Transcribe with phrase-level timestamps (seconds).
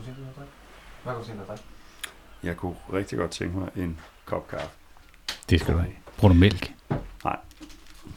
[0.00, 0.52] du tænke dig at drikke?
[1.02, 1.64] Hvad kunne du tænke dig at drikke?
[2.42, 4.68] Jeg kunne rigtig godt tænke mig en kop kaffe.
[5.50, 5.92] Det skal du have.
[6.16, 6.72] Bruger du mælk?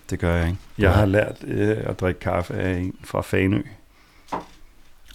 [0.09, 0.59] Det gør jeg ikke.
[0.77, 3.61] Jeg har lært øh, at drikke kaffe af en fra Fanø.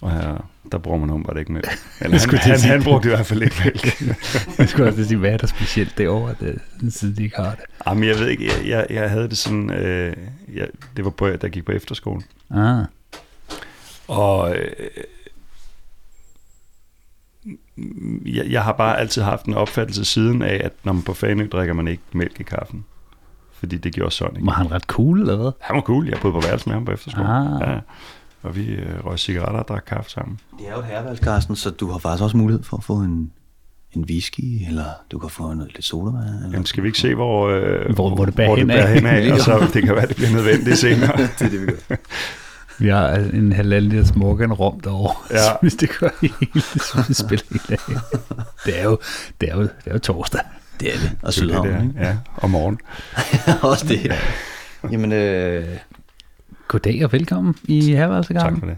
[0.01, 1.67] Og her, der bruger man åbenbart ikke mælk.
[2.01, 4.01] Eller han, at han, han brugte i hvert fald ikke mælk.
[4.59, 6.61] Jeg skulle også sige, hvad er der specielt derovre, det,
[6.93, 7.63] siden de ikke har det?
[7.87, 10.17] Jamen, jeg ved ikke, jeg, jeg, jeg havde det sådan, øh,
[10.53, 10.67] jeg,
[10.97, 12.23] det var på, da jeg gik på efterskolen.
[12.51, 12.85] Ah,
[14.07, 14.71] Og øh,
[18.25, 21.47] jeg, jeg har bare altid haft en opfattelse siden af, at når man på Fanø
[21.51, 22.85] drikker man ikke mælk i kaffen.
[23.53, 24.45] Fordi det gjorde Sonic.
[24.45, 25.51] var han ret cool, eller hvad?
[25.61, 26.07] Han var cool.
[26.07, 27.31] Jeg boede på værelse med ham på efterskolen.
[27.31, 27.69] Ah.
[27.69, 27.79] Ja.
[28.43, 30.39] Og vi øh, røg cigaretter og drak kaffe sammen.
[30.59, 32.93] Det er jo et herværelse, Carsten, så du har faktisk også mulighed for at få
[32.95, 33.31] en,
[33.93, 36.25] en whisky, eller du kan få noget, lidt sodavand.
[36.35, 38.75] Eller Jamen, skal vi ikke se, hvor, øh, Hvor- hvor det bærer hvor det henad?
[38.77, 41.17] bærer henad, og så det kan være, det bliver nødvendigt senere.
[41.39, 41.95] det er det, vi gør.
[42.79, 45.35] Vi har en halvanden liters Morgan rom derovre, Ja.
[45.43, 45.51] ja.
[45.61, 47.77] hvis det gør det hele, så det spiller helt af.
[48.65, 48.97] Det er jo,
[49.41, 50.41] det er jo, det er jo torsdag.
[50.79, 51.11] Det er det.
[51.11, 51.99] Og Det er Sydhavn, det, ikke?
[51.99, 52.79] ja, om morgenen.
[53.71, 54.11] også det.
[54.91, 55.67] Jamen, øh,
[56.67, 58.53] Goddag og velkommen i herværelsegarden.
[58.53, 58.77] Tak for det.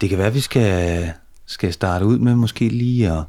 [0.00, 1.10] det kan være, at vi skal,
[1.46, 3.22] skal starte ud med måske lige at...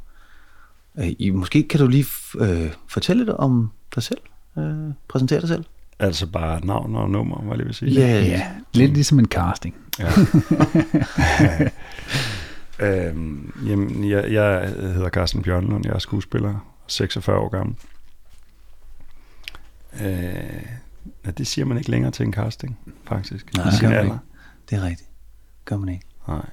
[1.00, 2.06] Øh, I, måske kan du lige
[2.40, 4.20] øh, fortælle lidt om dig selv.
[4.58, 5.64] Øh, præsentere dig selv.
[6.02, 7.92] Altså bare navn og nummer, hvad jeg lige vil sige.
[7.92, 9.76] Ja, Ja, lidt ligesom en casting.
[10.00, 10.12] Ja.
[13.10, 17.76] øhm, jamen, jeg, jeg hedder Carsten Bjørnlund, jeg er skuespiller, 46 år gammel.
[20.02, 20.06] Øh,
[21.26, 23.54] ja, det siger man ikke længere til en casting, faktisk.
[23.58, 24.02] Nej, det alder.
[24.04, 24.16] ikke.
[24.70, 25.10] Det er rigtigt.
[25.66, 26.06] Gør man ikke.
[26.28, 26.36] Nej.
[26.36, 26.50] Hvorfor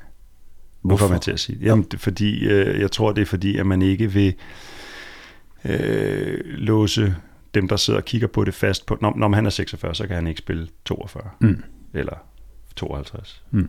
[0.81, 1.05] Hvorfor?
[1.05, 1.65] kommer jeg til at sige det?
[1.65, 4.35] Jamen, det fordi, øh, jeg tror, det er fordi, at man ikke vil
[5.65, 7.17] øh, låse
[7.61, 8.98] dem, der sidder og kigger på det fast på.
[9.01, 11.62] Når, når han er 46, så kan han ikke spille 42 Mm.
[11.95, 12.12] eller
[12.77, 13.42] 52.
[13.51, 13.59] Mm.
[13.62, 13.69] Det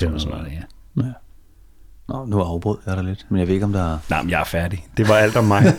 [0.00, 1.02] jeg, noget, sådan ja.
[1.04, 1.12] Ja.
[2.08, 3.98] Nå, nu afbrød jeg dig lidt, men jeg ved ikke, om der er...
[4.10, 4.86] Nej, men jeg er færdig.
[4.96, 5.62] Det var alt om mig.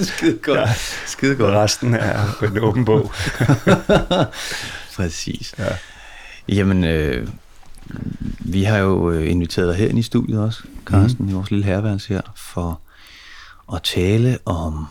[0.00, 0.58] Skide godt.
[0.60, 0.68] Ja.
[1.06, 3.10] Skide Og resten er en åben bog.
[4.96, 5.54] Præcis.
[5.58, 5.64] Ja.
[6.48, 7.28] Jamen, øh,
[8.40, 11.30] vi har jo øh, inviteret dig her ind i studiet også, Carsten, mm.
[11.30, 12.80] i vores lille herværelse her, for
[13.74, 14.86] at tale om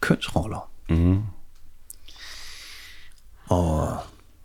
[0.00, 0.70] kønsroller.
[0.88, 1.18] Mm.
[3.46, 3.96] Og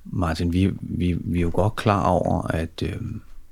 [0.06, 2.96] Martin, vi, vi, vi er jo godt klar over, at, øh,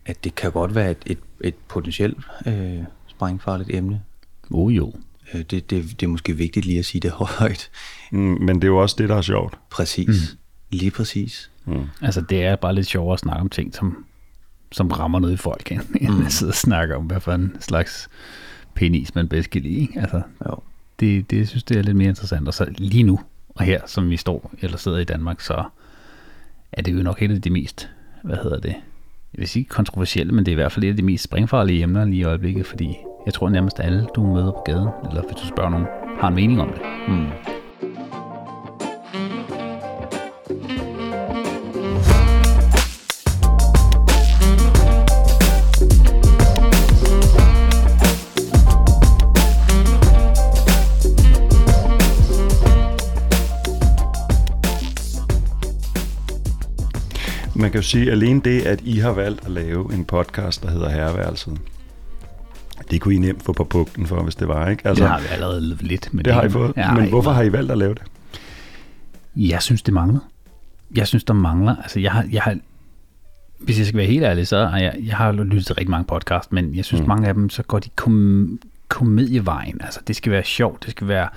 [0.05, 4.01] at det kan godt være et, et, et potentielt øh, sprængfarligt emne.
[4.51, 4.93] Oh jo.
[5.33, 7.69] Øh, det, det, det er måske vigtigt lige at sige det højt.
[8.11, 9.59] Mm, men det er jo også det, der er sjovt.
[9.69, 10.07] Præcis.
[10.07, 10.37] Mm.
[10.77, 11.51] Lige præcis.
[11.65, 11.83] Mm.
[12.01, 14.05] Altså, det er bare lidt sjovere at snakke om ting, som,
[14.71, 15.81] som rammer noget i folk, end,
[16.15, 16.25] Mm.
[16.25, 18.09] at sidde og snakke om, hvad for en slags
[18.73, 19.87] penis man bedst kan lide.
[19.95, 20.55] Altså, Jo
[21.01, 22.47] det, det jeg synes det er lidt mere interessant.
[22.47, 23.19] Og så lige nu,
[23.49, 25.63] og her, som vi står eller sidder i Danmark, så
[26.71, 27.89] er det jo nok et af de mest,
[28.23, 28.75] hvad hedder det,
[29.33, 31.83] jeg vil sige kontroversielle, men det er i hvert fald et af de mest springfarlige
[31.83, 35.35] emner lige i øjeblikket, fordi jeg tror nærmest alle, du møder på gaden, eller hvis
[35.35, 35.87] du spørger nogen,
[36.19, 36.81] har en mening om det.
[37.07, 37.50] Mm.
[57.61, 60.63] Man kan jo sige, at alene det, at I har valgt at lave en podcast,
[60.63, 61.57] der hedder Herreværelset,
[62.91, 64.87] det kunne I nemt få på bugten for, hvis det var, ikke?
[64.87, 66.13] Altså, det har vi allerede lidt.
[66.13, 66.73] Men det har I fået.
[66.77, 68.03] Ja, men hvorfor har I valgt at lave det?
[69.35, 70.19] Jeg synes, det mangler.
[70.95, 71.75] Jeg synes, der mangler.
[71.75, 72.57] Altså, jeg har, jeg har,
[73.59, 76.05] hvis jeg skal være helt ærlig, så har jeg, jeg har lyttet til rigtig mange
[76.05, 77.07] podcast, men jeg synes, mm.
[77.07, 79.81] mange af dem, så går de kom, komedievejen.
[79.81, 81.27] Altså, det skal være sjovt, det skal være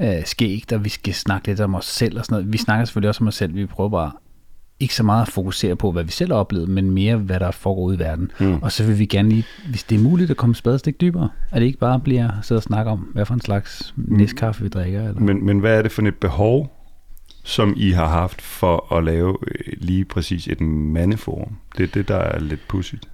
[0.00, 2.52] øh, skægt, og vi skal snakke lidt om os selv og sådan noget.
[2.52, 4.12] Vi snakker selvfølgelig også om os selv, vi prøver bare
[4.80, 7.50] ikke så meget at fokusere på, hvad vi selv har oplevet, men mere, hvad der
[7.50, 8.30] foregår ude i verden.
[8.40, 8.58] Mm.
[8.62, 11.28] Og så vil vi gerne lige, hvis det er muligt, at komme et spadestik dybere.
[11.50, 14.16] At det ikke bare bliver at sidde og snakke om, hvad for en slags mm.
[14.16, 15.08] næstkaffe vi drikker.
[15.08, 15.20] Eller?
[15.20, 16.74] Men, men hvad er det for et behov,
[17.44, 21.56] som I har haft for at lave øh, lige præcis et mandeforum?
[21.76, 23.08] Det er det, der er lidt pudsigt.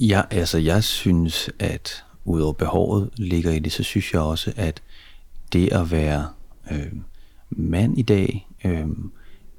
[0.00, 4.82] Ja, altså jeg synes, at udover behovet ligger i det, så synes jeg også, at
[5.52, 6.26] det at være
[6.70, 6.92] øh,
[7.50, 8.86] mand i dag, øh,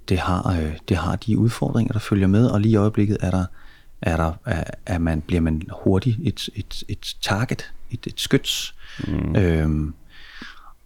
[0.09, 3.31] det, har, øh, det har de udfordringer, der følger med, og lige i øjeblikket er
[3.31, 3.45] der,
[4.01, 8.75] er der, er, er man, bliver man hurtigt et, et, et target, et, et skyts.
[9.07, 9.35] Mm.
[9.35, 9.69] Øh,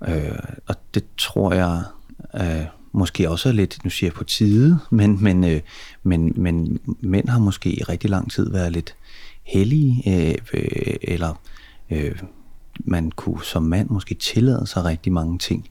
[0.07, 1.83] øh, og det tror jeg
[2.35, 5.61] øh, måske også er lidt, nu siger jeg på tide, men, men, øh,
[6.03, 8.95] men, men mænd har måske i rigtig lang tid været lidt
[9.43, 11.41] hellige, øh, øh, eller
[11.89, 12.21] øh,
[12.79, 15.69] man kunne som mand måske tillade sig rigtig mange ting,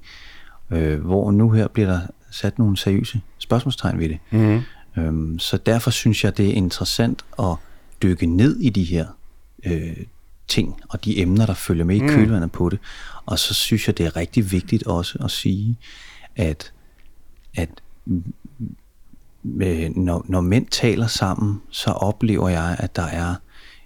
[0.70, 2.00] øh, hvor nu her bliver der
[2.36, 4.18] sat nogle seriøse spørgsmålstegn ved det.
[4.30, 4.62] Mm.
[4.98, 7.54] Øhm, så derfor synes jeg, det er interessant at
[8.02, 9.06] dykke ned i de her
[9.66, 9.96] øh,
[10.48, 12.08] ting og de emner, der følger med i Mm.
[12.08, 12.78] kølvandet på det.
[13.26, 15.76] Og så synes jeg, det er rigtig vigtigt også at sige,
[16.36, 16.72] at,
[17.56, 17.68] at
[19.44, 23.34] øh, når, når mænd taler sammen, så oplever jeg, at der er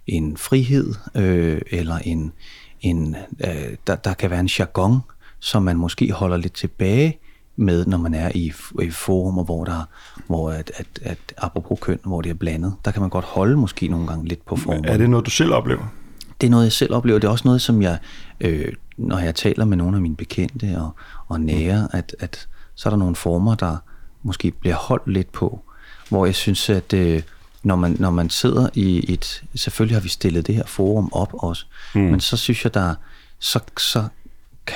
[0.06, 2.32] en frihed, øh, eller en,
[2.80, 5.00] en øh, der, der kan være en jargon,
[5.40, 7.18] som man måske holder lidt tilbage
[7.60, 8.52] med, når man er i,
[8.82, 9.88] i forumer, hvor der,
[10.26, 13.56] hvor at, at, at apropos køn, hvor det er blandet, der kan man godt holde
[13.56, 14.84] måske nogle gange lidt på formen.
[14.84, 15.92] Er det noget, du selv oplever?
[16.40, 17.18] Det er noget, jeg selv oplever.
[17.18, 17.98] Det er også noget, som jeg,
[18.40, 20.90] øh, når jeg taler med nogle af mine bekendte og,
[21.28, 23.76] og nære, at, at så er der nogle former, der
[24.22, 25.60] måske bliver holdt lidt på,
[26.08, 27.22] hvor jeg synes, at øh,
[27.62, 29.42] når, man, når man sidder i et...
[29.54, 32.00] Selvfølgelig har vi stillet det her forum op også, mm.
[32.00, 32.94] men så synes jeg, der
[33.38, 34.04] så, så,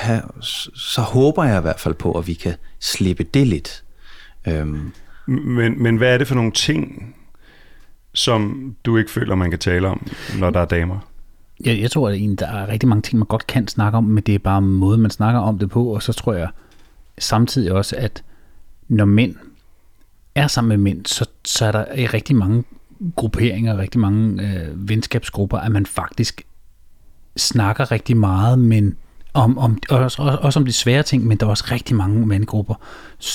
[0.02, 0.23] kan,
[0.76, 3.85] så, håber jeg i hvert fald på, at vi kan slippe det lidt.
[4.49, 4.93] Øhm,
[5.26, 7.14] Men, men hvad er det for nogle ting,
[8.14, 10.06] som du ikke føler, man kan tale om,
[10.38, 10.99] når der er damer?
[11.64, 14.05] Jeg, jeg tror, at egentlig, der er rigtig mange ting, man godt kan snakke om,
[14.05, 15.87] men det er bare måden, man snakker om det på.
[15.87, 16.49] Og så tror jeg
[17.19, 18.25] samtidig også, at
[18.88, 19.35] når mænd
[20.35, 22.64] er sammen med mænd, så, så er der i rigtig mange
[23.17, 26.43] grupperinger, rigtig mange øh, venskabsgrupper, at man faktisk
[27.37, 28.96] snakker rigtig meget, men
[29.34, 32.75] om, om, også, også, om de svære ting, men der er også rigtig mange mandgrupper,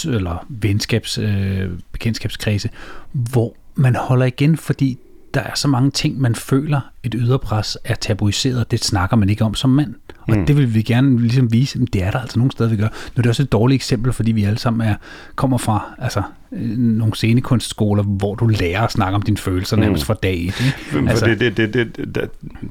[0.05, 2.69] eller venskabs, øh, bekendtskabskredse,
[3.11, 4.97] hvor man holder igen, fordi
[5.33, 9.43] der er så mange ting, man føler, et yderpres er tabuiseret, det snakker man ikke
[9.43, 9.95] om som mand.
[10.19, 10.45] Og mm.
[10.45, 12.87] det vil vi gerne ligesom vise, at det er der altså nogle steder, vi gør.
[12.87, 14.95] Nu er det også et dårligt eksempel, fordi vi alle sammen er,
[15.35, 19.81] kommer fra altså, øh, nogle scenekunstskoler, hvor du lærer at snakke om dine følelser mm.
[19.81, 20.45] nærmest fra dag et.
[20.45, 20.77] Ikke?
[20.91, 22.27] For altså, det, det, det, det, da,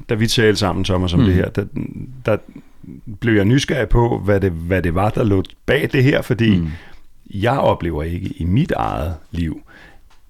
[0.09, 1.25] da vi talte sammen, Thomas, om mm.
[1.25, 1.65] det her, der,
[2.25, 2.37] der
[3.19, 6.59] blev jeg nysgerrig på, hvad det, hvad det var, der lå bag det her, fordi
[6.59, 6.69] mm.
[7.29, 9.61] jeg oplever ikke i mit eget liv,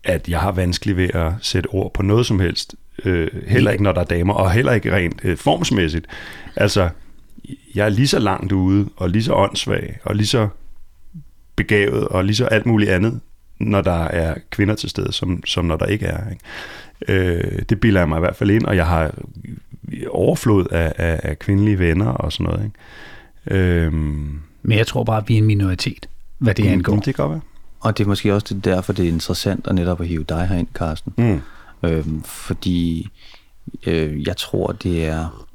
[0.03, 2.75] at jeg har vanskeligt ved at sætte ord på noget som helst.
[3.05, 6.07] Øh, heller ikke, når der er damer, og heller ikke rent øh, formsmæssigt.
[6.55, 6.89] Altså,
[7.75, 10.47] jeg er lige så langt ude, og lige så åndssvag, og lige så
[11.55, 13.19] begavet, og lige så alt muligt andet,
[13.59, 16.29] når der er kvinder til stede, som, som når der ikke er.
[16.29, 16.43] Ikke?
[17.07, 19.13] Øh, det bilder jeg mig i hvert fald ind, og jeg har
[20.09, 22.63] overflod af, af, af kvindelige venner og sådan noget.
[22.65, 22.75] Ikke?
[23.85, 26.95] Øhm, Men jeg tror bare, at vi er en minoritet, hvad det angår.
[26.95, 27.41] Det kan godt være.
[27.79, 30.47] og det er måske også det derfor, det er interessant at netop at hive dig
[30.47, 31.13] herind, Carsten.
[31.17, 31.41] Mm.
[31.83, 33.09] Øhm, fordi
[33.87, 35.45] øh, jeg tror, det er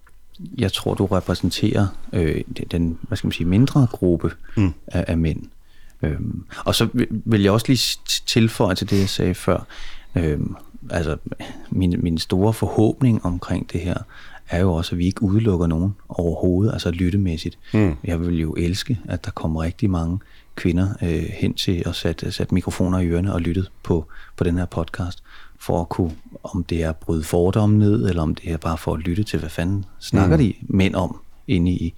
[0.59, 2.41] jeg tror, du repræsenterer øh,
[2.71, 4.73] den, hvad skal man sige, mindre gruppe mm.
[4.87, 5.43] af, af mænd.
[6.03, 6.89] Øhm, og så
[7.25, 9.67] vil- jeg også lige tilføje til det, jeg sagde før.
[10.15, 10.57] Øhm,
[10.91, 11.17] altså,
[11.71, 13.97] min, min store forhåbning omkring det her,
[14.51, 17.59] er jo også, at vi ikke udelukker nogen overhovedet, altså lyttemæssigt.
[17.75, 17.95] Mm.
[18.05, 20.19] Jeg vil jo elske, at der kommer rigtig mange
[20.55, 24.59] kvinder øh, hen til at sætte sat mikrofoner i ørerne og lyttet på, på den
[24.59, 25.23] her podcast,
[25.59, 28.79] for at kunne, om det er at bryde fordomme ned, eller om det er bare
[28.79, 30.43] for at lytte til, hvad fanden snakker mm.
[30.43, 31.95] de mænd om inde i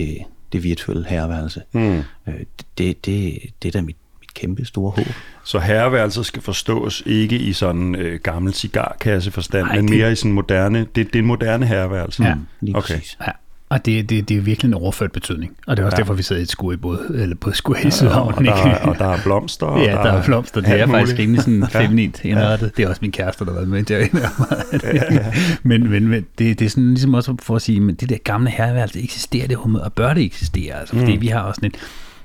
[0.00, 1.62] øh, det virtuelle herreværelse.
[1.72, 1.98] Mm.
[2.26, 2.40] Øh,
[2.78, 3.96] det, det, det er da mit
[4.34, 5.06] kæmpe store håb.
[5.44, 10.14] Så herreværelset skal forstås ikke i sådan øh, gammel cigarkasseforstand, Nej, men det- mere i
[10.14, 12.24] sådan moderne, det, det er en moderne herreværelse.
[12.24, 12.34] Ja.
[12.60, 12.94] Lige Okay.
[12.94, 13.16] præcis.
[13.26, 13.30] Ja,
[13.68, 15.52] og det, det, det er virkelig en overført betydning.
[15.66, 15.98] Og det er også Ja.
[15.98, 16.02] ja.
[16.02, 18.34] derfor, vi sidder i et skur i både, eller både skur i Og, Sydhavn.
[18.34, 19.66] og, der, er- og der er blomster.
[19.66, 20.60] Og Ja, der er blomster.
[20.60, 22.76] Det er faktisk rimelig sådan feminint indrettet.
[22.76, 25.22] Det er også min kæreste, der har været med til at indrette
[25.68, 28.16] men, men, men det, det er sådan ligesom også for at sige, men det der
[28.24, 30.80] gamle herreværelse, eksisterer det overhovedet, og bør det eksistere?
[30.80, 31.20] Altså, fordi mm.
[31.22, 31.76] vi har også sådan et,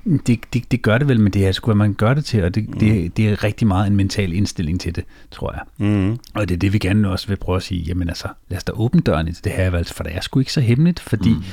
[0.05, 2.43] det, det, det gør det vel, men det er sgu, hvad man gør det til,
[2.43, 2.79] og det, mm.
[2.79, 5.87] det, det er rigtig meget en mental indstilling til det, tror jeg.
[5.87, 6.17] Mm.
[6.33, 8.63] Og det er det, vi gerne også vil prøve at sige, jamen altså, lad os
[8.63, 11.43] da åbne døren til det her, for det er sgu ikke så hemmeligt, fordi, mm.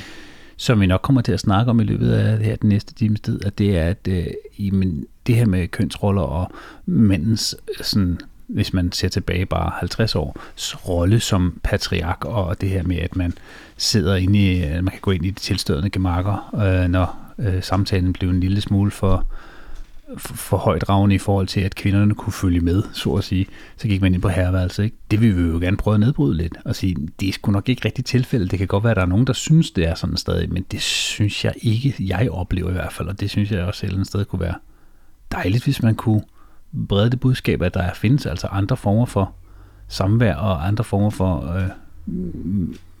[0.57, 2.93] som vi nok kommer til at snakke om i løbet af det her den næste
[2.93, 4.25] times tid, at det er, at øh,
[4.59, 6.51] jamen, det her med kønsroller og
[6.85, 10.39] mændens, øh, sådan, hvis man ser tilbage bare 50 år,
[10.87, 13.33] rolle som patriark, og det her med, at man
[13.77, 17.63] sidder inde i, øh, man kan gå ind i de tilstødende gemakker, øh, når øh,
[17.63, 19.25] samtalen blev en lille smule for,
[20.17, 23.47] for, for højt ravne i forhold til, at kvinderne kunne følge med, så at sige.
[23.77, 24.83] Så gik man ind på herreværelset.
[24.83, 24.97] Ikke?
[25.11, 27.69] Det vil vi jo gerne prøve at nedbryde lidt og sige, det er sgu nok
[27.69, 28.47] ikke rigtigt tilfælde.
[28.47, 30.65] Det kan godt være, at der er nogen, der synes, det er sådan stadig, men
[30.71, 33.87] det synes jeg ikke, jeg oplever i hvert fald, og det synes jeg også et
[33.87, 34.55] eller andet sted kunne være
[35.31, 36.21] dejligt, hvis man kunne
[36.89, 39.33] brede det budskab, at der findes altså andre former for
[39.87, 41.69] samvær og andre former for øh,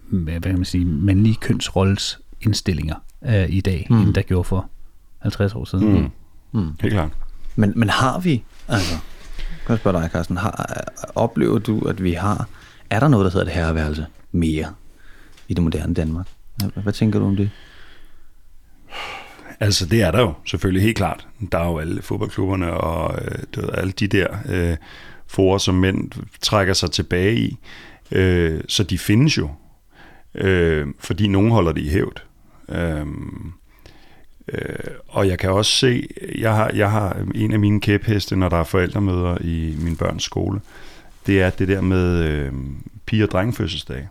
[0.09, 4.01] hvad kan man sige, mandlige kønsrolles indstillinger øh, i dag, mm.
[4.01, 4.69] end der gjorde for
[5.19, 5.93] 50 år siden.
[6.01, 6.11] Mm.
[6.59, 6.71] Mm.
[6.81, 7.11] Helt klart.
[7.55, 8.97] Men, men har vi, altså,
[9.37, 10.83] kan jeg spørge dig, Carsten, har,
[11.15, 12.47] oplever du, at vi har,
[12.89, 14.73] er der noget, der hedder et herreværelse mere
[15.47, 16.27] i det moderne Danmark?
[16.55, 17.49] Hvad, hvad tænker du om det?
[19.59, 21.27] Altså, det er der jo selvfølgelig helt klart.
[21.51, 24.77] Der er jo alle fodboldklubberne og øh, du ved, alle de der øh,
[25.27, 27.57] forer, som mænd trækker sig tilbage i.
[28.11, 29.49] Øh, så de findes jo,
[30.35, 32.26] øh, fordi nogen holder det i hævd.
[32.69, 33.05] Øh,
[34.47, 36.07] øh, og jeg kan også se,
[36.37, 40.23] jeg har, jeg har en af mine kæpheste, når der er forældremøder i min børns
[40.23, 40.61] skole,
[41.27, 42.53] det er det der med øh,
[43.05, 44.07] pige- og drengefødselsdag.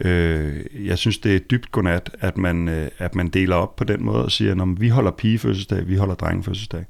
[0.00, 3.84] Øh, jeg synes, det er dybt godnat, at man, øh, at man deler op på
[3.84, 6.84] den måde og siger, at vi holder pigefødselsdag, vi holder drengefødselsdag.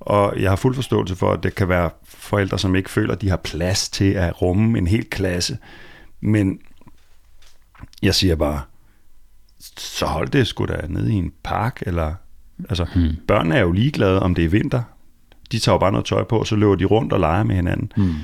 [0.00, 3.22] Og jeg har fuld forståelse for, at det kan være forældre, som ikke føler, at
[3.22, 5.58] de har plads til at rumme en hel klasse.
[6.20, 6.60] Men
[8.02, 8.60] jeg siger bare,
[9.78, 12.14] så hold det sgu da nede i en park, eller...
[12.68, 13.16] Altså, hmm.
[13.28, 14.82] børnene er jo ligeglade, om det er vinter.
[15.52, 17.56] De tager jo bare noget tøj på, og så løber de rundt og leger med
[17.56, 17.92] hinanden.
[17.96, 18.14] Hmm.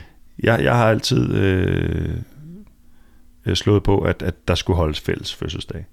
[0.43, 2.15] Jeg, jeg har altid øh,
[3.55, 5.87] slået på, at, at der skulle holdes fælles fødselsdag.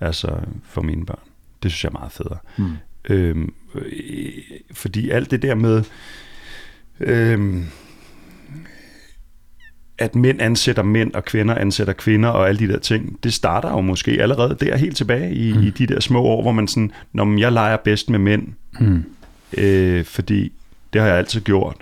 [0.00, 1.18] Altså for mine børn.
[1.62, 2.38] Det synes jeg er meget federe.
[3.08, 4.32] Øhm, øh,
[4.72, 5.84] fordi alt det der med...
[7.00, 7.64] Øh,
[10.00, 13.70] at mænd ansætter mænd, og kvinder ansætter kvinder, og alle de der ting, det starter
[13.70, 15.62] jo måske allerede der helt tilbage i, mm.
[15.62, 18.48] i de der små år, hvor man sådan, når jeg leger bedst med mænd,
[18.80, 19.04] mm.
[19.58, 20.52] øh, fordi
[20.92, 21.76] det har jeg altid gjort.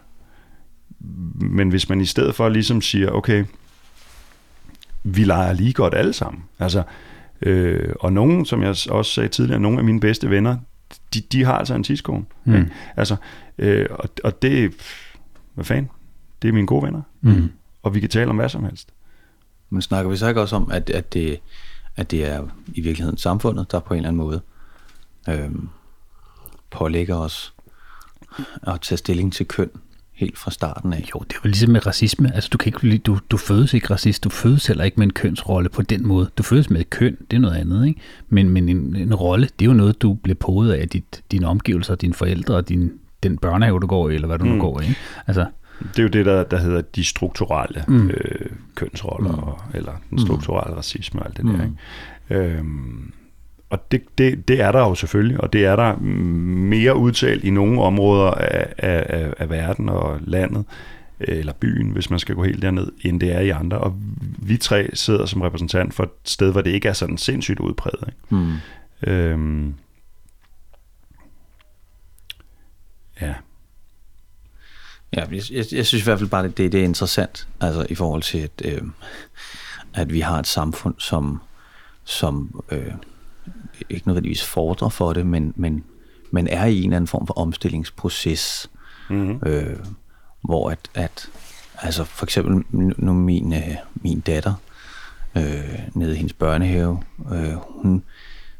[1.41, 3.45] Men hvis man i stedet for ligesom siger, okay,
[5.05, 6.83] vi leger lige godt alle sammen, altså,
[7.43, 10.57] øh, og nogen, som jeg også sagde tidligere, nogle af mine bedste venner,
[11.15, 12.25] de, de har altså en tidskone.
[12.45, 12.71] Mm.
[12.97, 13.17] Altså,
[13.59, 14.73] øh, og, og det,
[15.55, 15.91] hvad fanden,
[16.43, 17.03] det er mine gode venner.
[17.21, 17.51] Mm
[17.89, 18.89] og vi kan tale om hvad som helst.
[19.71, 21.41] Men snakker vi så ikke også om, at, at, det,
[21.97, 24.41] at det er i virkeligheden samfundet, der på en eller anden måde
[25.29, 25.69] øhm,
[26.71, 27.55] pålægger os
[28.63, 29.71] at tage stilling til køn
[30.13, 31.11] helt fra starten af.
[31.15, 32.35] Jo, det er jo ligesom med racisme.
[32.35, 35.13] Altså, du, kan ikke, du, du fødes ikke racist, du fødes heller ikke med en
[35.13, 36.31] kønsrolle på den måde.
[36.39, 38.01] Du fødes med et køn, det er noget andet, ikke?
[38.29, 41.47] Men, men en, en rolle, det er jo noget, du bliver podet af dit, dine
[41.47, 42.93] omgivelser, dine forældre og din,
[43.23, 44.51] den børnehave, du går i, eller hvad du mm.
[44.51, 44.85] nu går i.
[44.85, 44.97] Ikke?
[45.27, 45.47] Altså,
[45.81, 48.11] det er jo det, der, der hedder de strukturelle mm.
[48.11, 49.39] øh, kønsroller, mm.
[49.39, 50.77] og, eller den strukturelle mm.
[50.77, 51.53] racisme og alt det mm.
[51.53, 51.65] der.
[51.65, 52.49] Ikke?
[52.59, 53.13] Øhm,
[53.71, 57.51] og det, det, det er der jo selvfølgelig, og det er der mere udtalt i
[57.51, 60.65] nogle områder af, af, af verden og landet,
[61.21, 63.79] eller byen, hvis man skal gå helt derned, end det er i andre.
[63.79, 63.97] Og
[64.39, 68.05] vi tre sidder som repræsentant for et sted, hvor det ikke er sådan sindssygt udpræget.
[68.07, 68.45] Ikke?
[68.45, 68.53] Mm.
[69.03, 69.75] Øhm,
[73.21, 73.35] ja.
[75.17, 77.87] Ja, jeg, jeg, jeg synes i hvert fald bare, at det, det er interessant, altså
[77.91, 78.83] i forhold til, at, øh,
[79.95, 81.41] at vi har et samfund, som,
[82.05, 82.93] som øh,
[83.91, 85.85] ikke nødvendigvis fordrer for det, men, men,
[86.31, 88.71] men er i en eller anden form for omstillingsproces,
[89.11, 89.41] mm-hmm.
[89.47, 89.77] øh,
[90.41, 91.31] hvor at, at
[91.79, 92.65] altså for eksempel
[92.99, 94.55] nu min, øh, min datter
[95.37, 98.05] øh, nede i hendes børnehave, øh, hun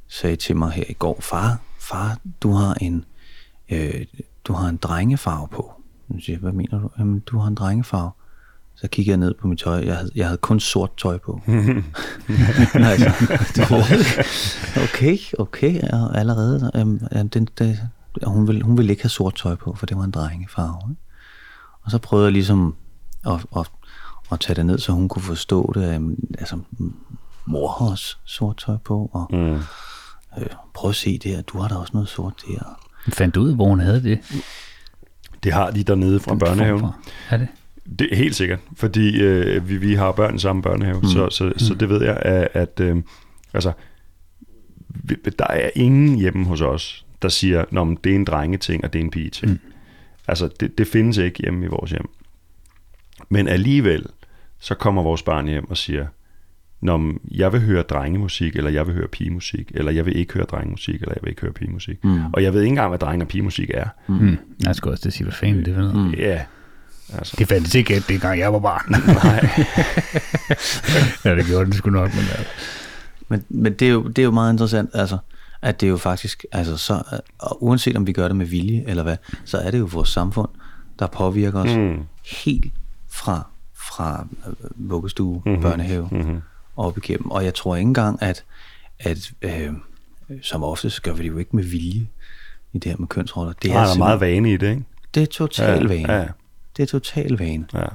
[0.09, 3.05] sagde til mig her i går, far, far, du har en,
[3.71, 4.05] øh,
[4.45, 5.78] du har en drengefarve på.
[6.09, 6.91] Så siger hvad mener du?
[6.99, 8.11] Jamen, du har en drengefarve.
[8.75, 9.85] Så kigger jeg ned på mit tøj.
[9.85, 11.41] Jeg havde, jeg havde kun sort tøj på.
[12.75, 12.97] Nej,
[13.55, 13.85] så,
[14.77, 16.71] okay, okay, og allerede.
[16.75, 17.79] Øhm, ja, den, det,
[18.27, 20.91] hun, ville, hun ville ikke have sort tøj på, for det var en drengefarve.
[20.91, 21.03] Ikke?
[21.83, 22.75] Og så prøvede jeg ligesom
[23.27, 23.71] at, at,
[24.33, 25.95] at tage det ned, så hun kunne forstå det.
[25.95, 26.59] Øhm, altså,
[27.45, 29.55] mor har også sort tøj på, og mm.
[30.39, 32.79] øh, prøv at se det her, du har da også noget sort der.
[33.13, 34.19] Fandt du ud, hvor hun havde det?
[35.43, 36.87] Det har de dernede fra børnehaven.
[37.31, 37.49] Er det?
[37.99, 41.09] Det er helt sikkert, fordi øh, vi, vi har børn i samme børnehave, mm.
[41.09, 41.59] så, så, mm.
[41.59, 42.97] så det ved jeg, at, at øh,
[43.55, 43.73] altså,
[45.39, 48.99] der er ingen hjemme hos os, der siger, at det er en drengeting, og det
[48.99, 49.53] er en pigeting.
[49.53, 49.59] Mm.
[50.29, 52.09] Altså, det, det findes ikke hjemme i vores hjem.
[53.29, 54.07] Men alligevel,
[54.59, 56.07] så kommer vores barn hjem og siger,
[56.81, 60.45] når jeg vil høre drengemusik, eller jeg vil høre pigemusik, eller jeg vil ikke høre
[60.45, 62.05] drengemusik, eller jeg vil ikke høre pigemusik.
[62.05, 62.21] Mm.
[62.33, 63.89] Og jeg ved ikke engang, hvad drenge og pigemusik er.
[64.07, 64.15] Mm.
[64.15, 64.39] mm.
[64.65, 65.93] Jeg skal også sige, hvad fanden det er.
[65.93, 66.11] Mm.
[66.11, 66.41] Ja.
[67.15, 67.37] Altså.
[67.39, 68.91] Det fandt ikke, at det gang jeg var barn.
[69.25, 69.49] Nej.
[71.25, 72.15] ja, det gjorde det sgu nok.
[72.15, 72.45] Men, ja.
[73.29, 75.19] men, men det, er jo, det er jo meget interessant, altså,
[75.63, 78.85] at det er jo faktisk, altså så, og uanset om vi gør det med vilje
[78.87, 80.49] eller hvad, så er det jo vores samfund,
[80.99, 82.03] der påvirker os mm.
[82.43, 82.73] helt
[83.09, 85.63] fra, fra øh, vuggestue, mm-hmm.
[85.63, 86.41] børnehave, mm-hmm
[86.79, 87.31] op igennem.
[87.31, 88.45] Og jeg tror ikke engang, at,
[88.99, 89.73] at øh,
[90.43, 92.09] som oftest gør vi det jo ikke med vilje
[92.73, 93.53] i det her med kønsroller.
[93.53, 94.85] Det er, er meget vane i det, ikke?
[95.15, 96.13] Det er total ja, vane.
[96.13, 96.27] Ja.
[96.77, 97.67] Det er total vane.
[97.75, 97.87] Ja.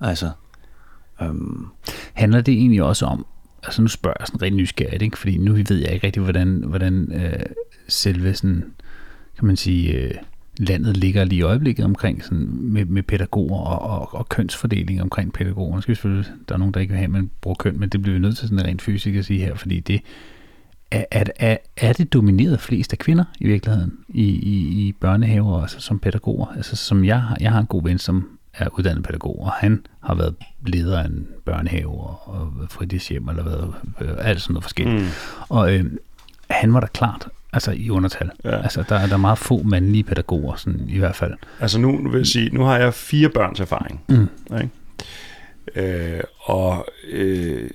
[0.00, 0.30] Altså,
[1.22, 1.66] øhm,
[2.14, 3.26] Handler det egentlig også om,
[3.62, 5.18] altså nu spørger jeg sådan rent nysgerrigt, ikke?
[5.18, 7.46] fordi nu ved jeg ikke rigtig, hvordan, hvordan øh,
[7.88, 8.74] selve sådan,
[9.36, 10.14] kan man sige, øh,
[10.56, 15.32] landet ligger lige i øjeblikket omkring sådan med, med pædagoger og, og, og kønsfordeling omkring
[15.32, 15.80] pædagoger.
[15.80, 17.88] Skal vi selvfølgelig, der er nogen, der ikke vil have, at man bruger køn, men
[17.88, 20.00] det bliver vi nødt til sådan rent fysisk at sige her, fordi det
[20.90, 25.62] er, er, er, er det domineret flest af kvinder i virkeligheden i, i, i børnehaver,
[25.62, 26.46] altså som pædagoger?
[26.56, 29.86] Altså som jeg har, jeg har en god ven, som er uddannet pædagog, og han
[30.00, 30.34] har været
[30.66, 35.02] leder af en børnehave og, og fritidshjem, eller været øh, alt sådan noget forskelligt.
[35.02, 35.08] Mm.
[35.48, 35.84] Og øh,
[36.50, 38.30] han var da klart, altså i undertal.
[38.44, 38.62] Ja.
[38.62, 41.34] Altså der er der er meget få mandlige pædagoger, sådan i hvert fald.
[41.60, 44.00] Altså nu nu vil jeg sige, nu har jeg fire børns erfaring.
[44.08, 44.28] Mm.
[44.56, 44.70] Ikke?
[45.74, 47.70] Øh, og øh,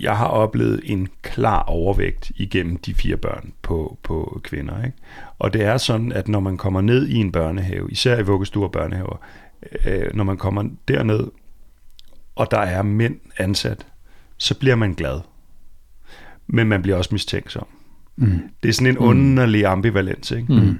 [0.00, 4.84] jeg har oplevet en klar overvægt igennem de fire børn på, på kvinder.
[4.84, 4.96] Ikke?
[5.38, 8.66] Og det er sådan, at når man kommer ned i en børnehave, især i vuggestuer
[8.66, 9.20] og børnehaver,
[9.84, 11.30] øh, når man kommer derned,
[12.34, 13.86] og der er mænd ansat,
[14.38, 15.20] så bliver man glad.
[16.46, 17.66] Men man bliver også mistænksom.
[18.16, 18.40] Mm.
[18.62, 20.52] Det er sådan en underlig ambivalens, ikke?
[20.52, 20.78] Mm.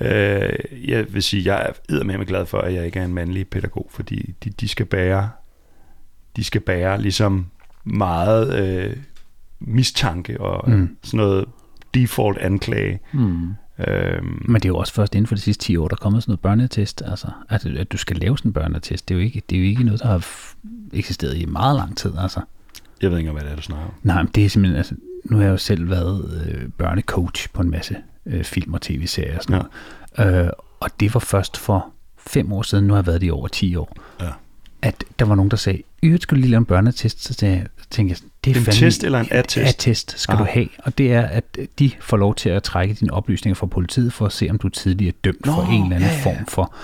[0.00, 0.52] Øh,
[0.88, 3.86] jeg vil sige, jeg er med glad for, at jeg ikke er en mandlig pædagog,
[3.90, 5.30] fordi de, de skal bære,
[6.36, 7.46] de skal bære ligesom
[7.84, 8.96] meget øh,
[9.60, 10.76] mistanke og Mm.
[10.76, 10.96] mm.
[11.02, 11.44] sådan noget
[11.94, 13.00] default anklage.
[13.12, 13.48] Mm.
[13.88, 16.00] Øhm, Men det er jo også først inden for de sidste 10 år, der er
[16.00, 17.02] kommet sådan noget børneattest.
[17.06, 19.60] Altså, at, at du skal lave sådan en børneattest, det er jo ikke, det er
[19.60, 20.26] jo ikke noget, der har
[20.92, 22.12] eksisteret i meget lang tid.
[22.18, 22.40] Altså.
[23.02, 23.92] jeg ved ikke, hvad det er, du snakker om.
[24.02, 24.94] Nej, men det er simpelthen, altså,
[25.30, 29.36] nu har jeg jo selv været øh, børnecoach på en masse øh, film og tv-serier
[29.36, 29.62] og sådan
[30.18, 30.44] noget.
[30.44, 31.86] Øh, og det var først for
[32.18, 34.28] fem år siden, nu har jeg været det i over 10 år, Ja.
[34.82, 37.66] at der var nogen, der sagde, i skulle lige lave en børneattest, så sagde jeg,
[37.90, 39.68] tænkte jeg, det er En fandme- test eller en attest?
[39.68, 40.38] Attest skal Ah.
[40.38, 41.44] du have, og det er, at
[41.78, 44.68] de får lov til at trække dine oplysninger fra politiet, for at se, om du
[44.68, 46.22] tidligere er dømt Nå, for en eller anden ja, ja.
[46.24, 46.74] form for,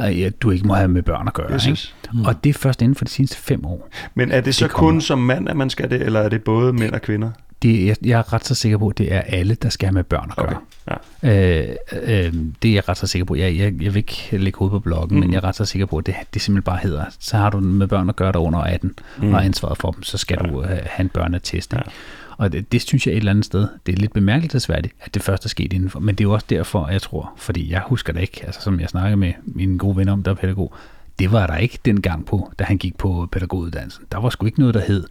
[0.00, 1.54] øh, at du ikke må have med børn at gøre.
[1.68, 1.78] Ikke?
[2.12, 2.24] Mm.
[2.24, 3.88] Og det er først inden for de seneste fem år.
[4.14, 6.44] Men er det så Det kun som mand, at man skal det, eller er det
[6.44, 7.30] både mænd og kvinder?
[7.62, 9.94] Det, jeg, jeg er ret så sikker på, at det er alle, der skal have
[9.94, 10.46] med børn at gøre.
[10.46, 10.96] Okay.
[11.22, 11.68] Ja.
[11.68, 13.34] Øh, øh, det er jeg ret så sikker på.
[13.34, 15.20] Jeg, jeg, jeg vil ikke lægge hovedet på bloggen, mm.
[15.20, 17.50] men jeg er ret så sikker på, at det, det simpelthen bare hedder, så har
[17.50, 19.34] du med børn at gøre, der er under 18, mm.
[19.34, 20.50] og ansvaret for dem, så skal ja.
[20.50, 21.72] du øh, have en børneattest.
[21.72, 21.84] Ikke?
[21.86, 21.92] Ja.
[22.36, 25.22] Og det, det synes jeg et eller andet sted, det er lidt bemærkelsesværdigt, at det
[25.22, 26.00] først er sket indenfor.
[26.00, 28.80] Men det er jo også derfor, jeg tror, fordi jeg husker det ikke, altså som
[28.80, 30.74] jeg snakker med mine gode venner om, der er pædagog,
[31.18, 34.04] det var der ikke dengang på, da han gik på pædagoguddannelsen.
[34.12, 35.04] Der var sgu ikke noget, der hed,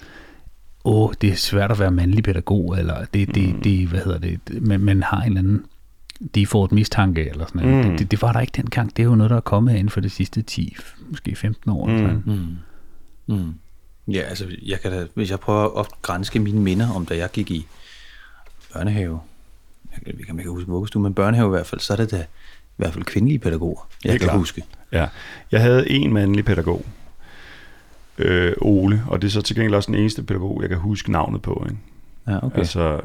[0.86, 3.62] åh, det er svært at være mandlig pædagog, eller det, det, Mm.
[3.62, 5.66] det hvad hedder det, man, man har en eller anden
[6.36, 7.86] default mistanke, eller sådan noget.
[7.86, 7.92] Mm.
[7.92, 8.98] Det, det, det, var der ikke dengang.
[8.98, 10.76] Det er jo noget, der er kommet inden for de sidste 10,
[11.10, 11.86] måske 15 år.
[11.86, 11.92] Mm.
[11.96, 12.24] Eller sådan.
[13.28, 13.36] Mm.
[13.36, 13.54] Mm.
[14.08, 17.30] Ja, altså, jeg kan da, hvis jeg prøver at grænske mine minder om, da jeg
[17.32, 17.68] gik i
[18.74, 19.20] børnehave,
[20.08, 22.74] jeg kan, ikke huske vuggestue, men børnehave i hvert fald, så er det da i
[22.78, 24.40] hvert fald kvindelige pædagoger, jeg Helt kan klart.
[24.40, 24.64] huske.
[24.92, 25.08] Ja,
[25.52, 26.86] jeg havde en mandlig pædagog,
[28.22, 31.12] øh, Ole, og det er så til gengæld også den eneste pædagog, jeg kan huske
[31.12, 31.66] navnet på.
[31.70, 31.82] Ikke?
[32.28, 32.58] Ja, okay.
[32.58, 33.02] Altså,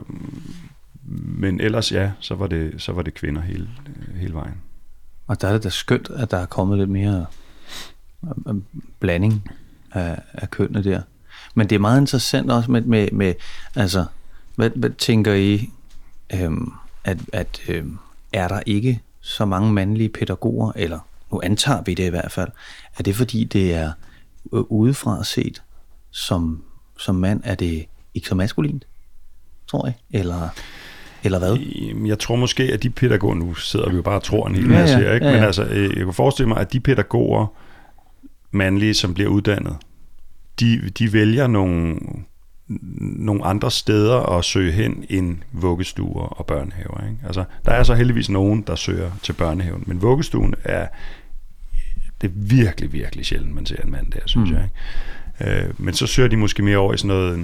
[1.24, 3.68] men ellers ja, så var det, så var det kvinder hele,
[4.16, 4.54] hele vejen.
[5.26, 7.26] Og der er det da skønt, at der er kommet lidt mere
[8.24, 8.54] øh, øh,
[9.00, 9.50] blanding
[9.92, 11.02] af, af kønnene der.
[11.54, 13.34] Men det er meget interessant også med, med, med
[13.74, 14.04] altså,
[14.54, 15.70] hvad, hvad tænker I,
[16.34, 16.72] øhm,
[17.04, 17.98] at, at øhm,
[18.32, 20.98] er der ikke så mange mandlige pædagoger, eller
[21.32, 22.48] nu antager vi det i hvert fald,
[22.98, 23.92] er det fordi det er
[24.52, 25.62] udefra set
[26.10, 26.62] som,
[26.98, 28.86] som mand, er det ikke så maskulint,
[29.66, 30.48] tror jeg, eller,
[31.24, 31.56] eller hvad?
[31.56, 34.54] Jamen, Jeg tror måske, at de pædagoger, nu sidder vi jo bare og tror en
[34.54, 35.26] hel Ja, masse ja, her, ikke?
[35.26, 35.46] ja, men ja.
[35.46, 37.46] altså, øh, jeg kunne forestille mig, at de pædagoger,
[38.50, 39.76] mandlige, som bliver uddannet,
[40.60, 41.96] de, de vælger nogle,
[42.98, 47.04] nogle andre steder at søge hen end vuggestuer og børnehaver.
[47.08, 47.18] Ikke?
[47.26, 50.86] Altså, der er så heldigvis nogen, der søger til børnehaven, men vuggestuen er
[52.20, 54.56] det er virkelig, virkelig sjældent, man ser en mand der, synes Mm.
[54.56, 54.60] mm.
[54.60, 54.70] jeg.
[55.54, 55.66] Ikke?
[55.66, 57.38] Øh, men så søger de måske mere over i sådan noget,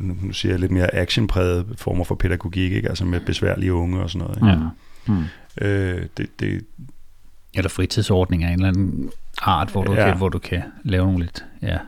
[0.00, 2.88] nu nu siger jeg lidt mere actionpræget former for pædagogik, ikke?
[2.88, 4.36] altså med besværlige unge og sådan noget.
[4.36, 4.48] Ikke?
[4.48, 4.68] Ja.
[5.06, 5.24] Hmm.
[5.60, 6.64] Øh, det, det,
[7.54, 9.10] Eller fritidsordning af en eller anden
[9.42, 10.04] art, hvor du, Ja.
[10.08, 11.78] kan, hvor du kan lave nogle lidt, ja,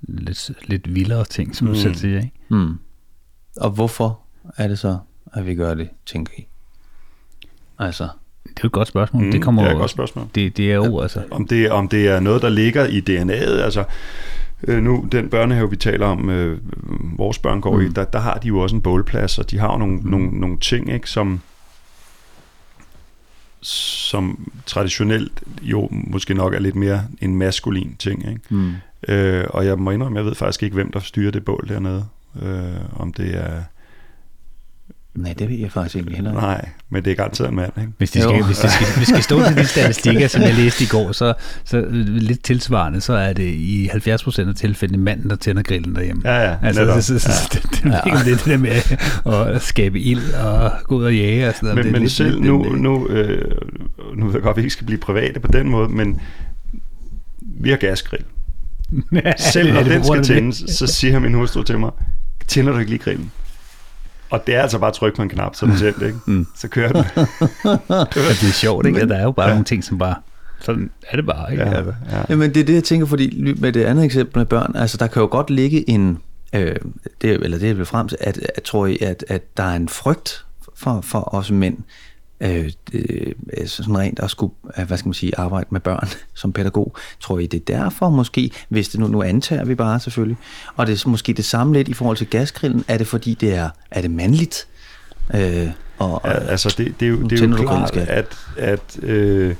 [0.00, 1.72] lidt, lidt vildere ting, som mm.
[1.72, 1.82] du Mm.
[1.82, 2.16] selv siger.
[2.16, 2.32] Ikke?
[2.48, 2.78] Hmm.
[3.56, 4.20] Og hvorfor
[4.56, 4.98] er det så,
[5.32, 6.46] at vi gør det, tænker I?
[7.78, 8.08] Altså,
[8.56, 9.24] Det er jo et godt spørgsmål.
[9.24, 10.26] Mm, det, kommer, det er et godt spørgsmål.
[10.34, 13.62] Det, det er jo, altså, om det, om det er noget, der ligger i DNA'et,
[13.62, 13.84] altså
[14.68, 16.58] øh, nu den børnehave, vi taler om, øh,
[17.18, 17.86] vores børn går mm.
[17.86, 20.10] i, der, der har de jo også en bålplads, og de har jo nogle, mm.
[20.10, 21.40] nogle, nogle ting, ikke, som
[23.66, 28.40] som traditionelt jo måske nok er lidt mere en maskulin ting, ikke?
[28.48, 28.74] hmm.
[29.08, 32.06] Øh, og jeg må indrømme, jeg ved faktisk ikke, hvem der styrer det bål dernede.
[32.42, 33.62] Øh, om det er...
[35.16, 36.30] nej, det ved jeg faktisk ikke heller.
[36.30, 36.40] ikke.
[36.40, 37.92] Nej, men det er garanteret mand, ikke?
[37.98, 38.20] hvis Jo.
[38.20, 40.86] skal, hvis det skal, hvis det skal stå til de statistikker, som jeg læste i
[40.86, 45.62] går, så, så lidt tilsvarende, så er det i 70% af tilfældene manden, der tænder
[45.62, 46.22] grillen derhjemme.
[46.24, 47.02] Ja, ja, Altså, netop.
[47.02, 48.70] så, så, så, det, det, er ikke det, det der med
[49.54, 51.76] at skabe ild og gå ud og jage og sådan noget.
[51.76, 53.50] Men, det men lidt- selv lidt- nu, nu, øh,
[54.16, 56.20] nu ved jeg godt, at vi ikke skal blive private på den måde, men
[57.60, 58.24] vi har gasgrill.
[59.52, 61.90] Selv når den skal tændes, så siger min hustru til mig,
[62.48, 63.30] tænder du ikke lige grillen?
[64.30, 66.18] Og det er altså bare at trykke på en knap, så den tændt, ikke?
[66.26, 66.46] Mm.
[66.56, 67.04] Så kører den.
[67.64, 67.98] Ja,
[68.30, 69.00] det er sjovt, ikke?
[69.00, 70.14] At der er jo bare nogle ting, som bare
[70.60, 71.64] sådan er det bare, ikke?
[71.64, 71.94] Ja, Altså.
[72.10, 72.22] ja.
[72.28, 75.06] Jamen det er det, jeg tænker, fordi med det andet eksempel med børn, altså der
[75.06, 76.18] kan jo godt ligge en,
[76.52, 76.76] øh,
[77.22, 79.76] det, eller det jeg vil frem til, at, at tror I, at, at der er
[79.76, 80.44] en frygt
[80.76, 81.78] for, for os mænd,
[82.40, 86.08] øh, det, altså sådan rent at skulle, øh, hvad skal man sige, arbejde med børn
[86.34, 86.96] som pædagog.
[87.20, 90.36] Tror I, det er derfor måske, hvis det nu, nu antager vi bare selvfølgelig,
[90.76, 93.54] og det er måske det samme lidt i forhold til gasgrillen, er det fordi det
[93.54, 94.68] er, er det mandligt?
[95.34, 95.68] Øh,
[95.98, 99.54] og, Ja, altså det, det er jo, det er jo klart, at, at øh,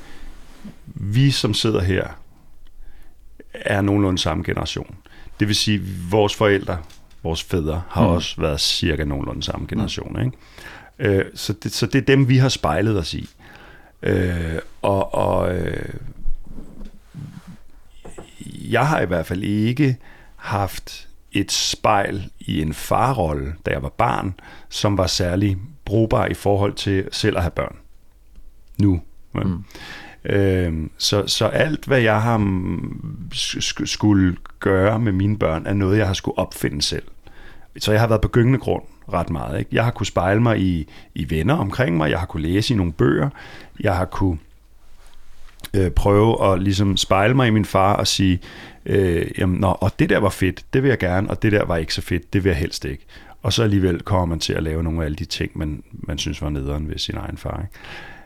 [0.84, 2.06] vi som sidder her,
[3.54, 4.96] er nogenlunde samme generation.
[5.40, 6.78] Det vil sige, vores forældre,
[7.22, 8.08] vores fædre, har mm.
[8.08, 10.24] også været cirka nogenlunde samme generation.
[10.24, 10.36] Ikke?
[10.98, 13.28] Øh, så, det, så det er dem, vi har spejlet os i.
[14.02, 15.94] Øh, og og øh,
[18.70, 19.96] jeg har i hvert fald ikke
[20.36, 24.34] haft et spejl i en farrolle, da jeg var barn,
[24.68, 27.76] som var særlig brugbar i forhold til selv at have børn.
[28.78, 29.00] Nu.
[29.34, 29.64] Mm.
[30.24, 35.74] Øhm, så, så alt, hvad jeg har mm, sk- skulle gøre med mine børn, er
[35.74, 37.04] noget, jeg har skulle opfinde selv.
[37.78, 39.58] Så jeg har været på gyngende grund ret meget.
[39.58, 39.70] Ikke?
[39.72, 42.76] Jeg har kunne spejle mig i, i venner omkring mig, jeg har kunne læse i
[42.76, 43.28] nogle bøger,
[43.80, 44.38] jeg har kunne
[45.74, 48.40] øh, prøve at ligesom spejle mig i min far og sige,
[48.86, 51.64] øh, jamen, nå, og det der var fedt, det vil jeg gerne, og det der
[51.64, 53.06] var ikke så fedt, det vil jeg helst ikke.
[53.42, 56.18] Og så alligevel kommer man til at lave nogle af alle de ting, man, man
[56.18, 57.60] synes var nederen ved sin egen far.
[57.60, 57.74] Ikke?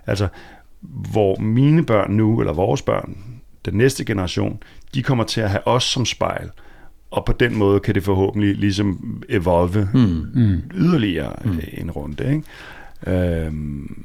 [0.07, 0.29] Altså,
[0.81, 3.17] hvor mine børn nu, eller vores børn,
[3.65, 4.63] den næste generation,
[4.95, 6.51] de kommer til at have os som spejl,
[7.11, 10.27] og på den måde kan det forhåbentlig ligesom evolve mm.
[10.35, 10.63] Mm.
[10.75, 11.61] yderligere mm.
[11.73, 12.33] en runde.
[12.33, 13.47] Ikke?
[13.47, 14.05] Øhm,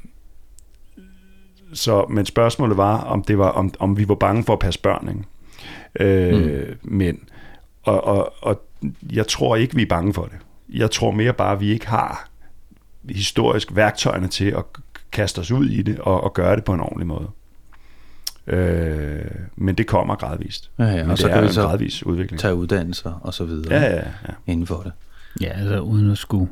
[1.73, 4.79] så, men spørgsmålet var, om det var, om, om vi var bange for at passe
[4.81, 5.23] børn, ikke?
[5.99, 6.77] Øh, mm.
[6.83, 7.19] Men,
[7.83, 8.61] og, og, og
[9.11, 10.37] jeg tror ikke, vi er bange for det.
[10.69, 12.29] Jeg tror mere bare, at vi ikke har
[13.09, 14.63] historisk værktøjerne til at
[15.11, 17.27] kaste os ud i det og, og gøre det på en ordentlig måde.
[18.47, 19.21] Øh,
[19.55, 20.71] men det kommer gradvist.
[20.79, 22.39] Ja, ja, men og det så er kan vi en så gradvis udvikling.
[22.39, 24.33] tage uddannelser og så videre Ja, ja, ja.
[24.47, 24.91] inden for det.
[25.41, 26.49] Ja, altså uden at skulle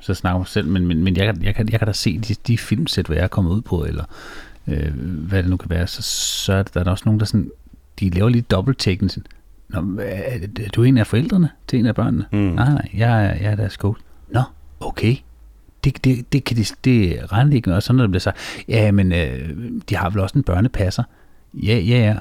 [0.00, 2.18] så snakke mig selv, men, men, men jeg, kan- jeg, kan, jeg kan da se
[2.18, 4.04] de, de filmsæt, hvad jeg er kommet ud på, eller
[4.68, 6.02] øh, hvad det nu kan være, så,
[6.44, 7.50] så er der, der er også nogen, der sådan,
[8.00, 9.08] de laver lige dobbelt sådan,
[9.68, 12.24] Nå, er, er du en af forældrene til en af børnene?
[12.32, 12.38] Mm.
[12.38, 14.00] Nej, nej, jeg, er- jeg er deres coach.
[14.28, 14.42] Nå,
[14.80, 15.16] okay.
[15.84, 17.76] Det, det, det kan de, det regner de ikke med.
[17.76, 18.36] Og så når det bliver sagt,
[18.68, 21.02] ja, men øh, de har vel også en børnepasser.
[21.62, 22.16] Ja, ja, ja.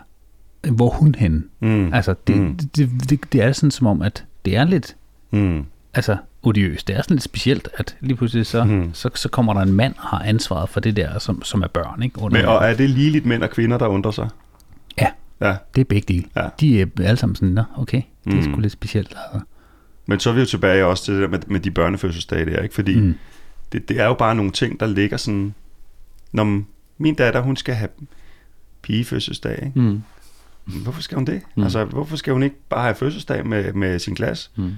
[0.71, 1.43] Hvor hun henne?
[1.59, 1.93] Mm.
[1.93, 2.55] Altså, det, Mm.
[2.57, 4.95] det, det, det, det er sådan som om, at det er lidt
[5.31, 5.65] Mm.
[5.93, 6.87] altså odiøst.
[6.87, 8.89] Det er sådan lidt specielt, at lige pludselig så, mm.
[8.93, 11.67] så, så kommer der en mand og har ansvaret for det der, som, som er
[11.67, 12.03] børn.
[12.03, 12.21] Ikke?
[12.21, 14.29] Under Men, og er det ligeligt mænd og kvinder, der undrer sig?
[15.01, 15.07] Ja,
[15.41, 15.55] Ja.
[15.75, 16.25] det er begge dele.
[16.35, 16.47] Ja.
[16.59, 18.43] De er alle sammen sådan, Nå, okay, det er Mm.
[18.43, 19.07] sgu lidt specielt.
[19.25, 19.45] Altså.
[20.05, 22.61] Men så er vi jo tilbage også til det der med, med de børnefødselsdage der,
[22.61, 22.75] ikke?
[22.75, 22.99] Fordi.
[22.99, 23.15] Mm.
[23.71, 25.53] det, det er jo bare nogle ting, der ligger sådan...
[26.31, 26.61] Når
[26.97, 27.89] min datter, hun skal have
[28.83, 29.79] pigefødselsdag, ikke?
[29.79, 30.03] Mm.
[30.65, 31.41] Hvorfor skal hun det?
[31.55, 31.63] Mm.
[31.63, 34.49] Altså, hvorfor skal hun ikke bare have fødselsdag med, med sin klasse?
[34.55, 34.71] Mm.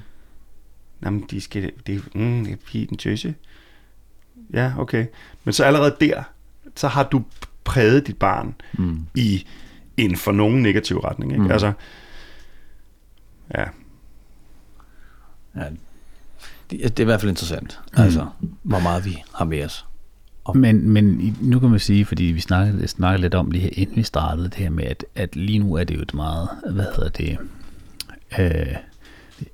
[1.05, 1.71] Jamen, de skal...
[1.87, 3.35] Det, mm, det er pige, den tøse.
[4.53, 5.05] Ja, okay.
[5.43, 6.23] Men så allerede der,
[6.75, 7.23] så har du
[7.63, 9.05] præget dit barn Mm.
[9.15, 9.45] i
[9.97, 11.41] en for nogen negativ retning, ikke?
[11.41, 11.45] Mm.
[11.45, 11.51] Mm.
[11.51, 11.71] Altså,
[13.57, 13.63] ja.
[15.55, 15.63] Ja,
[16.71, 18.03] det, det er i hvert fald interessant, mm.
[18.03, 18.27] altså,
[18.63, 19.85] hvor meget vi har med os.
[20.53, 23.95] Men, men nu kan man sige, fordi vi snakkede, snakkede lidt om det her, inden
[23.95, 26.85] vi startede det her med, at, at lige nu er det jo et meget, hvad
[26.95, 27.37] hedder det,
[28.39, 28.75] øh,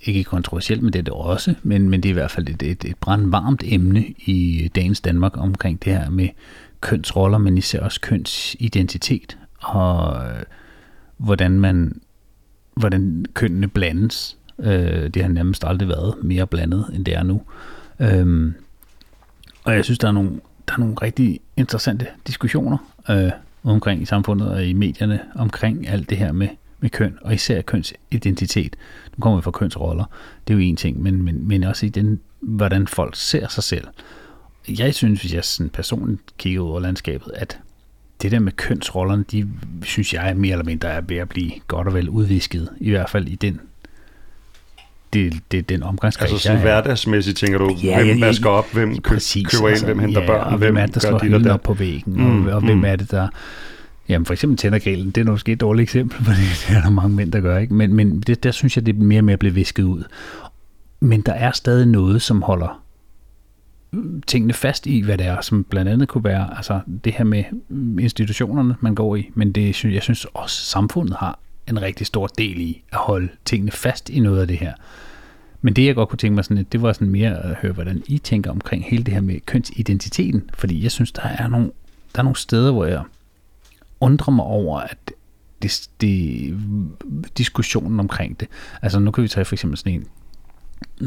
[0.01, 2.63] ikke kontroversielt, men det er det også, men, men det er i hvert fald et,
[2.63, 6.29] et, et brandvarmt emne i dagens Danmark omkring det her med
[6.81, 10.43] kønsroller, men især også kønsidentitet, og øh,
[11.17, 12.01] hvordan man,
[12.73, 14.37] hvordan kønnene blandes.
[14.59, 17.41] Øh, det har nærmest aldrig været mere blandet, end det er nu.
[17.99, 18.53] Øhm,
[19.63, 20.39] og jeg synes, der er nogle,
[20.71, 22.77] der er nogle rigtig interessante diskussioner
[23.09, 23.31] øh,
[23.63, 26.47] omkring i samfundet og i medierne omkring alt det her med,
[26.79, 28.75] med køn, og især kønsidentitet.
[29.17, 30.05] Nu kommer vi fra kønsroller,
[30.47, 33.63] det er jo en ting, men, men, men også i den, hvordan folk ser sig
[33.63, 33.87] selv.
[34.69, 37.59] Jeg synes, hvis jeg sådan personligt kigger ud over landskabet, at
[38.21, 39.47] det der med kønsrollerne, de
[39.83, 43.09] synes jeg mere eller mindre er ved at blive godt og vel udvisket, i hvert
[43.09, 43.59] fald i den
[45.13, 46.73] det, det, den omgangskreds, Altså sådan jeg er.
[46.73, 50.21] hverdagsmæssigt, tænker du, Ja, hvem ja, vasker op, hvem kø- Præcis, køber ind, hvem henter
[50.21, 52.61] ja, børn, og hvem er det, der slår hylden op på væggen, Mm, og, og
[52.61, 52.85] hvem mm.
[52.85, 53.27] er det, der...
[54.09, 56.89] Jamen for eksempel tænder grillen, det er måske et dårligt eksempel, for det er der
[56.89, 57.73] mange mænd, der gør, ikke?
[57.73, 60.03] Men, men det, der synes jeg, det er mere og mere blevet visket ud.
[60.99, 62.81] Men der er stadig noget, som holder
[64.27, 67.43] tingene fast i, hvad det er, som blandt andet kunne være altså det her med
[67.99, 71.39] institutionerne, man går i, men det, jeg synes også, samfundet har
[71.71, 74.73] en rigtig stor del i at holde tingene fast i noget af det her.
[75.61, 77.71] Men det, jeg godt kunne tænke mig, sådan, lidt, det var sådan mere at høre,
[77.73, 80.49] hvordan I tænker omkring hele det her med kønsidentiteten.
[80.53, 81.71] Fordi jeg synes, der er nogle,
[82.15, 83.03] der er nogle steder, hvor jeg
[83.99, 84.97] undrer mig over, at
[85.61, 86.57] det, det,
[87.37, 88.47] diskussionen omkring det.
[88.81, 90.07] Altså nu kan vi tage for eksempel sådan en,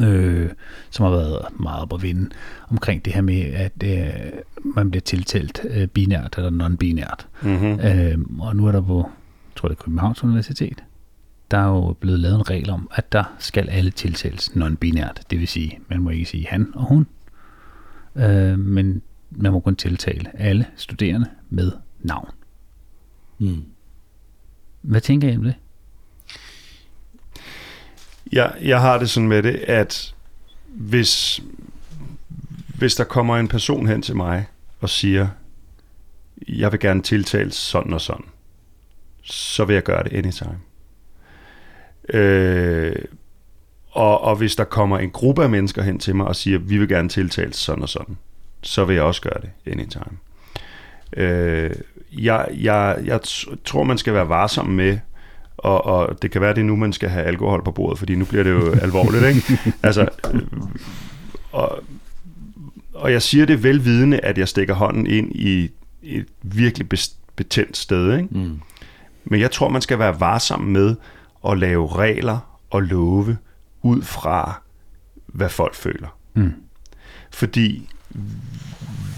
[0.03, 0.51] øh,
[0.91, 2.31] som har været meget op at vinde,
[2.71, 4.33] omkring det her med, at øh,
[4.65, 7.27] man bliver tiltalt øh, binært eller non-binært.
[7.43, 7.81] Mm-hmm.
[7.81, 9.11] Øh, og nu er der på,
[9.65, 10.85] tror det er Københavns Universitet,
[11.51, 15.23] der er jo blevet lavet en regel om, at der skal alle tiltales non-binært.
[15.31, 17.07] Det vil sige, man må ikke sige han og hun,
[18.17, 22.31] øh, men man må kun tiltale alle studerende med navn.
[23.39, 23.65] Mm.
[24.83, 25.55] Hvad tænker I om det?
[28.33, 30.15] Jeg, jeg har det sådan med det, at
[30.67, 31.43] hvis,
[32.79, 34.47] hvis der kommer en person hen til mig
[34.81, 35.29] og siger,
[36.49, 38.25] jeg vil gerne tiltales sådan og sådan,
[39.25, 40.59] så vil jeg gøre det anytime.
[42.09, 42.97] Øh,
[43.91, 46.79] og, og hvis der kommer en gruppe af mennesker hen til mig og siger, vi
[46.79, 48.17] vil gerne tiltales sådan og sådan,
[48.63, 50.19] så vil jeg også gøre det anytime.
[51.17, 51.71] Øh,
[52.13, 53.21] jeg, jeg, jeg
[53.65, 54.99] tror, man skal være varsom med,
[55.57, 58.15] og, og det kan være, det er nu, man skal have alkohol på bordet, fordi
[58.15, 59.59] nu bliver det jo alvorligt, ikke?
[59.83, 60.43] Altså, øh,
[61.53, 61.83] og,
[62.95, 65.71] og jeg siger det velvidende, at jeg stikker hånden ind i
[66.03, 66.89] et virkelig
[67.37, 68.29] betændt sted, ikke?
[68.31, 68.61] Mm.
[69.25, 70.97] Men jeg tror, man skal være varsom med
[71.49, 73.39] at lave regler og love
[73.83, 74.63] ud fra,
[75.27, 76.19] hvad folk føler.
[76.35, 76.53] Mm.
[77.31, 77.91] Fordi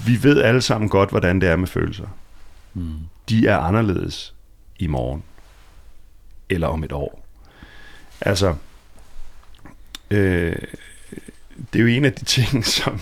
[0.07, 2.07] vi ved alle sammen godt, hvordan det er med følelser.
[2.75, 2.95] Mm.
[3.29, 4.35] De er anderledes
[4.79, 5.23] i morgen.
[6.49, 7.27] Eller om et år.
[8.21, 8.55] Altså,
[10.11, 10.57] øh,
[11.73, 13.01] det er jo en af de ting, som,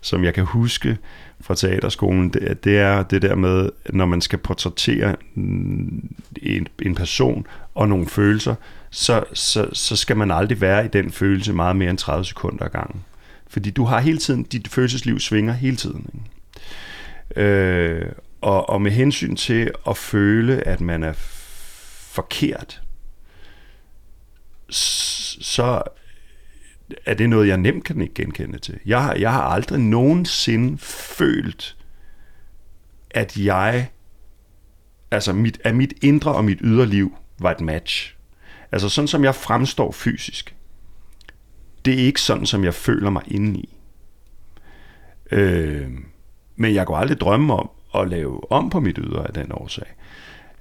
[0.00, 0.98] som jeg kan huske
[1.44, 7.46] fra teaterskolen, det, det er det der med, når man skal portrættere en, en person
[7.74, 8.54] og nogle følelser,
[8.90, 12.64] så, så, så skal man aldrig være i den følelse meget mere end 30 sekunder
[12.64, 13.04] ad gangen.
[13.48, 16.06] Fordi du har hele tiden, dit følelsesliv svinger hele tiden.
[16.14, 17.48] Ikke?
[17.48, 21.12] Øh, og, og med hensyn til at føle, at man er
[22.12, 22.82] forkert,
[24.70, 25.82] så
[27.06, 28.78] er det noget, jeg nemt kan ikke genkende til.
[28.86, 31.76] Jeg, har, jeg har aldrig nogensinde følt,
[33.10, 33.88] at jeg,
[35.10, 38.16] altså mit, at mit indre og mit ydre liv var et match.
[38.72, 40.56] Altså sådan som jeg fremstår fysisk,
[41.84, 43.78] det er ikke sådan, som jeg føler mig indeni.
[45.30, 45.90] Øh,
[46.56, 49.94] men jeg kunne aldrig drømme om at lave om på mit ydre af den årsag.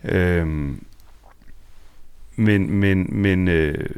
[0.04, 0.48] Øh,
[2.36, 3.90] men men, men, øh,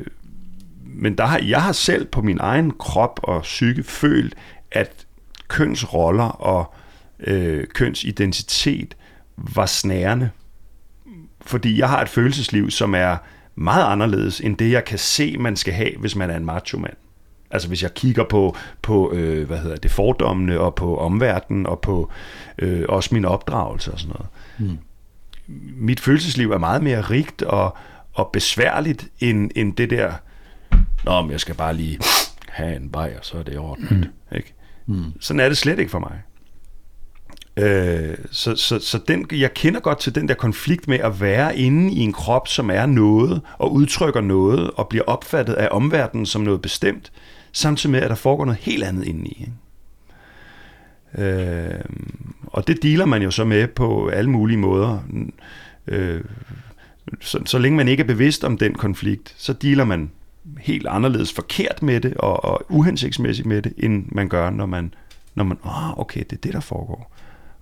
[0.98, 4.36] men der har, jeg har selv på min egen krop og psyke følt,
[4.72, 5.06] at
[5.48, 6.74] kønsroller og
[7.20, 8.96] øh, kønsidentitet
[9.38, 10.30] var snærende.
[11.42, 13.18] Fordi jeg har et følelsesliv, som er
[13.56, 16.80] meget anderledes end det, jeg kan se, man skal have, hvis man er en macho
[16.80, 16.94] mand.
[17.52, 21.80] Altså hvis jeg kigger på, på øh, hvad hedder det, fordommene og på omverdenen og
[21.80, 22.12] på
[22.60, 24.28] øh, også min opdragelse og sådan noget.
[24.58, 24.78] Mm.
[25.76, 27.78] Mit følelsesliv er meget mere rigt og,
[28.14, 30.14] og besværligt end, end det der,
[31.06, 32.00] Nå, men jeg skal bare lige
[32.50, 34.00] have en bajer, så er det ordentligt.
[34.32, 34.36] Mm.
[34.38, 34.54] Ikke?
[34.86, 35.04] Mm.
[35.20, 36.22] Sådan er det slet ikke for mig.
[37.58, 41.58] Øh, så så, så den, jeg kender godt til den der konflikt med at være
[41.58, 46.26] inde i en krop, som er noget, og udtrykker noget, og bliver opfattet af omverdenen
[46.26, 47.12] som noget bestemt,
[47.52, 49.38] samtidig med, at der foregår noget helt andet indeni.
[49.40, 49.52] Ikke?
[51.18, 51.86] Øh,
[52.44, 55.00] og det dealer man jo så med på alle mulige måder.
[55.88, 56.24] Øh,
[57.22, 60.12] så, så længe man ikke er bevidst om den konflikt, så dealer man
[60.60, 64.94] helt anderledes forkert med det, og, og uhensigtsmæssigt med det, end man gør, når man,
[65.36, 67.12] når man, åh, oh, okay, det er det, der foregår.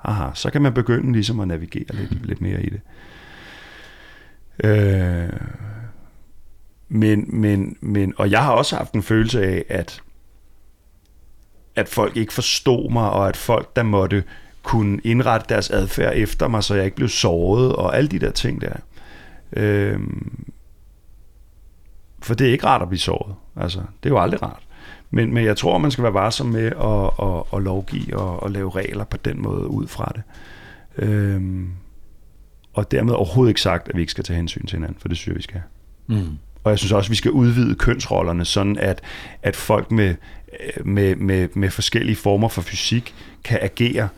[0.04, 2.82] Aha, så kan man begynde ligesom at navigere lidt, lidt mere i det.
[4.63, 5.30] Øh,
[6.89, 10.02] men, men, men, og jeg har også haft en følelse af, at,
[11.76, 14.24] at folk ikke forstod mig, og at folk, der måtte
[14.63, 18.32] kunne indrette deres adfærd efter mig, så jeg ikke blev såret, og alle de der
[18.32, 18.74] ting der.
[19.54, 20.00] Øh,
[22.24, 23.36] for det er ikke rart at blive såret.
[23.56, 24.64] Altså, det er jo aldrig rart.
[25.12, 28.52] Men, men jeg tror, man skal være varsom med at, at, at lovgive og at
[28.52, 30.24] lave regler på den måde ud fra det.
[30.98, 31.70] Øhm,
[32.74, 35.18] og dermed overhovedet ikke sagt, at vi ikke skal tage hensyn til hinanden, for det
[35.18, 35.62] synes jeg, vi skal.
[36.08, 36.38] Mm.
[36.64, 39.02] Og jeg synes også, at vi skal udvide kønsrollerne, sådan at,
[39.44, 40.16] at folk med,
[40.86, 44.10] med, med, med forskellige former for fysik kan agere,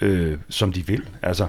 [0.00, 1.08] øh, som de vil.
[1.22, 1.46] Altså,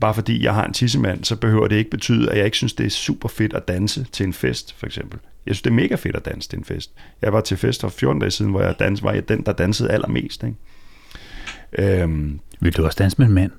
[0.00, 2.72] bare fordi jeg har en tissemand, så behøver det ikke betyde, at jeg ikke synes,
[2.74, 5.18] det er super fedt at danse til en fest, for eksempel.
[5.46, 6.90] Jeg synes, det er mega fedt at danse til en fest.
[7.22, 9.52] Jeg var til fest for 14 dage siden, hvor jeg dans, var jeg den, der
[9.52, 10.44] dansede allermest.
[10.44, 12.02] Ikke?
[12.02, 13.50] Øhm, Vil du også danse med en mand?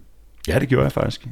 [0.48, 1.28] ja, det gjorde jeg faktisk.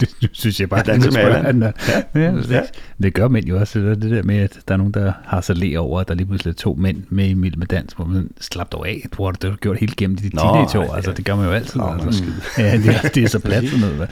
[0.20, 1.62] Det synes jeg bare, danser med Allan.
[1.62, 2.60] Ja, ja, det, Ja.
[3.02, 3.78] det gør mænd jo også.
[3.78, 6.08] Det, er det der med, at der er nogen, der har sig læ over, at
[6.08, 9.06] der lige pludselig er to mænd med i med dans, hvor man slap dog af.
[9.16, 10.82] Du har det har du gjort helt gennem Nå, teenageår.
[10.84, 10.96] ja.
[10.96, 11.80] Altså, det gør man jo altid.
[11.80, 12.24] Nå, altså.
[12.58, 13.96] Ja, det, er- det er så plat sådan noget.
[13.96, 14.06] hvad.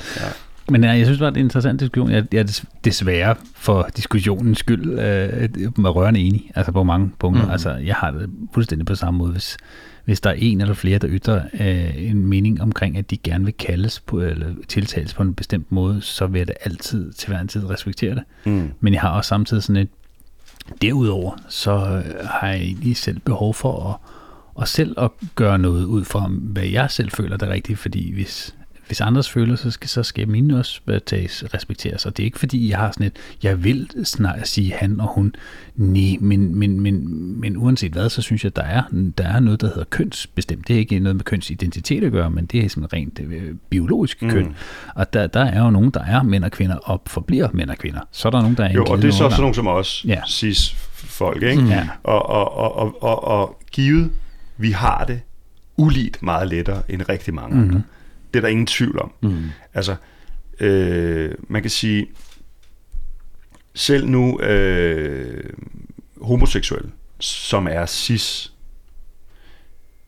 [0.71, 2.11] Men ja, jeg synes bare, det er en interessant diskussion.
[2.11, 5.49] Jeg, er des- desværre for diskussionens skyld øh,
[5.79, 7.45] med rørende enig, altså på mange punkter.
[7.45, 7.51] Mm.
[7.51, 9.57] Altså, jeg har det fuldstændig på samme måde, hvis,
[10.09, 13.45] hvis der er en eller flere, der ytrer øh, en mening omkring, at de gerne
[13.45, 17.29] vil kaldes på, eller tiltales på en bestemt måde, så vil jeg da altid til
[17.29, 18.23] hver en tid respektere det.
[18.45, 18.71] Mm.
[18.81, 19.89] Men jeg har også samtidig sådan et,
[20.83, 23.97] derudover, så øh, har jeg egentlig selv behov for at,
[24.55, 28.15] og selv at gøre noget ud fra, hvad jeg selv føler det er rigtigt, fordi
[28.15, 28.55] hvis,
[28.89, 32.07] hvis andres følelser, skal, så skal mine også tages, respekteres.
[32.07, 35.09] Og det er ikke fordi, jeg har sådan et, jeg vil snart sige han og
[35.15, 35.35] hun,
[35.77, 37.09] nej, men, men, men,
[37.41, 38.83] men uanset hvad, så synes jeg, der er,
[39.19, 40.69] der er noget, der hedder kønsbestemt.
[40.69, 44.23] Det er ikke noget med kønsidentitet at gøre, men det er sådan rent øh, biologisk
[44.23, 44.31] Mm.
[44.31, 44.55] køn.
[44.95, 47.77] Og der, der er jo nogen, der er mænd og kvinder, og forbliver mænd og
[47.79, 48.01] kvinder.
[48.13, 50.05] Så er der nogen, der er Jo, og det er så sådan nogle som os,
[50.09, 50.21] Ja.
[50.29, 51.63] cis folk, ikke?
[51.67, 51.89] Ja.
[52.03, 54.11] Og, og, og, og, og, og givet,
[54.57, 55.21] vi har det
[55.77, 57.75] uligt meget lettere end rigtig mange Mhm.
[57.75, 57.83] mm.
[58.35, 59.13] Det er der ingen tvivl om.
[59.23, 59.51] Mm.
[59.75, 59.97] Altså,
[60.61, 62.07] øh, man kan sige,
[63.75, 65.51] selv nu øh,
[66.23, 68.53] homoseksuelle, som er cis,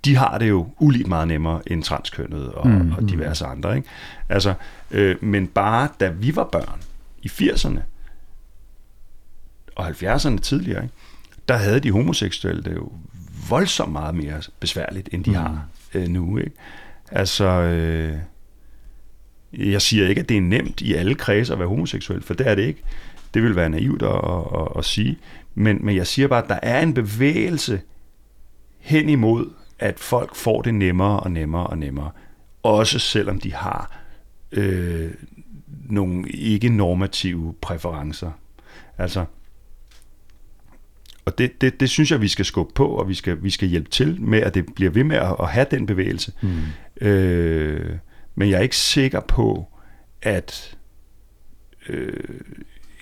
[0.04, 2.74] de har det jo uligt meget nemmere end transkønnede og, Mm.
[2.74, 2.92] mm.
[2.92, 3.76] og diverse andre.
[3.76, 3.88] Ikke?
[4.28, 4.54] Altså,
[4.90, 6.80] øh, men bare da vi var børn
[7.22, 7.80] i 80'erne
[9.74, 10.94] og 70'erne tidligere, ikke?
[11.48, 12.92] der havde de homoseksuelle det jo
[13.48, 15.36] voldsomt meget mere besværligt, end de mm.
[15.36, 16.38] har øh, nu.
[16.38, 16.52] Ikke?
[17.10, 18.16] Altså, øh,
[19.52, 22.48] jeg siger ikke, at det er nemt i alle kredse at være homoseksuel, for det
[22.48, 22.82] er det ikke.
[23.34, 25.18] Det vil være naivt at, at, at, at sige.
[25.54, 27.80] Men, men jeg siger bare, at der er en bevægelse
[28.78, 32.10] hen imod, at folk får det nemmere og nemmere og nemmere.
[32.62, 34.00] Også selvom de har
[34.52, 35.10] øh,
[35.66, 38.30] nogle ikke-normative præferencer.
[38.98, 39.24] Altså,
[41.24, 43.68] og det, det, det synes jeg, vi skal skubbe på, og vi skal, vi skal
[43.68, 46.32] hjælpe til med, at det bliver ved med at, at have den bevægelse.
[46.42, 47.06] Mm.
[47.06, 47.90] Øh,
[48.34, 49.68] men jeg er ikke sikker på,
[50.22, 50.76] at
[51.88, 52.12] øh,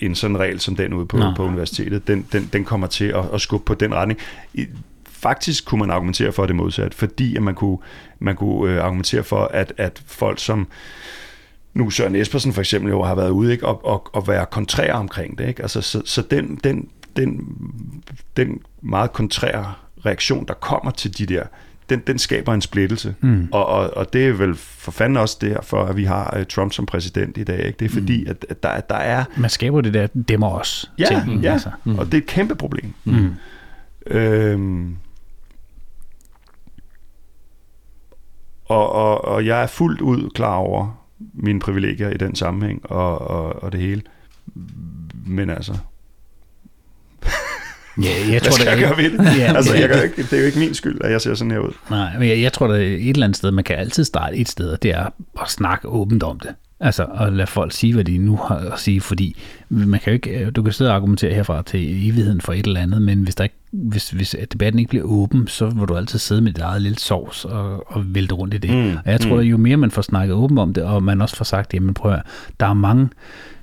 [0.00, 3.24] en sådan regel som den ude på, på universitetet, den, den, den kommer til at,
[3.35, 4.20] at skubbe på den retning.
[5.09, 7.78] Faktisk kunne man argumentere for det modsat, fordi at man kunne,
[8.18, 10.68] man kunne øh, argumentere for, at, at folk som
[11.74, 14.92] nu Søren Espersen for eksempel jo har været ude ikke, og, og, og være kontrær
[14.92, 15.48] omkring det.
[15.48, 15.62] Ikke?
[15.62, 17.57] Altså, så, så den, den, den,
[18.37, 19.72] den meget kontrære
[20.07, 21.42] reaktion, der kommer til de der,
[21.88, 23.14] den, den skaber en splittelse.
[23.20, 23.48] Mm.
[23.52, 26.72] Og, og, og det er vel for fanden også derfor, at vi har uh, Trump
[26.72, 27.66] som præsident i dag.
[27.66, 27.76] Ikke?
[27.78, 29.24] Det er fordi, at, at der, der er...
[29.37, 30.90] Man skaber det der dæmmer os.
[30.98, 31.52] Ja, ting, ja.
[31.52, 31.70] Altså.
[31.85, 32.92] og det er et kæmpe problem.
[33.04, 33.35] Mm.
[34.07, 34.96] Øhm,
[38.64, 41.04] og, og, og jeg er fuldt ud klar over
[41.35, 44.02] mine privilegier i den sammenhæng og, og, og det hele.
[45.26, 45.78] Men altså,
[48.02, 49.38] Ja, jeg hvad tror, skal der jeg gøre ved det?
[49.38, 49.80] Ja, altså, ja.
[49.80, 51.72] jeg jo ikke, det er jo ikke min skyld, at jeg ser sådan her ud.
[51.90, 54.37] Nej, men jeg, jeg tror, der er et eller andet sted, man kan altid starte
[54.37, 55.06] et sted, og det er
[55.40, 56.54] at snakke åbent om det.
[56.81, 59.37] Altså at lade folk sige, hvad de nu har at sige, fordi
[59.69, 62.81] man kan jo ikke, du kan sidde og argumentere herfra til evigheden for et eller
[62.81, 66.19] andet, men hvis, der ikke, hvis, hvis debatten ikke bliver åben, så vil du altid
[66.19, 68.71] sidde med dit eget lille sovs og, og vælte rundt i det.
[68.71, 69.41] Mm, Og jeg tror, mm.
[69.41, 71.95] at jo mere man får snakket åbent om det, og man også får sagt, jamen
[71.95, 72.23] prøv at,
[72.61, 73.09] der er mange,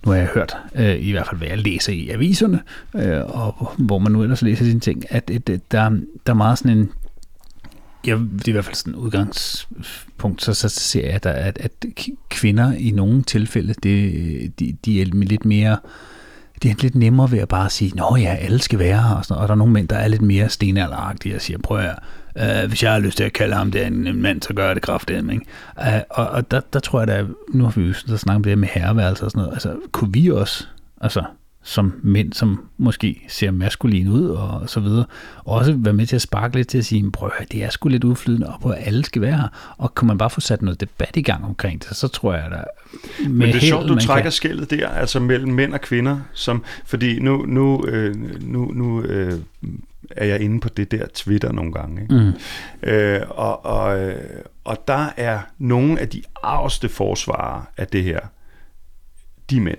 [0.05, 2.59] nu har jeg hørt, øh, i hvert fald hvad jeg læser i aviserne,
[2.95, 5.89] øh, og hvor man nu ellers læser sine ting, at, at der,
[6.25, 6.89] der er meget sådan en,
[8.07, 11.57] Ja, det er i hvert fald sådan et udgangspunkt, så, så ser jeg, at, at,
[11.61, 11.71] at
[12.29, 15.77] kvinder i nogle tilfælde, det, de, de er lidt mere,
[16.63, 19.25] det er lidt nemmere ved at bare sige, nå ja, alle skal være her, og,
[19.25, 21.95] sådan, og der er nogle mænd, der er lidt mere stenalderagtige og siger, prøv at
[22.37, 24.65] øh, hvis jeg har lyst til at kalde ham det en, en mand, så gør
[24.65, 25.33] jeg det kraftedeme.
[25.33, 25.45] ikke?
[25.79, 28.43] Øh, og, og der, der tror jeg, da, nu har vi jo så snakket om
[28.43, 30.67] det her med herreværelser og sådan noget, altså kunne vi også,
[31.01, 31.23] altså
[31.67, 35.05] som mænd, som måske ser maskulin ud og så videre,
[35.45, 37.89] også være med til at sparke lidt til at sige, prøv at det er sgu
[37.89, 39.75] lidt udflydende op, at alle skal være her.
[39.77, 42.63] Og kan man bare få sat noget debat i gang omkring det, så tror jeg,
[43.19, 45.81] med Men det er held, sjovt, du trækker kan- skældet der, altså mellem mænd og
[45.81, 49.33] kvinder, som, fordi nu, nu, øh, nu, nu øh,
[50.11, 52.15] er jeg inde på det der Twitter nogle gange, ikke?
[52.83, 52.89] Mm.
[52.89, 54.21] Øh, og, og, øh,
[54.63, 58.19] og der er nogle af de arveste forsvarer af det her,
[59.49, 59.77] de mænd.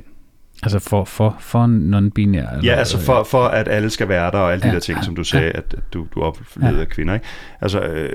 [0.62, 2.26] Altså for, for, for non-binær?
[2.52, 4.80] eller- Ja, altså for, for at alle skal være der, og alle de Ja, der
[4.80, 6.80] ting, ja, som du sagde, at, at du, du oplevede Ja.
[6.80, 7.14] af kvinder.
[7.14, 7.26] Ikke?
[7.61, 8.12] Altså, øh,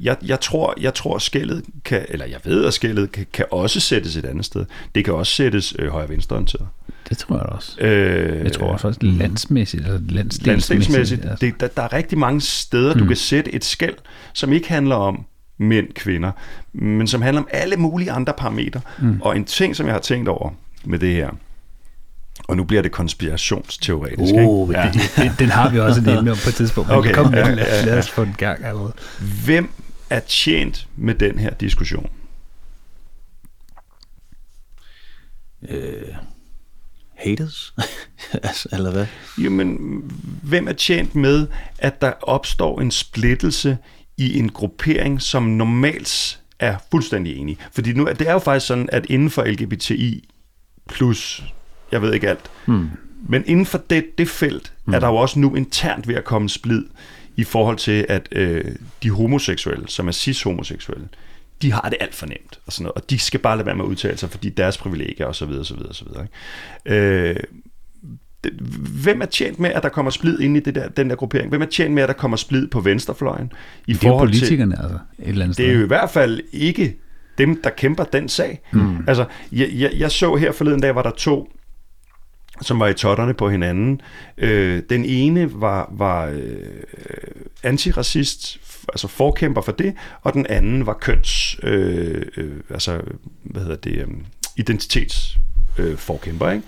[0.00, 3.80] jeg, jeg, tror, jeg tror, skældet kan, eller jeg ved, at skældet kan, kan også
[3.80, 4.64] sættes et andet sted.
[4.94, 6.66] Det kan også sættes øh, højre-venstre-orienteret.
[7.08, 7.80] Det tror jeg også.
[7.80, 10.46] Øh, Jeg tror også, også landsmæssigt, altså landsdelsmæssigt.
[10.46, 11.46] Landstingsmæssigt, Altså.
[11.46, 13.06] det, der, der er rigtig mange steder, du Mm.
[13.08, 13.94] kan sætte et skæld,
[14.32, 15.24] som ikke handler om
[15.58, 16.32] mænd, kvinder,
[16.72, 18.80] men som handler om alle mulige andre parametre.
[18.98, 19.20] Mm.
[19.22, 20.50] Og en ting, som jeg har tænkt over
[20.84, 21.30] med det her,
[22.48, 24.44] og nu bliver det konspirationsteoretisk, ikke?
[24.48, 24.90] Oh, ja.
[24.92, 26.90] det, det, den har vi også emne om på et tidspunkt.
[26.90, 27.56] Men Okay, kom med, ja, den.
[27.56, 27.84] lad, ja, ja.
[27.84, 28.92] lad os få den gang allerede.
[29.44, 29.70] Hvem
[30.10, 32.10] er tjent med den her diskussion?
[35.68, 36.14] øh,
[37.14, 37.74] haters,
[38.42, 39.06] altså, eller hvad?
[39.42, 39.78] Jamen,
[40.42, 41.46] hvem er tjent med,
[41.78, 43.78] at der opstår en splittelse
[44.16, 47.58] i en gruppering, som normalt er fuldstændig enig?
[47.72, 50.28] Fordi nu, det er jo faktisk sådan, at inden for LGBTI
[50.88, 51.44] plus,
[51.92, 52.88] jeg ved ikke alt, mm.
[53.28, 54.94] men inden for det, det felt, mm.
[54.94, 56.84] er der jo også nu internt ved at komme splid
[57.36, 58.64] i forhold til, at øh,
[59.02, 61.08] de homoseksuelle, som er cis-homoseksuelle,
[61.62, 63.74] de har det alt for nemt, og, sådan noget, og de skal bare lade være
[63.76, 66.26] med at udtale sig, fordi deres privilegier, og så videre, så videre, så videre.
[66.86, 67.34] Ikke?
[67.34, 67.36] Øh,
[69.02, 71.48] hvem er tjent med, at der kommer splid ind i det der, den der gruppering?
[71.48, 73.52] Hvem er tjent med, at der kommer splid på venstrefløjen?
[73.86, 75.78] I det er jo politikerne, til, altså, et eller andet Det er sted.
[75.78, 76.96] jo i hvert fald ikke
[77.38, 78.60] dem, der kæmper den sag.
[78.72, 79.04] Mm.
[79.08, 81.52] Altså, jeg, jeg, jeg så her forleden dag, var der to
[82.62, 84.00] som var i totterne på hinanden.
[84.38, 86.82] Øh, den ene var, var øh,
[87.62, 93.00] antiracist, altså forkæmper for det, og den anden var køns, øh, øh, altså,
[93.42, 94.06] hvad hedder det, øh,
[94.56, 96.66] identitetsforkæmper, øh, ikke?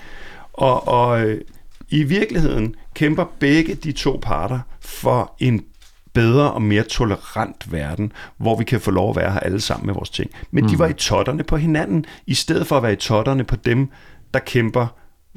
[0.52, 1.40] Og, og øh,
[1.88, 5.64] i virkeligheden kæmper begge de to parter for en
[6.12, 9.86] bedre og mere tolerant verden, hvor vi kan få lov at være her alle sammen
[9.86, 10.30] med vores ting.
[10.50, 10.70] Men mm.
[10.70, 13.88] de var i totterne på hinanden, i stedet for at være i totterne på dem,
[14.34, 14.86] der kæmper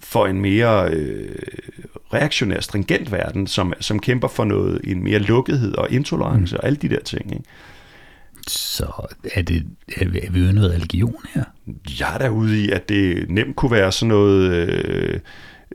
[0.03, 1.35] for en mere øh,
[2.13, 6.59] reaktionær, stringent verden, som, som kæmper for noget, en mere lukkethed og intolerance mm.
[6.59, 7.31] og alle de der ting.
[7.31, 7.43] Ikke?
[8.47, 9.65] Så er, det,
[9.97, 11.43] er, vi, er vi ude noget religion her?
[11.99, 14.51] Jeg er derude i, at det nemt kunne være sådan noget...
[14.51, 15.19] Øh,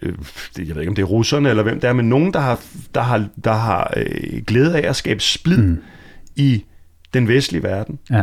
[0.02, 0.14] øh,
[0.58, 2.60] jeg ved ikke, om det er russerne eller hvem det er, men nogen, der har,
[2.94, 5.82] der har, der har øh, glæde af at skabe splid mm.
[6.36, 6.64] i
[7.14, 7.98] den vestlige verden.
[8.10, 8.22] Ja.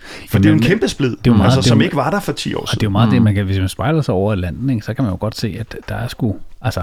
[0.00, 2.10] For Jamen, det er jo en kæmpe splid, det er meget, altså, som ikke var
[2.10, 2.76] der for 10 år siden.
[2.76, 3.14] Og det er jo meget mm.
[3.14, 5.36] det, man kan, hvis man spejler sig over landet, ikke, så kan man jo godt
[5.36, 6.82] se, at der er sgu, altså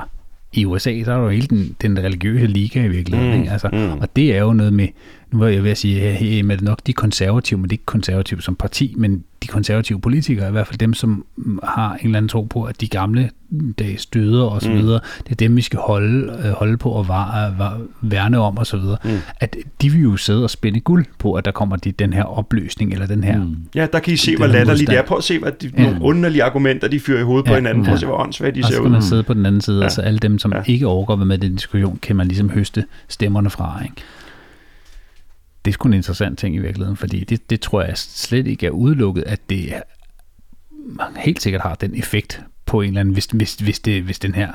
[0.53, 3.33] i USA, så er der jo hele den, den religiøse liga i virkeligheden.
[3.33, 3.39] Mm.
[3.39, 3.51] Ikke?
[3.51, 3.91] Altså, mm.
[3.91, 4.87] Og det er jo noget med,
[5.31, 7.85] nu var jeg ved at sige, hey, med nok de konservative, men det er ikke
[7.85, 11.25] konservative som parti, men de konservative politikere, i hvert fald dem, som
[11.63, 13.29] har en eller anden tro på, at de gamle
[13.79, 14.77] dages støder og så mm.
[14.77, 15.23] videre, mm.
[15.23, 18.67] det er dem, vi skal holde, øh, holde på og var, var, værne om og
[18.67, 19.19] så videre, mm.
[19.39, 22.23] at de vil jo sidde og spænde guld på, at der kommer de, den her
[22.23, 23.43] opløsning, eller den her...
[23.43, 23.55] Mm.
[23.75, 25.01] Ja, der kan I se, hvor latterligt det er.
[25.01, 25.83] Prøv at se, hvad de, ja.
[25.83, 27.51] nogle underlige argumenter, de fyrer i hovedet ja.
[27.51, 27.83] på hinanden.
[27.83, 28.79] Prøv at se, hvor åndssvagt de og ser ud.
[28.79, 29.83] Og så skal man sidde på den anden side, ja.
[29.83, 30.61] altså alle dem, som ja.
[30.65, 33.95] ikke overgår med den diskussion, kan man ligesom høste stemmerne fra, ikke?
[35.65, 38.65] Det er sgu en interessant ting i virkeligheden, fordi det, det tror jeg slet ikke
[38.65, 39.73] er udelukket, at det
[41.17, 44.35] helt sikkert har den effekt på en eller anden, hvis, hvis, hvis, det, hvis den
[44.35, 44.51] her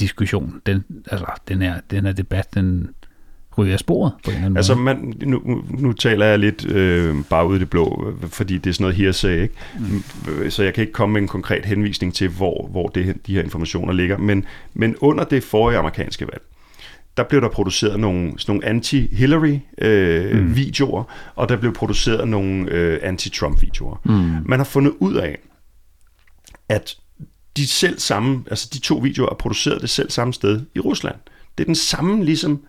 [0.00, 2.90] diskussion, den, altså den her, den her debat, den
[3.58, 4.84] ryger af sporet på en eller anden altså, måde.
[4.84, 8.74] Man, nu, nu taler jeg lidt øh, bare ud i det blå, fordi det er
[8.74, 9.54] sådan noget hearsay, ikke?
[9.78, 10.50] Mm.
[10.50, 13.42] Så jeg kan ikke komme med en konkret henvisning til, hvor, hvor det, de her
[13.42, 14.18] informationer ligger.
[14.18, 14.44] Men,
[14.74, 16.42] men under det forrige amerikanske valg,
[17.18, 21.32] der blev der produceret nogle, sådan nogle anti-Hillary-videoer, øh, mm.
[21.34, 24.00] og der blev produceret nogle øh, anti-Trump-videoer.
[24.04, 24.36] Mm.
[24.46, 25.38] Man har fundet ud af,
[26.68, 26.96] at
[27.56, 31.16] de selv samme, altså de to videoer er produceret det selv samme sted i Rusland.
[31.58, 32.60] Det er den samme ligesom,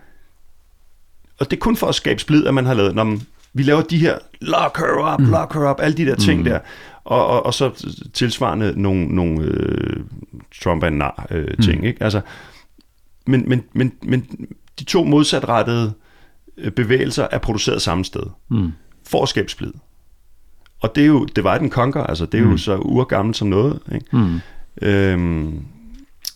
[1.39, 3.22] og det er kun for at skabe splid, at man har lavet, når man,
[3.54, 5.30] vi laver de her, lock her up, mm.
[5.30, 6.45] lock her up, alle de der ting mm.
[6.45, 6.60] der,
[7.04, 10.04] og, og, og så tilsvarende nogle, nogle øh,
[10.64, 11.86] Trump and nar øh, ting, mm.
[11.88, 12.04] ikke?
[12.04, 12.22] Altså,
[13.30, 14.47] men, men, men, men
[14.80, 15.93] de to modsatrettede
[16.57, 18.23] øh, bevægelser er produceret samme sted.
[18.49, 18.71] Mm.
[19.07, 19.71] For at skabe splid.
[20.82, 22.51] Og det er jo, det var den conquer, altså det er mm.
[22.51, 23.80] jo så urgammelt som noget.
[23.93, 24.17] Ikke?
[24.17, 24.39] Mm.
[24.82, 25.65] Øhm,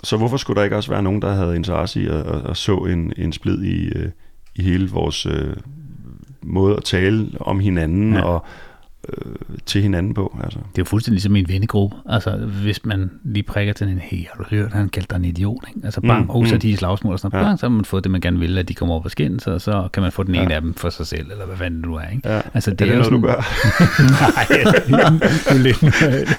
[0.04, 2.58] så hvorfor skulle der ikke også være nogen, der havde interesse i at, at, at
[2.58, 4.10] så en, en splid i, øh,
[4.56, 5.56] i hele vores øh,
[6.42, 8.22] måde at tale om hinanden ja.
[8.22, 8.46] og,
[9.10, 9.36] øh,
[9.66, 10.38] til hinanden på.
[10.44, 10.60] Altså.
[10.60, 11.96] Det er jo fuldstændig ligesom en vennegruppe.
[12.10, 15.26] Altså, hvis man lige prikker til en, hey, har du hørt, han kaldte dig en
[15.26, 15.86] idiot, ikke?
[15.86, 16.60] Altså, bang, mm, oh, så mm.
[16.60, 17.52] de i slagsmål og sådan noget.
[17.52, 17.58] Ja.
[17.58, 19.60] så har man fået det, man gerne vil, at de kommer op og skin, så,
[19.60, 20.44] så kan man få den ja.
[20.44, 22.30] ene af dem for sig selv, eller hvad fanden det nu er, ikke?
[22.30, 22.42] Ja.
[22.54, 23.22] Altså, det er, det er noget, sådan...
[23.22, 23.36] du gør?
[25.52, 25.84] Nej, lidt,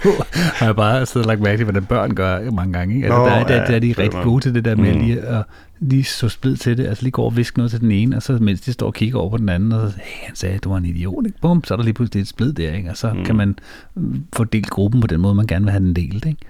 [0.04, 0.10] nu
[0.58, 3.06] har jeg bare siddet og lagt mærke til, hvordan børn gør mange gange, ikke?
[3.06, 5.00] Altså, Nå, der, der, der, er de rigtig gode til det der med mm.
[5.00, 5.42] lige at
[5.78, 8.22] lige så splid til det, altså lige går og viske noget til den ene, og
[8.22, 10.58] så mens de står og kigger over på den anden, og så, hey, han sagde,
[10.58, 11.40] du var en idiot, ikke?
[11.40, 12.90] Bum, så er der lige pludselig et splid der, ikke?
[12.90, 13.24] og så mm.
[13.24, 13.58] kan man
[13.94, 16.24] mm, fordele gruppen på den måde, man gerne vil have den delt.
[16.24, 16.40] Ikke?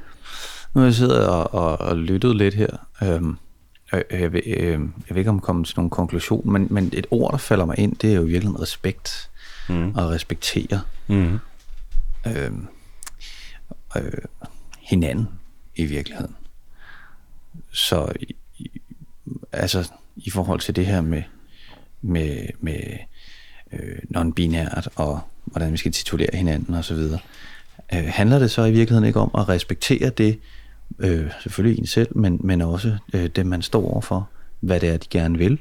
[0.75, 3.37] Nu har jeg siddet og, og, og lyttet lidt her, øhm,
[3.93, 4.71] jeg, jeg, ved, øh,
[5.09, 7.65] jeg ved ikke, om jeg kommer til nogen konklusion, men, men et ord, der falder
[7.65, 9.31] mig ind, det er jo virkelig respekt,
[9.69, 9.95] mm.
[9.95, 11.39] og respektere mm.
[12.27, 12.67] øhm,
[13.97, 14.13] øh,
[14.81, 15.29] hinanden
[15.77, 16.37] i virkeligheden.
[17.73, 18.13] Så
[19.53, 21.23] altså i forhold til det her med,
[22.03, 22.81] med, med
[23.73, 26.99] øh, non-binært og hvordan vi skal titulere hinanden osv.,
[27.95, 30.39] øh, handler det så i virkeligheden ikke om at respektere det,
[30.99, 34.29] øh, selvfølgelig en selv, men, men også øh, det, man står overfor,
[34.61, 35.59] hvad det er, de gerne vil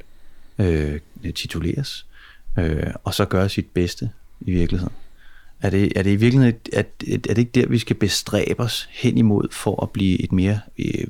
[0.59, 0.99] øh,
[1.35, 2.05] tituleres,
[2.59, 4.09] øh, og så gøre sit bedste
[4.41, 4.93] i virkeligheden.
[5.63, 8.89] Er det, er det i virkeligheden, er, er det ikke der, vi skal bestræbe os
[8.91, 11.07] hen imod for at blive et mere øh,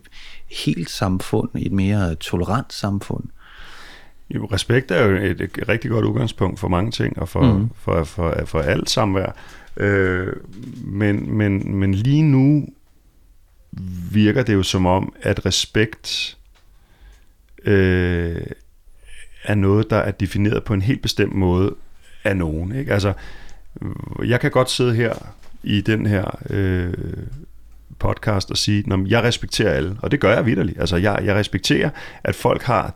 [0.51, 3.23] helt samfund, et mere tolerant samfund?
[4.29, 7.69] Jo, respekt er jo et, et rigtig godt udgangspunkt for mange ting, og for, mm.
[7.75, 9.35] for, for, for, for alt samvær.
[9.77, 10.33] Øh,
[10.83, 12.67] men, men, men lige nu
[14.11, 16.37] virker det jo som om, at respekt
[17.63, 18.45] øh,
[19.43, 21.75] er noget, der er defineret på en helt bestemt måde
[22.23, 22.75] af nogen.
[22.75, 22.93] Ikke?
[22.93, 23.13] Altså,
[24.25, 25.13] jeg kan godt sidde her
[25.63, 26.93] i den her øh,
[27.99, 30.79] podcast og sige, at jeg respekterer alle, og det gør jeg vidderligt.
[30.79, 31.89] Altså, jeg, jeg respekterer,
[32.23, 32.95] at folk har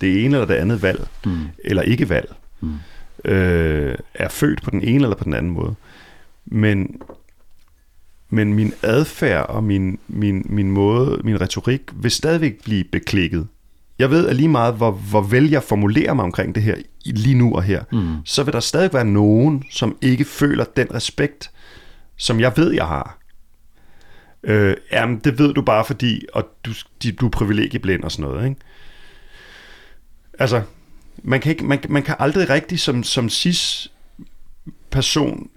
[0.00, 1.38] det ene eller det andet valg, mm.
[1.64, 2.74] eller ikke valg, mm.
[3.24, 5.74] øh, er født på den ene eller på den anden måde.
[6.46, 7.02] Men,
[8.30, 13.48] men min adfærd og min, min, min måde, min retorik vil stadigvæk blive beklikket.
[14.00, 17.34] Jeg ved at lige meget, hvor, hvor vel jeg formulerer mig omkring det her lige
[17.34, 18.16] nu og her, mm.
[18.24, 21.50] så vil der stadig være nogen, som ikke føler den respekt,
[22.16, 23.18] som jeg ved, jeg har.
[24.42, 26.70] Øh, jamen, det ved du bare fordi, og du,
[27.20, 28.60] du er privilegieblind og sådan noget, ikke?
[30.38, 30.62] Altså,
[31.22, 33.92] man kan, ikke, man, man kan aldrig rigtig som, som cis
[34.90, 35.50] person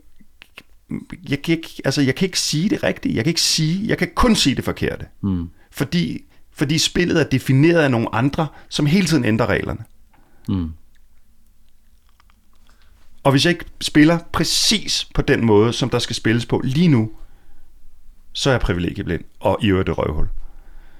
[1.29, 3.15] jeg kan, ikke, altså, jeg kan ikke sige det rigtigt.
[3.15, 5.05] Jeg kan ikke sige, jeg kan kun sige det forkerte.
[5.21, 5.49] Mm.
[5.71, 6.23] Fordi,
[6.55, 9.83] fordi spillet er defineret af nogle andre, som hele tiden ændrer reglerne.
[10.47, 10.71] Mm.
[13.23, 16.87] Og hvis jeg ikke spiller præcis på den måde, som der skal spilles på lige
[16.87, 17.11] nu,
[18.33, 20.27] så er jeg privilegieblind og i øvrigt et røvhul.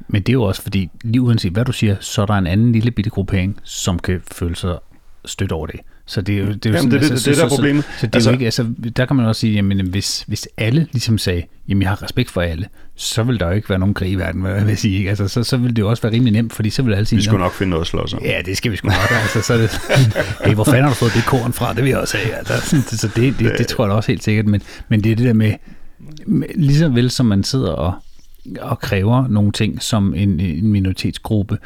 [0.08, 2.48] Men det er jo også fordi, lige uanset hvad du siger, så er der en
[2.48, 4.80] anden lille bitte gruppering, som kan føle sig
[5.26, 5.80] stødt over det.
[6.06, 7.52] Så det er jo, det er jo jamen, sådan, det, altså, det, det, så, det
[7.52, 7.84] er problemet.
[7.84, 8.66] Så, så det er altså, jo ikke, altså,
[8.98, 12.32] der kan man også sige, jamen hvis, hvis alle ligesom sagde, jamen jeg har respekt
[12.32, 14.78] for alle, så vil der jo ikke være nogen krig i verden, hvad jeg vil
[14.78, 14.98] sige.
[14.98, 15.10] Ikke?
[15.10, 17.18] Altså, så, så vil det jo også være rimelig nemt, fordi så vil alle sige...
[17.18, 18.22] Vi skulle nok finde noget at slås om.
[18.24, 19.12] Ja, det skal vi sgu nok.
[19.12, 19.70] altså, så det,
[20.46, 21.74] hey, hvor fanden har du fået det korn fra?
[21.74, 22.36] Det vil jeg også have.
[22.36, 25.16] Altså, så det, det, det, tror jeg da også helt sikkert, men, men det er
[25.16, 25.54] det der med,
[26.26, 27.94] med lige så vel som man sidder og,
[28.60, 31.58] og kræver nogle ting som en, en minoritetsgruppe,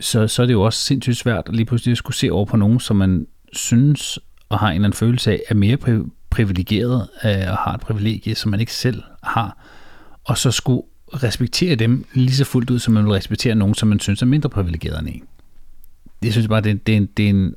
[0.00, 2.56] så, så er det jo også sindssygt svært at lige pludselig skulle se over på
[2.56, 3.26] nogen, som man
[3.56, 7.74] synes og har en eller anden følelse af, er mere pri- privilegeret øh, og har
[7.74, 9.58] et privilegie, som man ikke selv har,
[10.24, 13.88] og så skulle respektere dem lige så fuldt ud, som man vil respektere nogen, som
[13.88, 15.22] man synes er mindre privilegeret end en.
[16.22, 17.54] Jeg synes bare, det, det, er en, det er en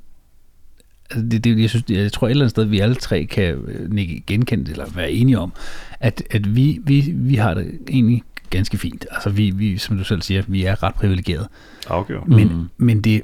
[1.09, 3.25] altså det, det, jeg, synes, jeg tror et eller andet sted, at vi alle tre
[3.25, 5.53] kan øh, genkende eller være enige om,
[5.99, 9.05] at, at vi, vi, vi har det egentlig ganske fint.
[9.11, 11.47] Altså vi, vi, som du selv siger, vi er ret privilegeret.
[11.87, 12.27] Afgjort.
[12.27, 12.69] Men, mm.
[12.77, 13.21] men det,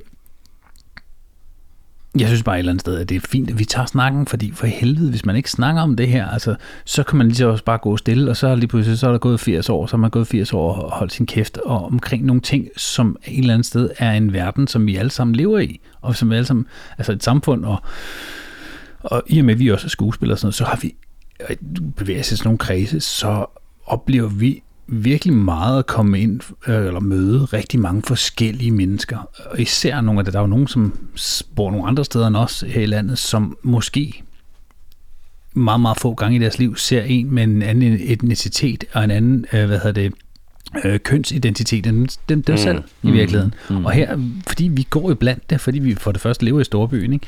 [2.20, 4.28] jeg synes bare et eller andet sted, at det er fint, at vi tager snakken,
[4.28, 6.56] fordi for helvede, hvis man ikke snakker om det her, altså,
[6.86, 9.12] så kan man lige så også bare gå stille, og så lige pludselig, så er
[9.12, 11.86] der gået 80 år, så har man gået 80 år og holdt sin kæft og
[11.86, 15.36] omkring nogle ting, som et eller andet sted er en verden, som vi alle sammen
[15.36, 16.66] lever i, og som vi alle sammen,
[16.98, 17.78] altså et samfund, og,
[19.00, 20.96] og i og med, at vi også er skuespillere og sådan noget, så har vi
[21.96, 23.46] bevæger sig sådan nogle kredse, så
[23.86, 29.30] oplever vi virkelig meget at komme ind øh, eller møde rigtig mange forskellige mennesker.
[29.46, 31.10] Og især nogle af det, der er jo nogen, som
[31.56, 34.24] bor nogle andre steder end os her i landet, som måske
[35.54, 39.12] meget, meget få gange i deres liv ser en med en anden etnicitet og en
[39.12, 40.14] anden, øh, hvad hedder det,
[40.84, 42.58] øh, kønsidentitet end dem, dem mm.
[42.58, 43.54] selv i virkeligheden.
[43.70, 43.86] Mm.
[43.86, 46.64] Og her, fordi vi går jo blandt det, fordi vi for det første lever i
[46.64, 47.28] storbyen, ikke?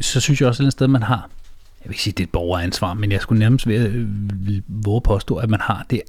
[0.00, 1.30] så synes jeg også et sted, man har,
[1.84, 4.06] jeg vil ikke sige, det er et borgeransvar, men jeg skulle nærmest ved,
[4.68, 6.02] våge påstå, at man har det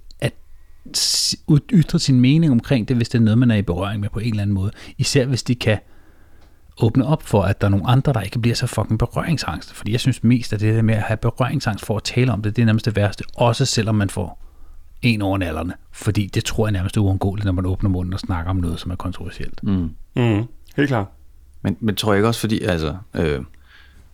[1.74, 4.20] ytre sin mening omkring det, hvis det er noget, man er i berøring med på
[4.20, 4.72] en eller anden måde.
[4.98, 5.80] Især hvis de kan
[6.82, 9.74] åbne op for, at der er nogle andre, der ikke bliver så fucking berøringsangst.
[9.74, 12.42] Fordi jeg synes mest, at det der med at have berøringsangst for at tale om
[12.42, 13.24] det, det er nærmest det værste.
[13.36, 14.44] Også selvom man får
[15.02, 15.74] en over nallerne.
[15.92, 18.80] Fordi det tror jeg nærmest er uundgåeligt, når man åbner munden og snakker om noget,
[18.80, 19.64] som er kontroversielt.
[19.64, 19.90] Mm.
[20.16, 20.44] Mm.
[20.78, 21.08] Helt klart.
[21.62, 23.42] Men, men tror jeg ikke også, fordi, altså, øh,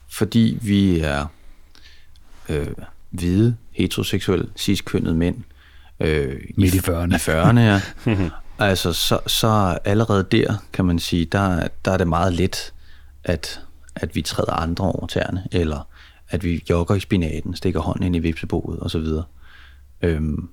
[0.10, 1.26] fordi vi er
[2.50, 2.68] øh,
[3.10, 5.36] hvide, heteroseksuelle, cis-kønnede mænd,
[6.04, 7.16] øh, Midt i 40'erne.
[7.16, 7.82] I 40'erne, ja.
[8.70, 12.74] altså, så, så allerede der, kan man sige, der, der er det meget let,
[13.24, 13.62] at,
[13.96, 15.88] at vi træder andre over tæerne, eller
[16.30, 19.06] at vi jogger i spinaten, stikker hånden ind i vipseboet osv.
[20.02, 20.50] Øhm,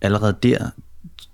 [0.00, 0.70] allerede der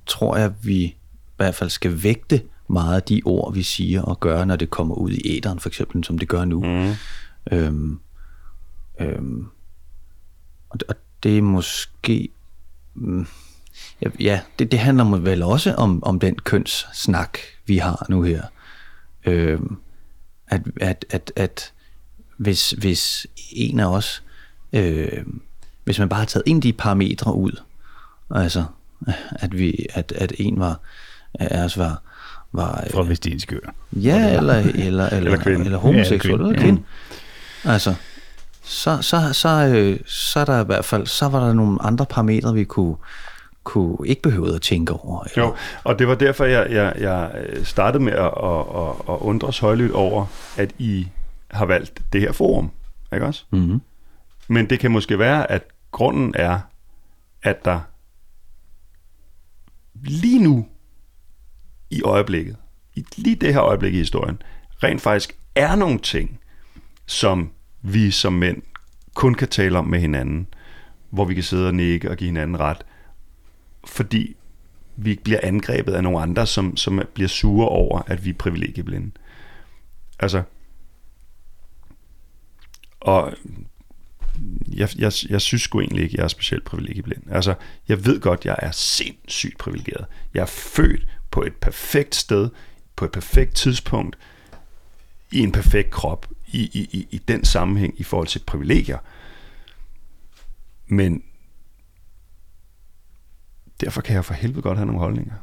[0.06, 0.96] tror jeg, vi i
[1.36, 4.94] hvert fald skal vægte meget af de ord, vi siger og gør, når det kommer
[4.94, 6.62] ud i æderen, for eksempel, som det gør nu.
[6.64, 6.94] Mm.
[7.52, 8.00] Øhm,
[9.00, 9.46] øhm,
[10.70, 10.78] og,
[11.22, 12.28] det er måske...
[12.94, 13.26] Mm,
[14.20, 18.42] ja, det, det handler vel også om, om den kønssnak, vi har nu her.
[19.26, 19.60] Øh,
[20.48, 21.72] at, at, at, at
[22.36, 24.22] hvis, hvis en af os,
[24.72, 25.24] øh,
[25.84, 27.60] hvis man bare har taget en de parametre ud,
[28.30, 28.64] altså
[29.30, 30.80] at, vi, at, at en var,
[31.34, 32.02] af os var,
[32.52, 33.52] var Fra Vestinsk
[33.92, 36.82] Ja, eller, eller, eller, eller, eller homoseksuel, ja, eller kvinde.
[37.64, 37.94] Altså,
[38.62, 42.06] så, så, så, øh, så er der i hvert fald, så var der nogle andre
[42.06, 42.96] parametre, vi kunne,
[43.70, 45.24] kunne ikke behøve at tænke over.
[45.24, 45.46] Eller?
[45.46, 45.54] Jo,
[45.84, 47.30] og det var derfor, jeg, jeg, jeg
[47.64, 51.08] startede med at, at, at, at undres højlydt over, at I
[51.50, 52.70] har valgt det her forum,
[53.14, 53.44] ikke også?
[53.50, 53.80] Mm-hmm.
[54.48, 56.60] Men det kan måske være, at grunden er,
[57.42, 57.80] at der
[59.94, 60.66] lige nu
[61.90, 62.56] i øjeblikket,
[62.94, 64.42] i lige det her øjeblik i historien,
[64.82, 66.40] rent faktisk er nogle ting,
[67.06, 67.50] som
[67.82, 68.62] vi som mænd
[69.14, 70.46] kun kan tale om med hinanden,
[71.10, 72.84] hvor vi kan sidde og nikke og give hinanden ret,
[73.86, 74.36] fordi
[74.96, 79.10] vi bliver angrebet af nogle andre, som, som bliver sure over, at vi er privilegieblinde.
[80.18, 80.42] Altså,
[83.00, 83.34] og
[84.68, 87.22] jeg, jeg, jeg synes sgu egentlig ikke, jeg er specielt privilegieblind.
[87.30, 87.54] Altså,
[87.88, 90.06] jeg ved godt, jeg er sindssygt privilegeret.
[90.34, 92.50] Jeg er født på et perfekt sted,
[92.96, 94.18] på et perfekt tidspunkt,
[95.32, 98.98] i en perfekt krop, i, i, i, i den sammenhæng i forhold til privilegier.
[100.86, 101.22] Men
[103.80, 105.34] derfor kan jeg for helvede godt have nogle holdninger,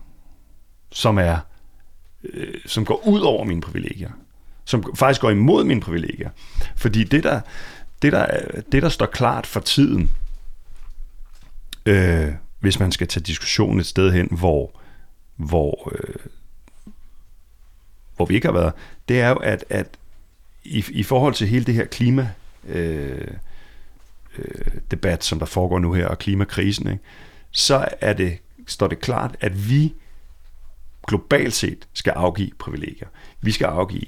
[0.92, 1.38] som er,
[2.24, 4.12] øh, som går ud over mine privilegier.
[4.66, 6.30] Som faktisk går imod mine privilegier.
[6.76, 7.42] Fordi det der,
[8.02, 8.28] det der,
[8.72, 10.12] det der står klart for tiden,
[11.86, 14.80] øh, hvis man skal tage diskussionen et sted hen, hvor,
[15.36, 16.16] hvor, øh,
[18.16, 18.74] hvor vi ikke har været,
[19.10, 19.88] det er jo, at, at
[20.64, 22.30] i, i forhold til hele det her klima
[22.68, 23.28] øh,
[24.38, 27.04] øh, debat, som der foregår nu her, og klimakrisen, ikke,
[27.58, 28.38] så er det,
[28.68, 29.94] står det klart, at vi
[31.08, 33.08] globalt set skal afgive privilegier.
[33.42, 34.06] Vi skal afgive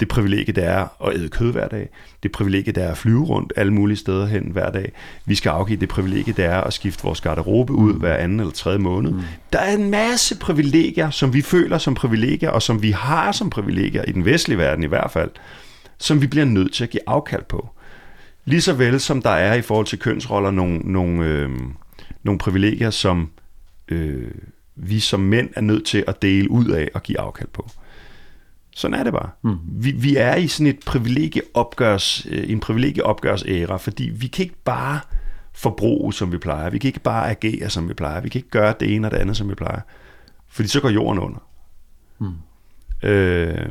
[0.00, 1.88] det privilegie, det er at æde kød hver dag.
[2.22, 4.92] Det privilegie, det er at flyve rundt alle mulige steder hen hver dag.
[5.24, 8.52] Vi skal afgive det privilegie, det er at skifte vores garderobe ud hver anden eller
[8.52, 9.10] tredje måned.
[9.10, 9.20] Mm.
[9.52, 13.50] Der er en masse privilegier, som vi føler som privilegier, og som vi har som
[13.50, 15.30] privilegier, i den vestlige verden i hvert fald,
[15.98, 17.68] som vi bliver nødt til at give afkald på.
[18.44, 21.50] Lige så vel som der er i forhold til kønsroller nogle, nogle, øh,
[22.22, 23.30] nogle privilegier, som
[23.88, 24.30] øh,
[24.76, 27.70] vi som mænd er nødt til at dele ud af og give afkald på.
[28.74, 29.30] Sådan er det bare.
[29.42, 29.56] Mm.
[29.66, 35.00] Vi, vi er i sådan et privilegieopgørs, øh, en privilegieopgørsæra, fordi vi kan ikke bare
[35.52, 36.70] forbruge, som vi plejer.
[36.70, 38.20] Vi kan ikke bare agere, som vi plejer.
[38.20, 39.80] Vi kan ikke gøre det ene og det andet, som vi plejer.
[40.48, 41.38] Fordi så går jorden under.
[42.18, 43.08] Mm.
[43.08, 43.68] Øh,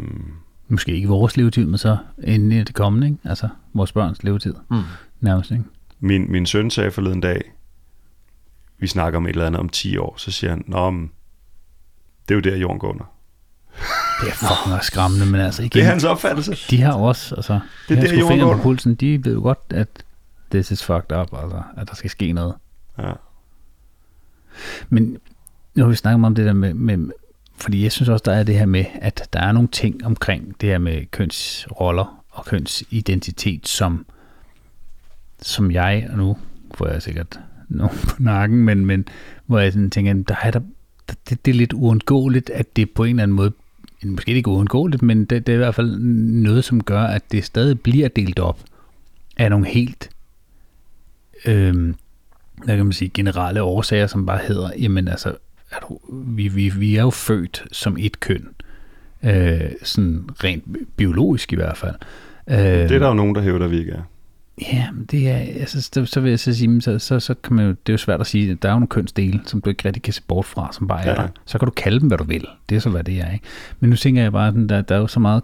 [0.68, 3.20] Måske ikke vores levetid, men så inden i det kommende, ikke?
[3.24, 4.54] Altså vores børns levetid.
[4.72, 4.82] Mm.
[5.22, 5.64] Nærmest, ikke?
[6.00, 7.42] min, min søn sagde forleden dag,
[8.82, 12.36] vi snakker om et eller andet om 10 år, så siger han, Nå, det er
[12.36, 13.06] jo der, jorden går under.
[14.22, 16.58] Det er fucking også skræmmende, men altså igen, Det er hans opfattelse.
[16.70, 17.60] de har også, altså,
[17.90, 19.88] Det er de der, fingeren på pulsen, de ved jo godt, at
[20.52, 22.56] this is fucked up, altså, at der skal ske noget.
[22.98, 23.12] Ja.
[24.90, 25.18] Men
[25.76, 27.12] nu har vi snakket om det der med, med,
[27.56, 30.62] fordi jeg synes også, der er det her med, at der er nogle ting omkring
[30.62, 34.06] det her med kønsroller og kønsidentitet, som,
[35.42, 36.38] som jeg, og nu
[36.74, 37.40] får jeg sikkert
[37.78, 39.06] nogen på nakken, men, men
[39.46, 40.60] hvor jeg sådan tænker, der er der,
[41.10, 43.52] der- det, det er lidt uundgåeligt, at det på en eller anden måde,
[44.06, 46.00] måske ikke uundgåeligt, men det, det er i hvert fald
[46.44, 48.60] noget, som gør, at det stadig bliver delt op
[49.38, 50.10] af nogle helt
[51.46, 51.94] øh,
[52.66, 55.36] hvad kan man sige, generelle årsager, som bare hedder, jamen altså,
[55.72, 58.48] er du, vi, vi, vi er jo født som et køn.
[59.24, 60.64] Øh, sådan rent
[60.98, 61.96] biologisk i hvert fald.
[62.50, 64.02] Øh, Det er der jo nogen, der hævder, vi ikke er.
[64.62, 67.66] Ja, det er, altså, så, så vil jeg så sige, så, så, så kan man
[67.66, 69.86] jo, det er jo svært at sige, der er jo nogle kønsdele, som du ikke
[69.86, 71.16] rigtig kan se bort fra, som bare er Ja.
[71.16, 71.28] der.
[71.46, 72.46] Så kan du kalde dem, hvad du vil.
[72.70, 73.46] Det er så, hvad det er, ikke?
[73.80, 75.44] Men nu tænker jeg bare, der, der er jo så meget,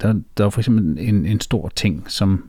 [0.00, 2.44] der, der er for eksempel en, en stor ting, som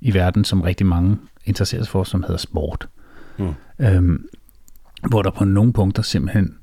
[0.00, 1.16] i verden, som rigtig mange
[1.46, 2.88] interesserer sig for, som hedder sport.
[3.38, 3.48] Mm.
[3.78, 4.28] Øhm,
[5.08, 6.54] hvor der på nogle punkter simpelthen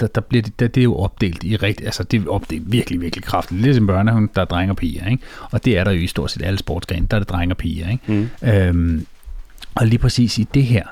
[0.00, 2.72] der, der bliver det, der, det er jo opdelt i rigt, altså det er opdelt
[2.72, 3.60] virkelig, virkelig kraftigt.
[3.60, 5.22] Lidt som børnehaven, der er drenge og piger, ikke?
[5.50, 7.56] Og det er der jo i stort set alle sportsgrene, der er det drenge og
[7.56, 8.12] piger, ikke?
[8.42, 8.48] Mm.
[8.48, 9.06] Øhm,
[9.74, 10.82] og lige præcis i det her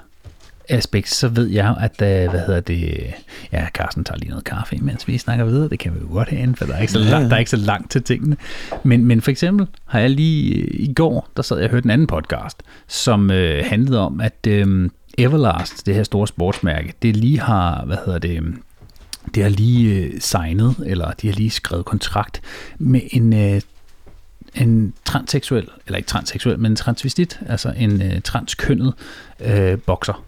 [0.68, 3.12] aspekt, så ved jeg at, øh, hvad hedder det,
[3.52, 6.28] ja, Carsten tager lige noget kaffe, mens vi snakker videre, det kan vi jo godt
[6.28, 8.36] have for der er ikke så langt, der er ikke så langt til tingene.
[8.82, 11.84] Men, men for eksempel har jeg lige øh, i går, der sad jeg og hørte
[11.84, 17.16] en anden podcast, som øh, handlede om, at øh, Everlast, det her store sportsmærke, det
[17.16, 18.42] lige har, hvad hedder det,
[19.34, 22.40] det har lige øh, signet, eller de har lige skrevet kontrakt
[22.78, 23.60] med en, øh,
[24.54, 28.94] en transseksuel, eller ikke transseksuel, men en transvestit, altså en øh, transkønnet
[29.40, 30.24] øh, bokser,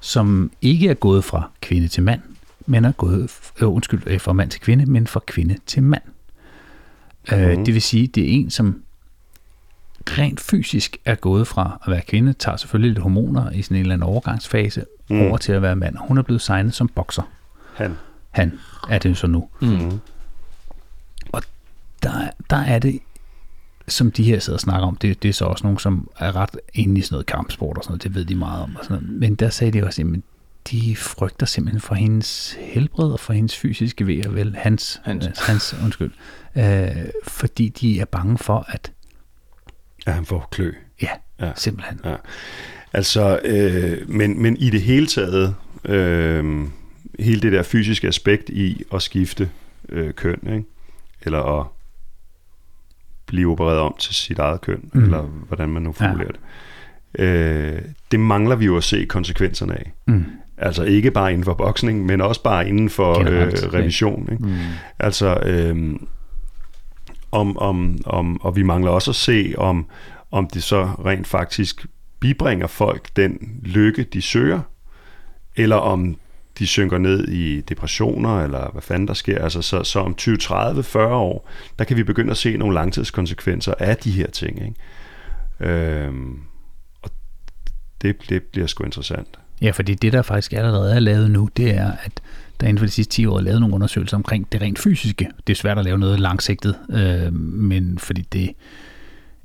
[0.00, 2.20] som ikke er gået fra kvinde til mand,
[2.66, 3.30] men er gået,
[3.60, 6.02] øh, undskyld, øh, fra mand til kvinde, men fra kvinde til mand.
[7.32, 7.64] Øh, Mhm.
[7.64, 8.82] det vil sige, det er en, som
[10.08, 13.80] rent fysisk er gået fra at være kvinde, tager selvfølgelig lidt hormoner i sådan en
[13.80, 15.16] eller anden overgangsfase, Mm.
[15.16, 15.22] mm.
[15.22, 15.96] over til at være mand.
[16.00, 17.22] Hun er blevet signet som bokser.
[17.74, 17.96] Han.
[18.30, 18.58] Han
[18.88, 19.48] er det så nu.
[19.62, 20.00] Mm.
[22.02, 23.00] Der, der er det
[23.88, 26.36] som de her sidder og snakker om, det, det er så også nogen, som er
[26.36, 28.76] ret inde i sådan noget kampsport og sådan noget, det ved de meget om.
[28.76, 29.18] Og sådan noget.
[29.20, 30.20] Men der sagde de også, at
[30.70, 35.26] de frygter simpelthen for hendes helbred og for hendes fysiske ved vel, hans, Hans.
[35.26, 36.10] hans, hans undskyld,
[36.56, 36.88] øh,
[37.24, 38.92] fordi de er bange for, at
[40.06, 40.72] Ja, han får klø.
[41.02, 41.08] ja,
[41.40, 41.46] Ja.
[41.46, 41.52] ja.
[41.56, 42.00] simpelthen.
[42.04, 42.16] Ja.
[42.92, 45.54] Altså, øh, men, men i det hele taget,
[45.84, 46.64] øh,
[47.20, 49.50] hele det der fysiske aspekt i at skifte
[49.88, 50.64] øh, køn, ikke?
[51.22, 51.66] eller at
[53.26, 55.04] blive opereret om til sit eget køn, Mm.
[55.04, 56.30] eller hvordan man nu formulerer
[57.18, 57.24] ja.
[57.24, 57.76] det.
[57.76, 59.92] Øh, det mangler vi jo at se konsekvenserne af.
[60.06, 60.24] Mm.
[60.58, 64.28] Altså ikke bare inden for boksning, men også bare inden for Generelt, øh, revision.
[64.32, 64.44] Ikke?
[64.44, 64.54] Mm.
[64.98, 65.94] Altså, øh,
[67.32, 69.86] om, om, om, og vi mangler også at se, om,
[70.30, 71.86] om det så rent faktisk
[72.20, 74.60] bibringer folk den lykke, de søger,
[75.56, 76.16] eller om
[76.60, 79.42] de synker ned i depressioner, eller hvad fanden der sker.
[79.42, 81.48] Altså, så, så om 20, 30, 40 år,
[81.78, 84.62] der kan vi begynde at se nogle langtidskonsekvenser af de her ting.
[84.62, 85.72] Ikke?
[85.72, 86.38] Øhm,
[87.02, 87.10] og
[88.02, 89.38] det, det bliver sgu interessant.
[89.62, 92.20] Ja, fordi det, der faktisk allerede er lavet nu, det er, at
[92.60, 95.28] der inden for de sidste 10 år er lavet nogle undersøgelser omkring det rent fysiske.
[95.46, 98.50] Det er svært at lave noget langsigtet, øh, men fordi det,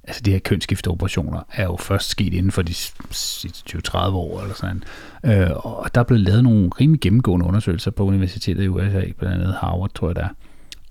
[0.07, 2.73] altså de her kønsskifteoperationer er jo først sket inden for de
[3.11, 4.83] sidste 20-30 år eller sådan.
[5.25, 9.35] Øh, og der er blevet lavet nogle rimelig gennemgående undersøgelser på universitetet i USA, blandt
[9.35, 10.27] andet Harvard, tror jeg der,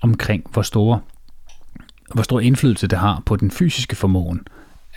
[0.01, 1.01] omkring hvor store
[2.15, 4.47] hvor stor indflydelse det har på den fysiske formåen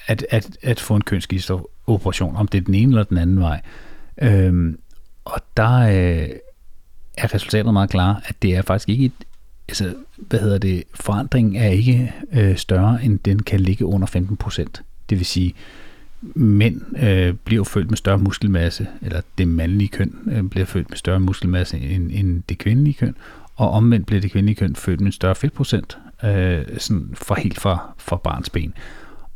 [0.07, 3.61] at, at, at få en kønsskifteoperation, om det er den ene eller den anden vej.
[4.21, 4.79] Øhm,
[5.25, 6.29] og der øh,
[7.17, 9.11] er resultatet meget klart, at det er faktisk ikke et,
[9.67, 14.37] altså, hvad hedder det, forandringen er ikke øh, større, end den kan ligge under 15
[14.37, 14.81] procent.
[15.09, 15.53] Det vil sige,
[16.21, 20.97] mænd øh, bliver født med større muskelmasse, eller det mandlige køn øh, bliver født med
[20.97, 23.15] større muskelmasse end, end det kvindelige køn,
[23.55, 27.59] og omvendt bliver det kvindelige køn født med en større fedtprocent, øh, sådan fra helt
[27.59, 28.73] fra, fra barns ben.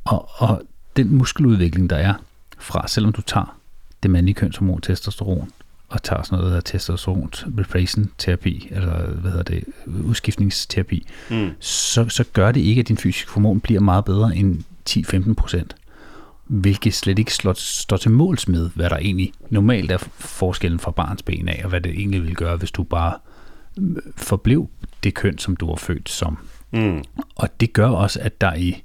[0.03, 0.61] Og, og
[0.95, 2.13] den muskeludvikling, der er
[2.59, 3.57] fra, selvom du tager
[4.03, 5.49] det mandlige kønshormon testosteron,
[5.91, 9.63] og tager sådan noget, hedder testosteron replacement terapi, eller hvad hedder det,
[10.03, 11.49] udskiftningsterapi, Mm.
[11.59, 15.75] så, så gør det ikke, at din fysiske hormon bliver meget bedre end 10-15 procent.
[16.47, 20.91] Hvilket slet ikke slår, står til måls med, hvad der egentlig normalt er forskellen fra
[20.91, 23.13] barns ben af, og hvad det egentlig vil gøre, hvis du bare
[23.79, 24.69] øh, forblev
[25.03, 26.37] det køn, som du var født som.
[26.71, 27.03] Mm.
[27.35, 28.83] Og det gør også, at der i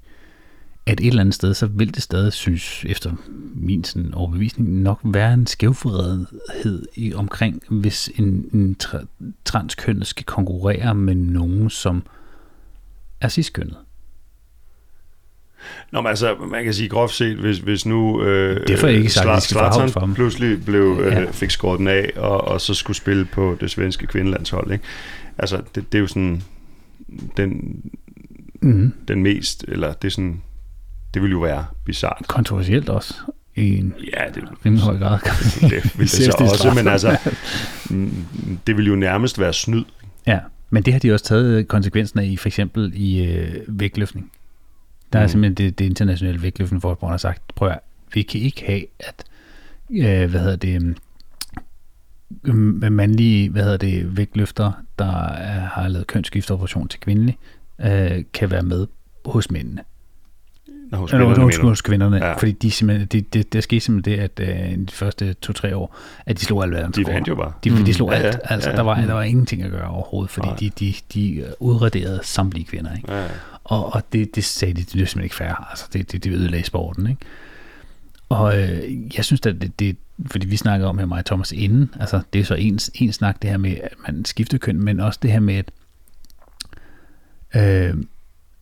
[0.86, 3.12] at et eller andet sted, så vil det stadig, synes efter
[3.54, 8.24] min sådan overbevisning, nok være en skævforredenhed i omkring, hvis en,
[8.54, 9.06] en tra-
[9.44, 12.02] transkønnet skal konkurrere med nogen, som
[13.20, 13.76] er ciskønnet.
[15.92, 19.10] Nå, men altså, man kan sige groft set, hvis, hvis nu øh, Derfor er ikke
[19.10, 20.14] sagt, skal få Zlatan havl for ham.
[20.14, 21.30] pludselig blev, øh, Ja.
[21.30, 24.84] fik skåret den af, og, og så skulle spille på det svenske kvindelandshold, ikke?
[25.38, 26.42] Altså, det, det er jo sådan
[27.36, 27.80] den,
[28.62, 28.92] Mm.
[29.08, 30.42] den mest, eller det er sådan,
[31.16, 32.24] det vil jo være bizart.
[32.28, 33.14] Kontroversielt også
[33.54, 35.18] i en Ja, det, rimelig høj grad.
[35.60, 37.18] det vil det Især så hvis også, men altså,
[37.90, 39.84] mm, det vil jo nærmest være snyd.
[40.26, 40.38] Ja,
[40.70, 44.32] men det har de også taget konsekvensen af i for eksempel i øh, vægtløftning.
[45.12, 45.28] Der er Mm.
[45.28, 47.78] simpelthen det, det internationale vægtløftningsforbund har sagt, prøv at,
[48.14, 49.24] vi kan ikke have, at
[49.90, 50.96] øh, hvad hedder det,
[52.44, 57.38] øh, mandlige hvad hedder det, vægtløfter, der er, har lavet kønsskifteoperation til kvindelige,
[57.80, 58.86] øh, kan være med
[59.24, 59.82] hos mændene.
[60.90, 61.68] Nå, hos kvinderne, hos, mener du?
[61.68, 62.32] hos kvinderne, Ja.
[62.34, 65.96] fordi de simpelthen, det, det, der skete simpelthen det, at øh, de første to-tre år,
[66.26, 67.52] at de slog alle verdens De vandt jo bare.
[67.64, 68.24] De, de slog Ja, alt.
[68.26, 68.76] ja, altså, ja.
[68.76, 70.56] Der, var, der var ingenting at gøre overhovedet, fordi Nej.
[70.60, 72.96] de, de, de øh, udraderede samtlige kvinder.
[72.96, 73.14] Ikke?
[73.14, 73.26] Ja,
[73.64, 75.66] Og, og det, det sagde de, det er simpelthen ikke fair.
[75.70, 77.06] Altså, det, det, det ødelagde sporten.
[77.06, 77.20] Ikke?
[78.28, 79.96] Og øh, jeg synes, at det, det,
[80.30, 83.12] fordi vi snakker om her, mig og Thomas, inden, altså det er så en, en
[83.12, 85.70] snak, det her med, at man skifter køn, men også det her med, at,
[87.88, 87.94] øh,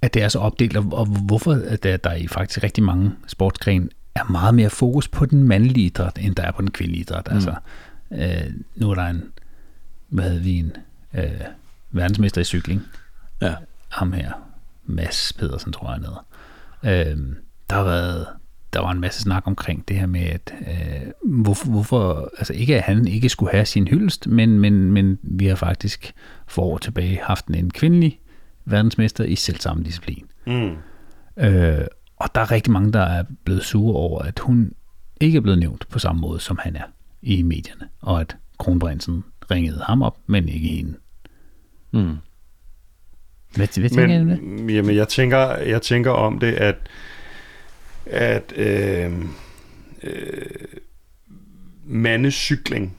[0.05, 3.89] at det er så opdelt, og, hvorfor at der, der i faktisk rigtig mange sportsgrene
[4.15, 7.27] er meget mere fokus på den mandlige idræt, end der er på den kvindelige idræt.
[7.31, 7.35] Mm.
[7.35, 7.55] Altså,
[8.13, 9.23] øh, nu er der en,
[10.09, 10.73] hvad havde vi, en
[11.15, 11.41] øh,
[11.91, 12.83] verdensmester i cykling,
[13.43, 13.55] Ja.
[13.89, 14.33] ham her,
[14.85, 17.11] Mads Pedersen, tror jeg, han.
[17.11, 17.37] Øhm,
[17.71, 18.27] der har været,
[18.73, 22.77] der var en masse snak omkring det her med, at øh, hvorfor, hvorfor, altså ikke
[22.77, 26.15] at han ikke skulle have sin hyldest, men, men, men vi har faktisk
[26.47, 28.21] for år tilbage haft en kvindelig
[28.65, 30.25] verdensmester i selv samme disciplin.
[30.47, 30.77] mm.
[31.37, 31.87] Øh,
[32.17, 34.73] og der er rigtig mange, der er blevet sure over, at hun
[35.21, 36.85] ikke er blevet nævnt på samme måde, som han er
[37.23, 40.95] i medierne, og at kronprinsen ringede ham op, men ikke hende.
[41.93, 42.17] Mm.
[43.57, 44.43] Hvad, hvad tænker I om det?
[44.43, 46.77] Men, jamen, jeg tænker, jeg tænker om det, at,
[48.07, 49.13] at øh,
[50.03, 50.47] øh,
[51.85, 52.97] mandecykling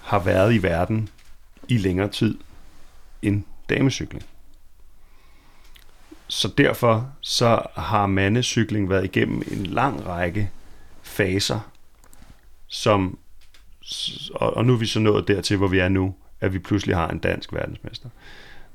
[0.00, 1.08] har været i verden
[1.68, 2.38] i længere tid
[3.22, 4.22] end damecykling.
[6.28, 10.50] Så derfor så har mandecykling været igennem en lang række
[11.02, 11.60] faser,
[12.68, 13.18] som,
[14.34, 16.96] og, og nu er vi så nået dertil, hvor vi er nu, at vi pludselig
[16.96, 18.08] har en dansk verdensmester.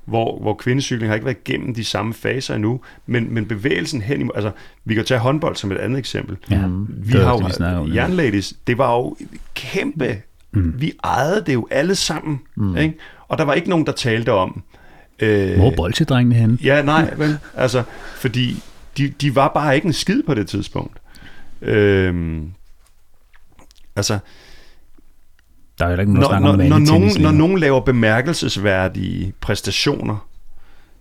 [0.06, 4.22] Hvor, hvor kvindecykling har ikke været igennem de samme faser endnu, men, men bevægelsen hen
[4.22, 4.52] imod, altså
[4.86, 6.38] vi kan tage håndbold som et andet eksempel.
[6.52, 7.96] Ja, Vi det har det, vi jo, det.
[7.96, 9.18] Jernladies, det var jo
[9.54, 10.22] kæmpe,
[10.52, 10.82] mm.
[10.82, 12.78] vi ejede det jo alle sammen, mm.
[12.78, 12.98] ikke?
[13.28, 14.64] og der var ikke nogen, der talte om,
[15.22, 16.58] øh, Hvor er bolsjedrengene henne?
[16.64, 17.38] Ja, nej, vel?
[17.56, 17.84] Altså,
[18.16, 18.64] fordi
[18.98, 20.98] de, de var bare ikke en skid på det tidspunkt.
[21.62, 22.52] Øhm,
[23.96, 24.20] altså,
[25.80, 30.28] Der er jo ikke nogen, der når, når, når, nogen, når nogen laver bemærkelsesværdige præstationer,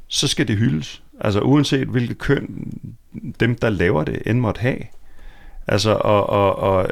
[0.09, 1.03] så skal det hyldes.
[1.21, 2.73] Altså uanset hvilket køn
[3.41, 4.79] dem, der laver det, end måtte have.
[5.67, 6.89] Altså, og, og, og,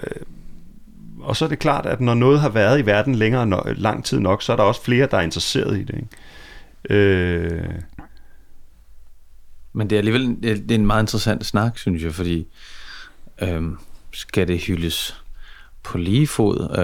[1.20, 4.20] og så er det klart, at når noget har været i verden længere lang tid
[4.20, 5.95] nok, så er der også flere, der er interesseret i det.
[5.95, 6.09] Ikke?
[6.91, 7.64] Øh,
[9.72, 12.47] Men det er alligevel det er en meget interessant snak, synes jeg, fordi
[13.43, 13.76] øhm,
[14.12, 15.22] skal det hyldes
[15.83, 16.76] på lige fod?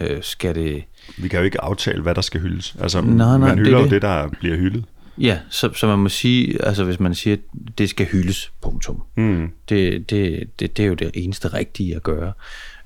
[0.00, 0.84] Øh, øh, skal det...
[1.18, 2.76] Vi kan jo ikke aftale, hvad der skal hyldes.
[2.80, 3.90] Altså, Nej, nej, man det er hylder jo det.
[3.90, 4.84] det, der bliver hyldet.
[5.18, 9.02] Ja, så, så man må sige, altså hvis man siger, at det skal hyldes, punktum.
[9.16, 9.50] Mm.
[9.68, 12.32] Det, det, det, det er jo det eneste rigtige at gøre.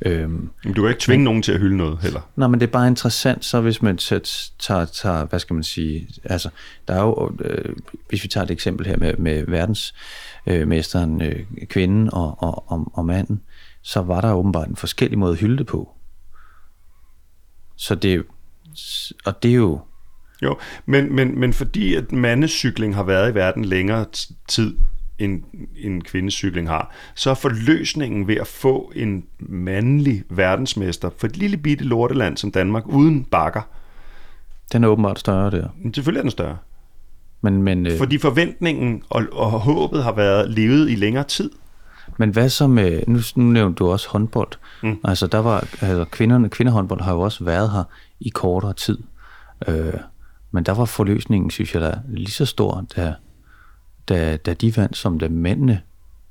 [0.02, 2.20] Øhm, Men du kan ikke tvinge nogen til at hylde noget heller.
[2.36, 5.62] Nej, men det er bare interessant, så hvis man tager, tager, tager hvad skal man
[5.62, 6.48] sige, altså,
[6.88, 7.76] der er jo, øh,
[8.08, 12.72] hvis vi tager et eksempel her med, med verdensmesteren, øh, mesteren, øh, kvinden og, og,
[12.72, 13.40] og, og manden,
[13.82, 15.94] så var der åbenbart en forskellig måde at hylde det på.
[17.76, 18.24] Så det
[19.24, 19.80] og det er jo,
[20.42, 24.04] Jo, men, men, men fordi at mandecykling har været i verden længere
[24.48, 24.76] tid,
[25.18, 25.42] end,
[25.76, 31.56] end kvindecykling har, så er forløsningen ved at få en mandlig verdensmester for et lille
[31.56, 33.62] bitte lorteland som Danmark, uden bakker,
[34.72, 35.68] den er åbenbart større der.
[35.82, 36.56] men selvfølgelig er den større.
[37.40, 41.50] Men, men, øh, Fordi forventningen og, og håbet har været levet i længere tid.
[42.16, 44.52] Men hvad så med, nu, nu nævnte du også håndbold.
[44.82, 44.98] Mm.
[45.04, 47.84] Altså der var, altså kvinderne, kvindehåndbold har jo også været her
[48.20, 48.98] i kortere tid.
[49.68, 49.92] Øh,
[50.52, 53.14] men der var forløsningen, synes jeg, der lige så stor, da,
[54.08, 55.80] da, da de vandt, som da mændene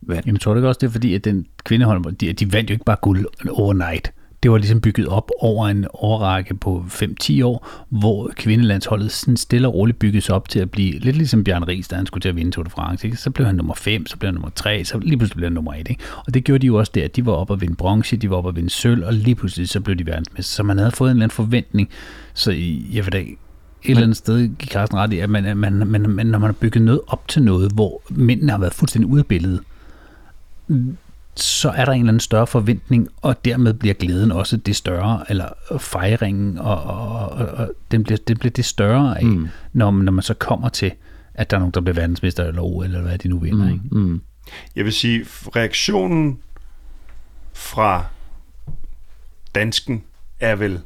[0.01, 0.25] vandt.
[0.25, 2.73] Jamen, tror du ikke også, det er fordi, at den kvindehåndbold, de, de vandt jo
[2.73, 4.11] ikke bare guld overnight.
[4.43, 9.67] Det var ligesom bygget op over en årrække på 5-10 år, hvor kvindelandsholdet sådan stille
[9.67, 12.29] og roligt bygges op til at blive lidt ligesom Bjørn Ries, da han skulle til
[12.29, 13.07] at vinde Tour de France.
[13.07, 13.17] Ikke?
[13.17, 15.53] Så blev han nummer 5, så blev han nummer 3, så lige pludselig blev han
[15.53, 15.87] nummer 1.
[15.89, 16.03] Ikke?
[16.27, 17.07] Og det gjorde de jo også der.
[17.07, 19.69] De var oppe at vinde bronze, de var oppe at vinde sølv, og lige pludselig
[19.69, 20.55] så blev de verdensmester.
[20.55, 21.89] Så man havde fået en eller anden forventning.
[22.33, 23.37] Så i- jeg ved da ikke,
[23.83, 26.47] et eller andet sted gik Carsten ret i, at man, man, man, man, når man
[26.47, 29.59] har bygget noget op til noget, hvor mændene har været fuldstændig ude af billedet,
[31.35, 35.25] så er der en eller anden større forventning, og dermed bliver glæden også det større,
[35.29, 35.49] eller
[35.79, 39.47] fejringen, og, og, og, og den, bliver, den bliver det større af, mm.
[39.73, 40.91] når, man- når man så kommer til,
[41.33, 43.65] at der er nogen, der bliver verdensmester, eller OL, eller hvad de nu vinder.
[43.65, 43.71] Mm.
[43.73, 43.83] Ikke?
[43.91, 44.21] Mm.
[44.75, 45.25] Jeg vil sige,
[45.55, 46.39] reaktionen
[47.53, 48.05] fra
[49.55, 50.03] dansken
[50.39, 50.79] er vel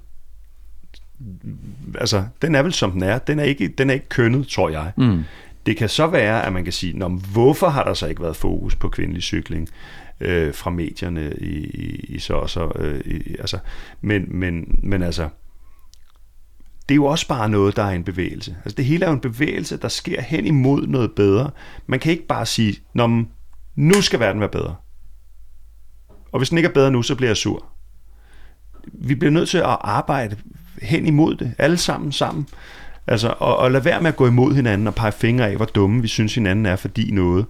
[1.96, 3.18] altså, den er vel som den er.
[3.18, 4.92] Den er ikke, den er ikke kønnet, tror jeg.
[4.98, 5.24] Mm.
[5.66, 8.36] Det kan så være, at man kan sige, Nå, hvorfor har der så ikke været
[8.36, 9.70] fokus på kvindelig cykling
[10.20, 12.72] øh, fra medierne i, i, i så og så?
[12.76, 13.60] Øh, i, altså,
[14.02, 15.30] men, men, men altså,
[16.90, 18.56] det er jo også bare noget, der er en bevægelse.
[18.66, 21.52] Altså, det hele er jo en bevægelse, der sker hen imod noget bedre.
[21.88, 23.24] Man kan ikke bare sige, Nå,
[23.76, 24.76] nu skal verden være bedre.
[26.32, 27.66] Og hvis den ikke er bedre nu, så bliver jeg sur.
[28.94, 30.38] Vi bliver nødt til at arbejde
[30.82, 32.48] hen imod det, alle sammen sammen.
[33.08, 35.66] Altså, og, og lade være med at gå imod hinanden og pege fingre af, hvor
[35.66, 37.46] dumme vi synes hinanden er, fordi noget.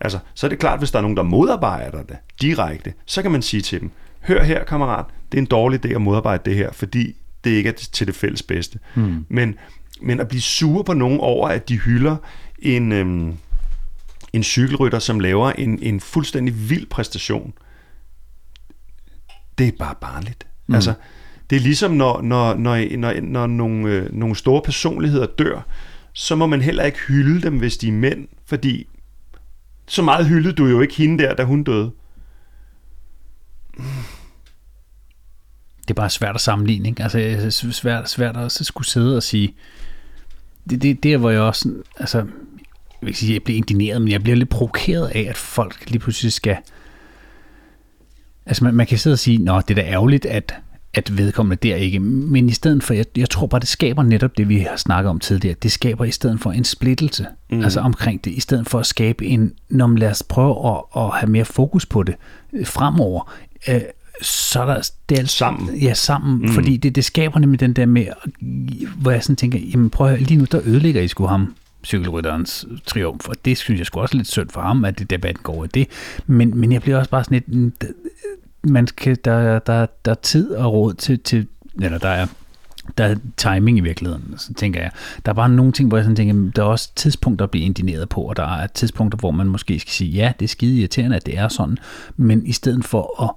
[0.00, 3.30] Altså, så er det klart, hvis der er nogen, der modarbejder det direkte, så kan
[3.30, 6.56] man sige til dem, hør her, kammerat, det er en dårlig idé at modarbejde det
[6.56, 8.78] her, fordi det ikke er til det fælles bedste.
[8.94, 9.24] Mm.
[9.28, 9.54] Men,
[10.00, 12.16] men at blive sure på nogen over, at de hylder
[12.58, 13.36] en, øhm,
[14.32, 17.52] en cykelrytter, som laver en, en fuldstændig vild præstation,
[19.58, 20.46] det er bare barnligt.
[20.66, 20.74] Mm.
[20.74, 20.94] Altså,
[21.50, 25.66] det er ligesom, når, når, når, når, når nogle, øh, nogle store personligheder dør,
[26.12, 28.86] så må man heller ikke hylde dem, hvis de er mænd, fordi
[29.86, 31.90] så meget hyldede du jo ikke hende der, da hun døde.
[35.82, 36.88] Det er bare svært at sammenligne.
[36.88, 37.02] Ikke?
[37.02, 39.54] Altså, det er svært, svært at skulle sidde og sige,
[40.70, 42.26] det, det, det er, hvor jeg også, altså, jeg
[43.00, 45.90] vil ikke sige, at jeg bliver indigneret, men jeg bliver lidt provokeret af, at folk
[45.90, 46.56] lige pludselig skal,
[48.46, 50.54] altså man, man kan sidde og sige, nå, det er da ærgerligt, at,
[50.96, 54.38] at vedkommende der ikke, men i stedet for, jeg, jeg tror bare, det skaber netop
[54.38, 57.64] det, vi har snakket om tidligere, det skaber i stedet for en splittelse, mm.
[57.64, 61.02] altså omkring det, i stedet for at skabe en, når man lad os prøve at,
[61.02, 62.14] at have mere fokus på det
[62.52, 63.32] øh, fremover,
[63.68, 63.80] øh,
[64.22, 65.76] så er der det er, Sammen.
[65.76, 66.48] Ja, sammen, mm.
[66.48, 68.06] fordi det, det skaber nemlig den der med,
[68.96, 71.54] hvor jeg sådan tænker, jamen prøv at høre, lige nu der ødelægger I sgu ham,
[71.84, 75.42] cykelrytterens triumf, og det synes jeg sgu også lidt synd for ham, at det debatten
[75.42, 75.86] går i det.
[76.26, 77.84] Men, men jeg bliver også bare sådan lidt,
[78.68, 81.46] man skal, der, der, der er tid og råd til, til
[81.82, 82.26] eller der er
[82.98, 84.90] der er timing i virkeligheden, så tænker jeg.
[85.26, 87.64] Der er bare nogle ting, hvor jeg sådan tænker, der er også tidspunkter at blive
[87.64, 90.78] indineret på, og der er tidspunkter, hvor man måske skal sige, ja, det er skide
[90.78, 91.78] irriterende, at det er sådan,
[92.16, 93.30] men i stedet for at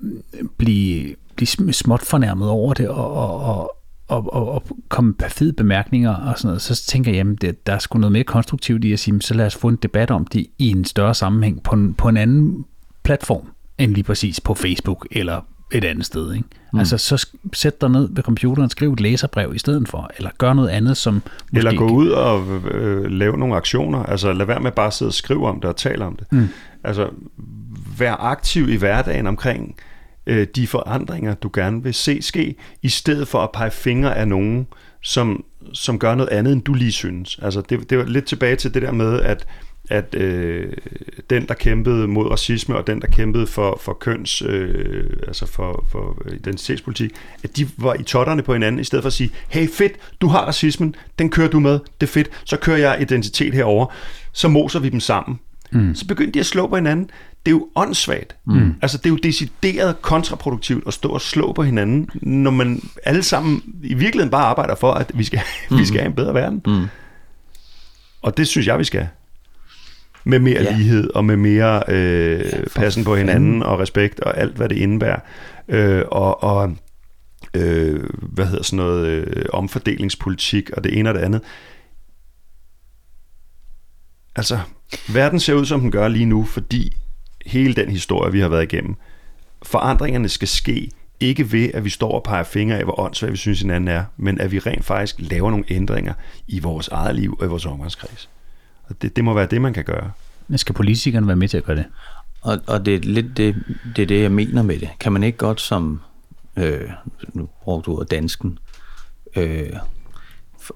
[0.00, 3.76] mm, blive, blive småt fornærmet over det, og, og, og,
[4.08, 7.72] og, og, og komme med fede bemærkninger og sådan noget, så tænker jeg, at der
[7.72, 10.26] er sgu noget mere konstruktivt i at sige, så lad os få en debat om
[10.26, 12.64] det i en større sammenhæng på en, på en anden
[13.02, 13.48] platform,
[13.78, 15.40] end lige præcis på Facebook eller
[15.72, 16.34] et andet sted.
[16.34, 16.48] Ikke?
[16.72, 16.78] Mm.
[16.78, 20.52] Altså, så sæt dig ned ved computeren, skriv et læserbrev i stedet for, eller gør
[20.52, 21.22] noget andet, som
[21.52, 24.02] Eller gå ud og øh, lave nogle aktioner.
[24.02, 26.26] Altså, lad være med bare at sidde og skrive om det og tale om det.
[26.32, 26.48] Mm.
[26.84, 27.08] Altså,
[27.98, 29.76] vær aktiv i hverdagen omkring
[30.26, 34.28] øh, de forandringer, du gerne vil se ske, i stedet for at pege fingre af
[34.28, 34.66] nogen,
[35.02, 37.38] som, som gør noget andet, end du lige synes.
[37.42, 39.46] Altså, det, det var lidt tilbage til det der med, at
[39.88, 40.72] at øh,
[41.30, 45.84] den, der kæmpede mod racisme, og den, der kæmpede for, for køns, øh, altså for,
[45.90, 47.10] for identitetspolitik,
[47.44, 50.28] at de var i totterne på hinanden, i stedet for at sige, hey fedt, du
[50.28, 53.86] har racismen, den kører du med, det er fedt, så kører jeg identitet herover,
[54.32, 55.38] så moser vi dem sammen.
[55.70, 55.94] Mm.
[55.94, 57.10] Så begyndte de at slå på hinanden.
[57.46, 58.36] Det er jo åndssvagt.
[58.46, 58.74] Mm.
[58.82, 63.22] Altså, det er jo decideret kontraproduktivt at stå og slå på hinanden, når man alle
[63.22, 65.78] sammen i virkeligheden bare arbejder for, at vi skal, mm.
[65.78, 66.62] vi skal have en bedre verden.
[66.66, 66.86] Mm.
[68.22, 69.08] Og det synes jeg, vi skal
[70.28, 70.76] med mere ja.
[70.76, 74.76] lighed og med mere øh, ja, passen på hinanden og respekt og alt, hvad det
[74.76, 75.20] indebærer.
[75.68, 76.76] Øh, og og
[77.54, 81.40] øh, hvad hedder sådan noget, øh, omfordelingspolitik og det ene og det andet.
[84.36, 84.58] Altså,
[85.12, 86.96] verden ser ud, som den gør lige nu, fordi
[87.46, 88.96] hele den historie, vi har været igennem,
[89.62, 93.36] forandringerne skal ske ikke ved, at vi står og peger fingre af, hvor åndssvagt vi
[93.36, 96.14] synes hinanden er, men at vi rent faktisk laver nogle ændringer
[96.48, 98.28] i vores eget liv og i vores omgangskreds.
[98.88, 100.12] Og det, det må være det, man kan gøre.
[100.48, 101.86] Men skal politikerne være med til at gøre det?
[102.40, 103.54] Og, og det er lidt det,
[103.96, 104.88] det, er det, jeg mener med det.
[105.00, 106.00] Kan man ikke godt som,
[106.56, 106.90] øh,
[107.32, 108.58] nu bruger du ordet dansken,
[109.36, 109.72] øh,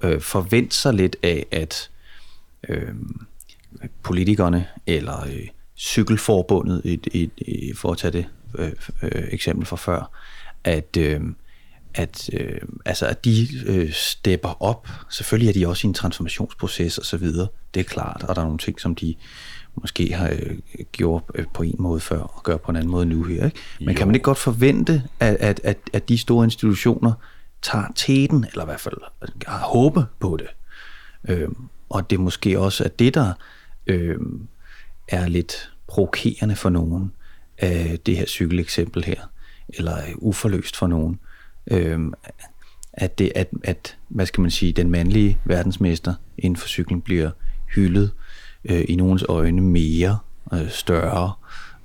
[0.02, 1.90] øh, forvente sig lidt af, at
[2.68, 2.94] øh,
[4.02, 8.26] politikerne eller øh, cykelforbundet, i, i, i, for at tage det
[8.58, 10.10] øh, øh, eksempel fra før,
[10.64, 11.20] at, øh,
[11.94, 14.88] at, øh, altså at de øh, stepper op.
[15.10, 17.48] Selvfølgelig er de også i en transformationsproces og så videre.
[17.74, 19.14] Det er klart, og der er nogle ting, som de
[19.74, 20.56] måske har øh,
[20.92, 23.44] gjort øh, på en måde før og gør på en anden måde nu her.
[23.44, 23.60] Ikke?
[23.80, 23.94] Men jo.
[23.94, 27.12] kan man ikke godt forvente, at, at, at, at de store institutioner
[27.62, 28.96] tager teten, eller i hvert fald
[29.46, 30.48] har håbe på det?
[31.28, 31.48] Øh,
[31.88, 33.32] og det måske også er det, der
[33.86, 34.18] øh,
[35.08, 37.12] er lidt provokerende for nogen
[37.58, 39.20] af det her cykeleksempel her,
[39.68, 41.18] eller uforløst for nogen.
[41.22, 41.31] Øh,
[42.92, 47.30] at, det, at, at, hvad skal man sige, den mandlige verdensmester inden for cykling bliver
[47.74, 48.10] hyldet
[48.64, 50.18] øh, i nogens øjne mere,
[50.52, 51.32] øh, større,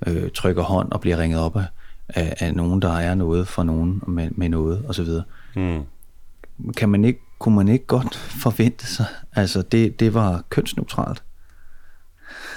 [0.06, 1.64] øh, trykker hånd og bliver ringet op af,
[2.08, 5.08] af, af nogen, der er noget for nogen med, med noget osv.
[5.56, 5.82] Mm.
[6.76, 11.22] Kan man ikke, kunne man ikke godt forvente sig, altså det, det var kønsneutralt?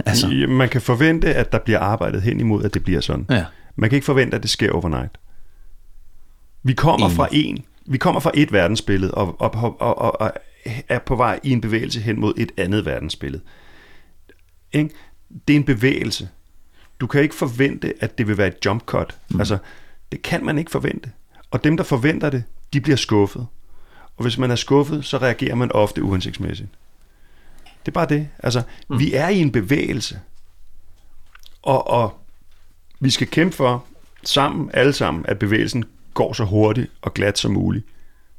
[0.05, 0.27] Altså.
[0.49, 3.25] Man kan forvente, at der bliver arbejdet hen imod, at det bliver sådan.
[3.29, 3.45] Ja.
[3.75, 5.17] Man kan ikke forvente, at det sker overnight.
[6.63, 7.15] Vi kommer Enig.
[7.15, 10.33] fra en, vi kommer fra et verdensbillede og, og, og, og, og
[10.87, 13.43] er på vej i en bevægelse hen mod et andet verdensbillede.
[14.71, 14.89] Ikke?
[15.47, 16.29] Det er en bevægelse.
[16.99, 19.17] Du kan ikke forvente, at det vil være et jump cut.
[19.29, 19.39] Mm.
[19.39, 19.57] Altså,
[20.11, 21.11] det kan man ikke forvente.
[21.51, 22.43] Og dem, der forventer det,
[22.73, 23.47] de bliver skuffet.
[24.17, 26.69] Og hvis man er skuffet, så reagerer man ofte uhensigtsmæssigt.
[27.65, 28.29] Det er bare det.
[28.39, 28.99] Altså, mm.
[28.99, 30.19] vi er i en bevægelse.
[31.61, 32.19] Og, og
[32.99, 33.85] vi skal kæmpe for
[34.23, 37.85] sammen, alle sammen, at bevægelsen går så hurtigt og glat som muligt.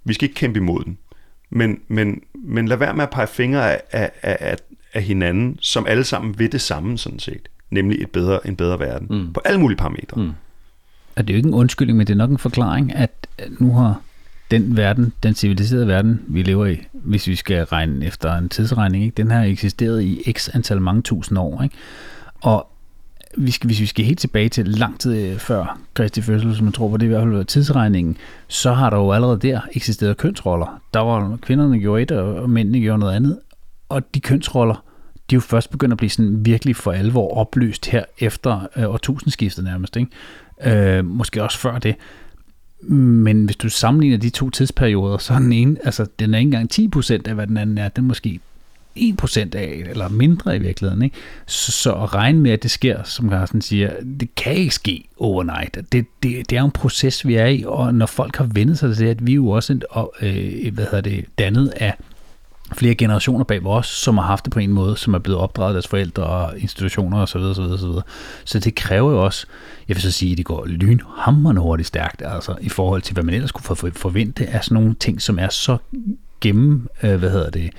[0.04, 0.98] Vi skal ikke kæmpe imod den.
[1.50, 4.56] Men, men, men lad være med at pege fingre af, af, af,
[4.94, 7.48] af hinanden, som alle sammen vil det samme sådan set.
[7.70, 9.06] Nemlig et bedre, en bedre verden.
[9.10, 9.32] Mm.
[9.32, 10.22] På alle mulige parametre.
[10.22, 10.32] Mm.
[11.16, 13.72] Og det er jo ikke en undskyldning, men det er nok en forklaring, at nu
[13.72, 14.00] har
[14.50, 19.04] den verden, den civiliserede verden, vi lever i, hvis vi skal regne efter en tidsregning,
[19.04, 19.14] ikke?
[19.16, 21.62] den har eksisteret i x antal mange tusind år.
[21.62, 21.76] Ikke?
[22.40, 22.71] Og
[23.36, 26.64] vi skal, hvis vi skal helt tilbage til lang tid øh, før Kristi fødsel, som
[26.64, 28.16] man tror på det i hvert fald var tidsregningen,
[28.48, 30.80] så har der jo allerede der eksisteret kønsroller.
[30.94, 33.38] Der var kvinderne gjorde et, og mændene gjorde noget andet
[33.92, 34.84] og de kønsroller,
[35.30, 38.84] de er jo først begyndt at blive sådan virkelig for alvor opløst her efter øh,
[38.84, 39.96] årtusindskiftet nærmest.
[39.96, 40.98] Ikke?
[40.98, 41.96] Øh, måske også før det.
[42.82, 46.46] Men hvis du sammenligner de to tidsperioder, så er den ene, altså den er ikke
[46.46, 47.88] engang 10% af, hvad den anden er.
[47.88, 48.40] Den er måske
[48.98, 51.02] 1% af, eller mindre i virkeligheden.
[51.02, 51.16] Ikke?
[51.46, 53.90] Så, så at regne med, at det sker, som Carsten siger,
[54.20, 55.74] det kan ikke ske overnight.
[55.92, 58.78] Det, det, det er jo en proces, vi er i, og når folk har vendt
[58.78, 59.82] sig til det, at vi er jo også en,
[60.20, 61.94] øh, hvad hedder det, dannet af
[62.74, 65.70] flere generationer bag os, som har haft det på en måde, som er blevet opdraget
[65.70, 67.26] af deres forældre og institutioner osv.
[67.26, 68.02] Så, videre, så, videre, så, videre.
[68.44, 69.46] så det kræver jo også,
[69.88, 73.24] jeg vil så sige, at det går lynhammerende hurtigt stærkt, altså i forhold til, hvad
[73.24, 75.76] man ellers kunne forvente af sådan nogle ting, som er så
[76.40, 77.70] gennem, øh, hvad hedder det,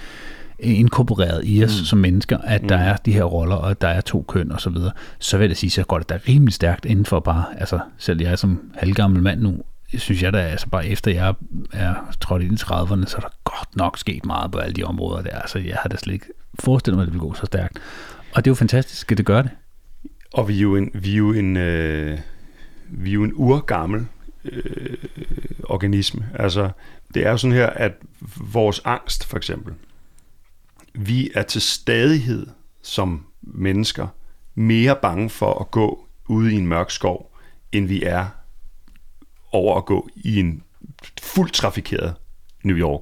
[0.64, 1.86] inkorporeret i os mm.
[1.86, 2.68] som mennesker, at mm.
[2.68, 5.48] der er de her roller, og der er to køn og så videre, så vil
[5.48, 8.62] jeg sige, så går det da rimelig stærkt inden for bare, altså selv jeg som
[8.76, 9.58] halvgammel mand nu,
[9.98, 11.34] synes jeg da, altså bare efter jeg
[11.74, 14.84] er trådt ind i 30'erne, så er der godt nok sket meget på alle de
[14.84, 15.40] områder der.
[15.40, 16.26] Altså jeg har da slet ikke
[16.60, 17.80] forestillet mig, at det vil gå så stærkt.
[18.34, 19.52] Og det er jo fantastisk, at det gør det.
[20.34, 22.20] Og vi er jo en, vi er jo en, øh,
[22.90, 24.06] vi er jo en urgammel
[24.46, 24.98] øh,
[25.64, 26.30] organisme.
[26.34, 26.70] Altså,
[27.14, 27.94] det er jo sådan her, at
[28.52, 29.74] vores angst, for eksempel,
[30.94, 32.48] vi er til stadighed
[32.82, 34.08] som mennesker
[34.56, 37.36] mere bange for at gå ude i en mørk skov,
[37.72, 38.26] end vi er
[39.52, 40.64] over at gå i en
[41.22, 42.16] fuldt trafikeret
[42.64, 43.02] New York.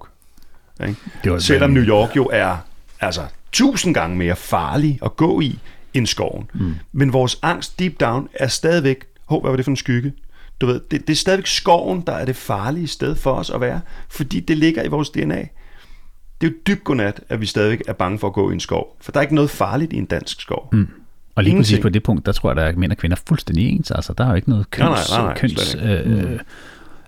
[0.88, 1.00] Ikke?
[1.24, 2.58] Det var Selvom New York jo er
[3.00, 5.60] altså tusind gange mere farlig at gå i
[5.94, 6.50] end skoven.
[6.54, 6.76] Mm.
[6.92, 10.14] Men vores angst deep down er stadigvæk, hov, hvad var det for en skygge?
[10.62, 13.62] Du ved, det, det er stadigvæk skoven, der er det farlige sted for os at
[13.62, 15.48] være, fordi det ligger i vores DNA.
[16.42, 18.60] Det er jo dybt godnat, at vi stadigvæk er bange for at gå i en
[18.60, 20.70] skov, for der er ikke noget farligt i en dansk skov.
[20.74, 20.88] Mm.
[21.36, 23.70] Og lige præcis på det punkt, der tror jeg, der er mænd og kvinder fuldstændig
[23.70, 23.92] ens.
[23.92, 26.40] Altså, der er jo ikke noget køns, nej, nej, nej, køns øh,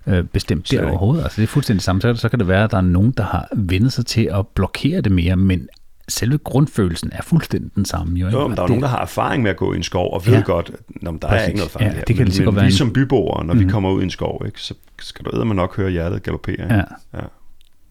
[0.07, 1.23] øh, bestemt der overhovedet.
[1.23, 2.15] Altså, det er fuldstændig samme.
[2.15, 5.01] Så kan det være, at der er nogen, der har vendt sig til at blokere
[5.01, 5.67] det mere, men
[6.07, 8.19] selve grundfølelsen er fuldstændig den samme.
[8.19, 9.83] Jo, jo men der er det, nogen, der har erfaring med at gå i en
[9.83, 11.43] skov, og ved ja, godt, at der præcis.
[11.43, 13.59] er ikke noget farligt ja, det kan men, men, men vi som byboere, når mm.
[13.59, 16.55] vi kommer ud i en skov, ikke, så skal du man nok høre hjertet galoppere.
[16.69, 16.83] Ja.
[17.13, 17.23] ja.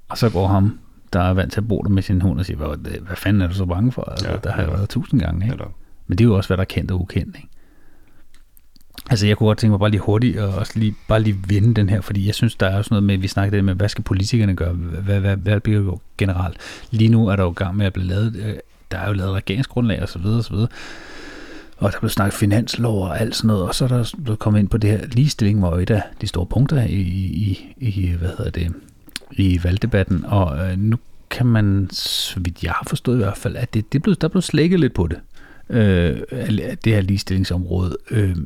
[0.09, 0.78] Og så går ham,
[1.12, 3.42] der er vant til at bo der med sin hund, og siger, hvad, hvad fanden
[3.42, 4.02] er du så bange for?
[4.02, 5.44] Altså, ja, der har jeg været tusind gange.
[5.44, 5.64] Ikke?
[6.06, 7.36] Men det er jo også, hvad der er kendt og ukendt.
[7.36, 7.48] Ikke?
[9.10, 11.74] Altså, jeg kunne godt tænke mig bare lige hurtigt og også lige, bare lige vinde
[11.74, 13.88] den her, fordi jeg synes, der er også noget med, vi snakkede det med, hvad
[13.88, 14.72] skal politikerne gøre?
[14.72, 16.56] Hvad, hvad, hvad bliver jo generelt?
[16.90, 18.54] Lige nu er der jo gang med at blive lavet, øh,
[18.90, 20.68] der er jo lavet regeringsgrundlag og så videre og så videre.
[21.76, 24.60] Og der blev snakket finanslov og alt sådan noget, og så er der blevet kommet
[24.60, 28.28] ind på det her ligestilling, hvor et af de store punkter i, i, i hvad
[28.28, 28.74] hedder det,
[29.33, 30.97] i valgdebatten, og øh, nu
[31.30, 34.28] kan man, så vidt jeg har forstået i hvert fald, at det, det blev, der
[34.28, 35.18] blev slækket lidt på det
[35.72, 36.20] øh,
[36.85, 37.97] det her ligestillingsområde.
[38.11, 38.37] Øh,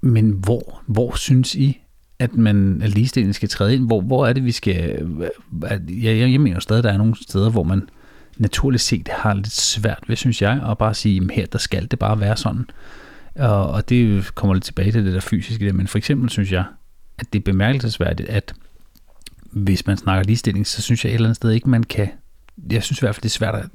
[0.00, 1.80] men hvor, hvor synes I,
[2.18, 3.86] at man at ligestillingen skal træde ind?
[3.86, 5.02] Hvor, hvor er det, vi skal...
[5.02, 5.28] Øh,
[5.62, 7.88] at, jeg, jeg mener stadig, at der er nogle steder, hvor man
[8.38, 11.90] naturligt set har lidt svært ved, synes jeg, at bare sige, at her der skal
[11.90, 12.66] det bare være sådan.
[13.34, 16.52] Og, og det kommer lidt tilbage til det der fysiske der, men for eksempel synes
[16.52, 16.64] jeg,
[17.18, 18.54] at det er bemærkelsesværdigt, at
[19.52, 22.08] hvis man snakker ligestilling, så synes jeg et eller andet sted ikke, man kan...
[22.70, 23.68] Jeg synes i hvert fald, det er svært at...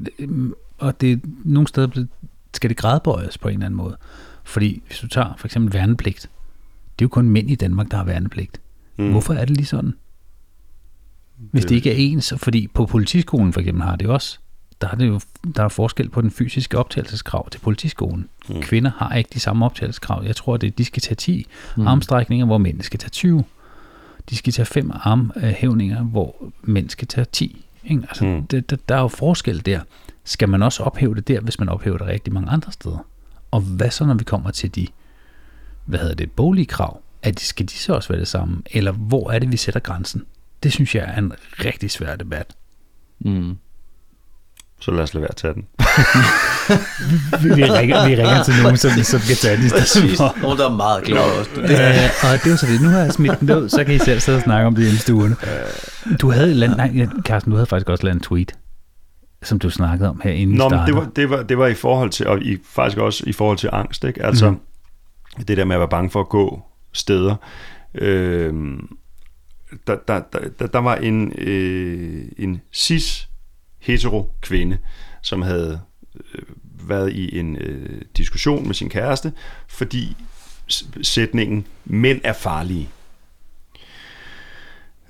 [0.78, 2.06] Og det nogle steder
[2.54, 3.98] skal det gradbøjes på en eller anden måde.
[4.44, 6.30] Fordi hvis du tager for eksempel værnepligt,
[7.00, 8.62] det er jo kun mænd i Danmark, der har værnepligt.
[8.98, 9.12] Mm.
[9.12, 9.94] Hvorfor er det lige sådan?
[11.38, 14.40] Hvis det, ikke er ens, fordi på politiskolen for eksempel har det også,
[14.82, 15.20] der er, det jo,
[15.56, 18.30] der er forskel på den fysiske optagelseskrav til politiskolen.
[18.50, 18.62] Mm.
[18.62, 20.24] Kvinder har ikke de samme optagelseskrav.
[20.26, 21.46] Jeg tror, det de skal tage 10
[21.78, 21.88] mm.
[21.88, 23.44] armstrækninger, hvor mænd skal tage 20.
[24.30, 27.66] De skal tage 5 armhævninger, hvor mænd skal tage 10.
[27.84, 28.04] Ikke?
[28.10, 28.48] Altså, mm.
[28.48, 29.82] det, der, der er jo forskel der
[30.28, 33.08] skal man også ophæve det der, hvis man ophæver det rigtig mange andre steder?
[33.52, 34.88] Og hvad så, når vi kommer til de,
[35.86, 37.02] hvad hedder det, boglige krav?
[37.24, 38.62] At de, skal de så også være det samme?
[38.72, 40.26] Eller hvor er det, vi sætter grænsen?
[40.64, 41.34] Det synes jeg er en
[41.66, 42.56] rigtig svær debat.
[43.20, 43.58] Mm.
[44.80, 45.66] Så lad os lade være at tage den.
[47.58, 50.42] vi, ringer, vi ringer til nogen, som, som kan tage den i stedet for.
[50.42, 51.52] Nogen, der er meget glade også.
[51.62, 52.82] Ja, og det er jo så det.
[52.82, 54.94] Nu har jeg smidt den ud, så kan I selv sidde og snakke om det
[54.94, 55.36] i stuerne.
[56.22, 58.54] Du havde et eller andet, nej, Carsten, du havde faktisk også lavet en tweet
[59.44, 61.74] som du snakkede om her inden Nå, men det var, det, var, det var i
[61.74, 64.24] forhold til, og i, faktisk også i forhold til angst, ikke?
[64.26, 64.60] Altså, mm.
[65.48, 66.62] det der med at være bange for at gå
[66.94, 67.36] steder.
[67.96, 68.54] Øh,
[69.88, 70.22] der, der,
[70.60, 73.30] der, der var en, øh, en cis
[73.80, 74.78] hetero kvinde,
[75.22, 75.82] som havde
[76.16, 76.42] øh,
[76.90, 79.34] været i en øh, diskussion med sin kæreste,
[79.68, 80.16] fordi
[81.02, 82.90] sætningen, mænd er farlige.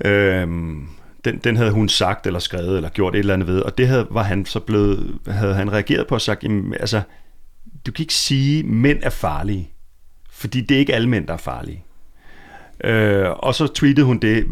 [0.06, 0.88] Øhm,
[1.26, 3.88] den, den havde hun sagt eller skrevet eller gjort et eller andet ved, og det
[3.88, 7.02] havde, var han så blevet, havde han reageret på og sagt, jamen, altså,
[7.86, 9.72] du kan ikke sige, mænd er farlige,
[10.32, 11.84] fordi det er ikke alle mænd, der er farlige.
[12.84, 14.46] Øh, og så tweetede hun det,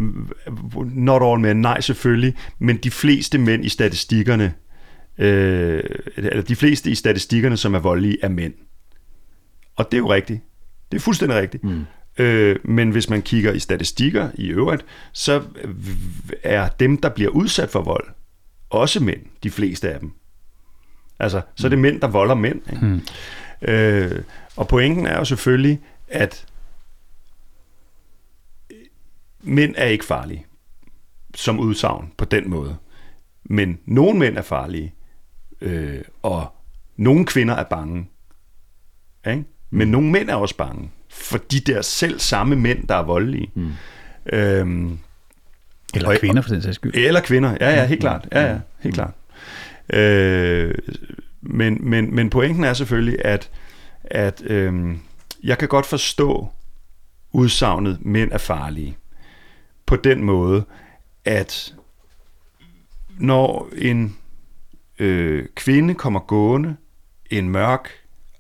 [0.94, 4.54] not all men, nej selvfølgelig, men de fleste mænd i statistikkerne,
[5.18, 5.84] øh,
[6.18, 8.54] eller de fleste i statistikkerne, som er voldelige, er mænd.
[9.76, 10.42] Og det er jo rigtigt.
[10.92, 11.64] Det er fuldstændig rigtigt.
[11.64, 11.86] Mm.
[12.18, 15.44] Øh, men hvis man kigger i statistikker i øvrigt, så
[16.44, 18.08] er dem, der bliver udsat for vold,
[18.70, 20.12] også mænd, de fleste af dem.
[21.20, 21.82] Altså, så er det mm.
[21.82, 22.62] mænd, der volder mænd.
[22.74, 22.86] Ikke?
[22.86, 23.02] Mm.
[23.68, 24.20] Øh,
[24.56, 26.46] og pointen er jo selvfølgelig, at
[29.46, 30.46] mænd er ikke farlige
[31.36, 32.76] som udsagn på den måde.
[33.44, 34.94] Men nogle mænd er farlige,
[35.62, 36.48] øh, og
[36.98, 38.08] nogle kvinder er bange.
[39.28, 39.44] Ikke?
[39.70, 43.52] Men nogle mænd er også bange, for de der selv samme mænd, der er voldelige.
[43.56, 43.72] Mm.
[44.34, 45.00] Øhm,
[45.96, 46.92] Eller Og- kvinder for den sags skyld.
[46.96, 48.28] eller kvinder, ja, ja, helt klart.
[48.32, 49.14] Ja, ja, helt klart.
[49.94, 50.76] Øh,
[51.42, 53.50] men, men, men pointen er selvfølgelig, at,
[54.04, 55.00] at øhm,
[55.44, 56.48] jeg kan godt forstå
[57.32, 58.98] udsagnet, mænd er farlige.
[59.86, 60.66] På den måde,
[61.26, 61.76] at
[63.20, 64.18] når en
[65.00, 66.76] øh, kvinde kommer gående
[67.30, 67.90] en mørk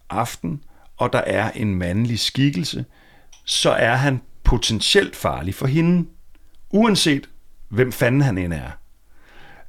[0.09, 0.63] aften,
[0.97, 2.85] og der er en mandlig skikkelse,
[3.45, 6.09] så er han potentielt farlig for hende,
[6.69, 7.29] uanset
[7.69, 8.71] hvem fanden han end er.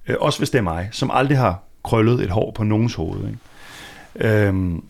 [0.08, 3.28] Øh, også hvis det er mig, som aldrig har krøllet et hår på nogens hoved.
[3.28, 3.38] Ikke?
[4.28, 4.84] Øhm,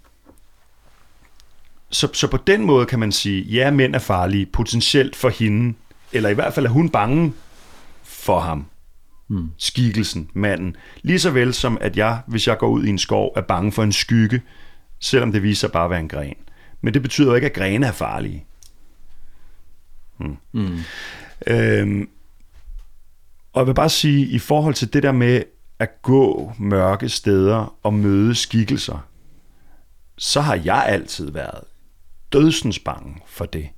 [1.91, 5.75] så, så på den måde kan man sige, ja, mænd er farlige, potentielt for hende,
[6.17, 7.33] eller i hvert fald er hun bange
[8.03, 8.67] for ham,
[9.29, 9.51] mm.
[9.59, 10.77] skikkelsen, manden.
[11.03, 13.73] Lige så vel som at jeg, hvis jeg går ud i en skov, er bange
[13.73, 14.43] for en skygge,
[15.01, 16.37] selvom det viser sig bare at være en gren.
[16.81, 18.45] Men det betyder jo ikke, at grene er farlige.
[20.17, 20.37] Hmm.
[20.53, 20.79] Mm.
[21.47, 22.09] Øhm,
[23.53, 25.43] og jeg vil bare sige, i forhold til det der med
[25.79, 29.09] at gå mørke steder og møde skikkelser,
[30.19, 31.65] så har jeg altid været
[32.33, 33.69] dødsens bange for det.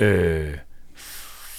[0.00, 0.54] Øh,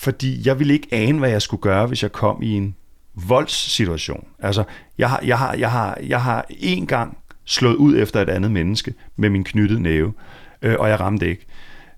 [0.04, 2.76] fordi jeg ville ikke ane, hvad jeg skulle gøre, hvis jeg kom i en
[3.16, 4.28] voldssituation.
[4.40, 4.64] Altså,
[4.98, 8.52] jeg har, jeg har, jeg har, jeg har én gang slået ud efter et andet
[8.52, 10.14] menneske med min knyttede næve,
[10.62, 11.46] øh, og jeg ramte ikke.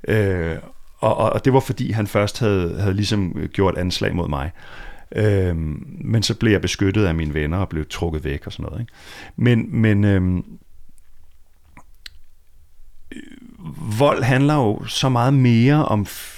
[0.07, 0.55] Øh,
[0.99, 4.51] og, og, og det var fordi, han først havde, havde ligesom gjort anslag mod mig.
[5.15, 5.55] Øh,
[6.05, 8.81] men så blev jeg beskyttet af mine venner og blev trukket væk og sådan noget.
[8.81, 8.93] Ikke?
[9.35, 10.37] Men, men øh,
[13.11, 13.21] øh
[13.99, 16.35] vold handler jo så meget mere om f-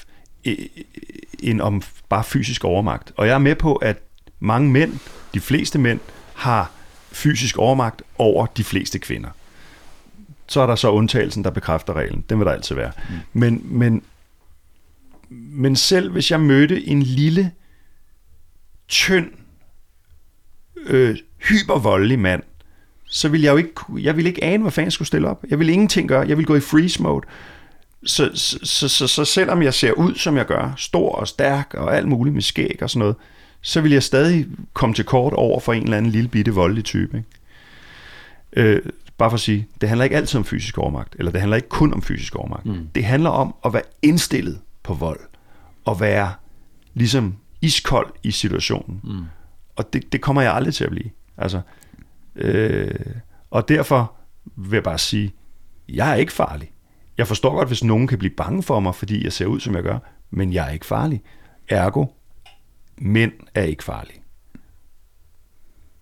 [1.40, 3.12] end om bare fysisk overmagt.
[3.18, 3.98] Og jeg er med på, at
[4.40, 5.00] mange mænd,
[5.34, 6.00] de fleste mænd,
[6.34, 6.72] har
[7.12, 9.30] fysisk overmagt over de fleste kvinder.
[10.48, 12.26] Så er der så undtagelsen, der bekræfter reglen.
[12.30, 12.92] Den vil der altid være.
[13.10, 13.16] Mm.
[13.34, 14.04] Men, men,
[15.30, 17.52] men selv hvis jeg mødte en lille,
[18.88, 19.32] tynd,
[20.86, 22.44] øh, hypervoldelig mand,
[23.10, 25.46] så ville jeg jo ikke, jeg ville ikke ane, hvad fanden jeg skulle stille op.
[25.50, 26.28] Jeg ville ingenting gøre.
[26.28, 27.26] Jeg ville gå i freeze mode.
[28.06, 31.74] Så, så, så, så, så selvom jeg ser ud, som jeg gør, stor og stærk
[31.74, 33.16] og alt muligt med skæg og sådan noget,
[33.62, 36.84] så vil jeg stadig komme til kort over for en eller anden lille bitte voldelig
[36.84, 37.18] type.
[37.18, 37.30] Ikke?
[38.54, 38.82] Øh,
[39.18, 41.70] bare for at sige, det handler ikke altid om fysisk overmagt, eller det handler ikke
[41.70, 42.66] kun om fysisk overmagt.
[42.66, 42.88] Mm.
[42.96, 45.20] Det handler om at være indstillet på vold,
[45.86, 46.34] og være
[46.94, 49.02] ligesom iskold i situationen.
[49.04, 49.24] Mm.
[49.76, 51.10] Og det, det kommer jeg aldrig til at blive.
[51.38, 51.62] Altså,
[52.36, 52.96] øh,
[53.52, 54.14] og derfor
[54.56, 55.34] vil jeg bare sige,
[55.90, 56.72] jeg er ikke farlig.
[57.18, 59.76] Jeg forstår godt, hvis nogen kan blive bange for mig, fordi jeg ser ud, som
[59.76, 60.00] jeg gør,
[60.32, 61.22] men jeg er ikke farlig.
[61.70, 62.06] Ergo,
[62.98, 64.22] mænd er ikke farlige.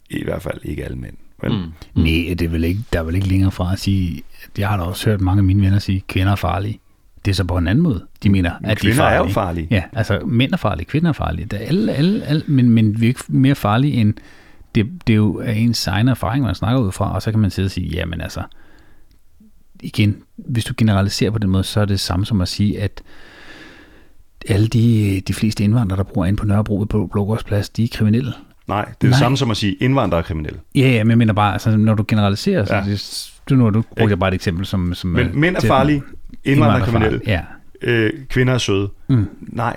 [0.10, 1.16] I hvert fald ikke alle mænd.
[1.44, 2.02] Men, mm.
[2.04, 4.24] Nej, det er vel ikke, der er vel ikke længere fra at sige,
[4.58, 6.80] jeg har da også hørt mange af mine venner sige, kvinder er farlige.
[7.26, 8.06] Det er så på en anden måde.
[8.24, 9.28] De mener, at de er kvinder er farlige.
[9.28, 9.68] jo farlige.
[9.72, 11.46] Ja, altså mænd er farlige, kvinder er farlige.
[11.46, 14.14] Det er alle, alle, alle, men, men vi er ikke mere farlige end,
[14.76, 17.40] det, det er jo af ens egen erfaring, man snakker ud fra, og så kan
[17.40, 18.42] man sidde og sige, jamen altså,
[19.84, 23.04] igen, hvis du generaliserer på den måde, så er det samme som at sige, at
[24.50, 28.34] alle de, de fleste indvandrere, der bor ind på Nørrebro på Blågårdsplads, de er kriminelle.
[28.68, 29.20] Nej, det er det Nej.
[29.20, 30.60] samme som at sige, indvandrere er kriminelle.
[30.76, 32.84] Ja, ja, men jeg mener bare, altså, når du generaliserer, så Ja.
[32.86, 34.94] det, du, nu, du brugte jeg bare et eksempel, som...
[34.94, 36.04] som Men mænd er farlige,
[36.44, 37.42] indvandrere er kriminelle, Ja.
[37.82, 38.90] øh, kvinder er søde.
[39.10, 39.26] Mm.
[39.42, 39.76] Nej,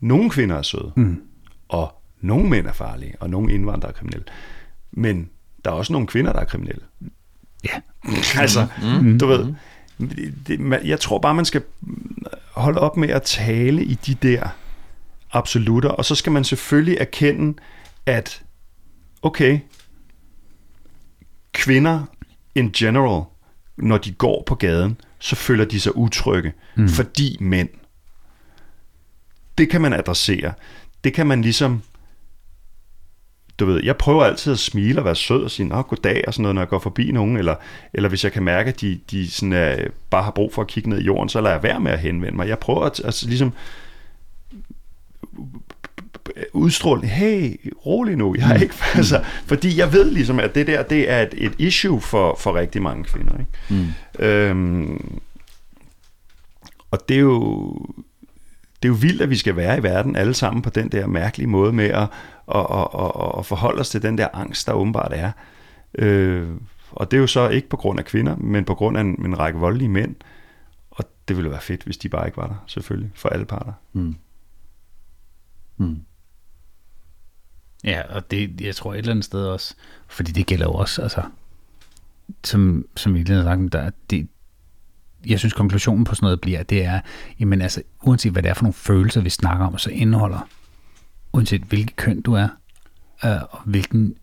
[0.00, 1.20] nogle kvinder er søde, Mm.
[1.68, 4.24] og nogle mænd er farlige, og nogle indvandrere er kriminelle.
[4.92, 5.28] Men
[5.64, 6.82] der er også nogle kvinder, der er kriminelle.
[7.72, 7.80] Ja.
[8.42, 9.18] altså, mm.
[9.18, 9.54] du ved,
[10.46, 11.62] det, jeg tror bare, man skal
[12.52, 14.48] holde op med at tale i de der
[15.32, 17.58] absolutter, og så skal man selvfølgelig erkende,
[18.06, 18.42] at
[19.22, 19.60] okay,
[21.52, 22.02] kvinder
[22.54, 23.22] in general,
[23.76, 26.88] når de går på gaden, så føler de sig utrygge, mm.
[26.88, 27.68] fordi mænd.
[29.58, 30.52] Det kan man adressere.
[31.04, 31.82] Det kan man ligesom
[33.58, 36.34] du ved, jeg prøver altid at smile og være sød og sige, nå, goddag og
[36.34, 37.54] sådan noget, når jeg går forbi nogen, eller,
[37.94, 40.68] eller hvis jeg kan mærke, at de, de sådan, uh, bare har brug for at
[40.68, 42.48] kigge ned i jorden, så lader jeg være med at henvende mig.
[42.48, 43.52] Jeg prøver at altså, ligesom
[46.52, 50.82] udstråle, hey, rolig nu, jeg er ikke, altså, fordi jeg ved ligesom, at det der,
[50.82, 53.50] det er et, et issue for, for rigtig mange kvinder, ikke?
[53.68, 54.24] Mm.
[54.24, 55.20] Øhm,
[56.90, 57.72] og det er jo
[58.82, 61.06] det er jo vildt, at vi skal være i verden alle sammen på den der
[61.06, 62.06] mærkelige måde med at,
[62.54, 65.32] at, at, at, at forholde os til den der angst, der åbenbart er.
[65.98, 66.48] Øh,
[66.92, 69.24] og det er jo så ikke på grund af kvinder, men på grund af en,
[69.24, 70.14] en række voldelige mænd.
[70.90, 73.72] Og det ville være fedt, hvis de bare ikke var der, selvfølgelig, for alle parter.
[73.92, 74.16] Mm.
[75.76, 76.00] Mm.
[77.84, 79.74] Ja, og det, jeg tror et eller andet sted også,
[80.08, 81.22] fordi det gælder jo også, altså,
[82.44, 84.28] som, som vi lige har sagt, der, det,
[85.26, 87.00] jeg synes konklusionen på sådan noget bliver, det er,
[87.40, 90.48] jamen altså, uanset hvad det er for nogle følelser, vi snakker om, så indeholder,
[91.36, 92.48] uanset hvilket køn du er,
[93.24, 94.14] øh, og hvilken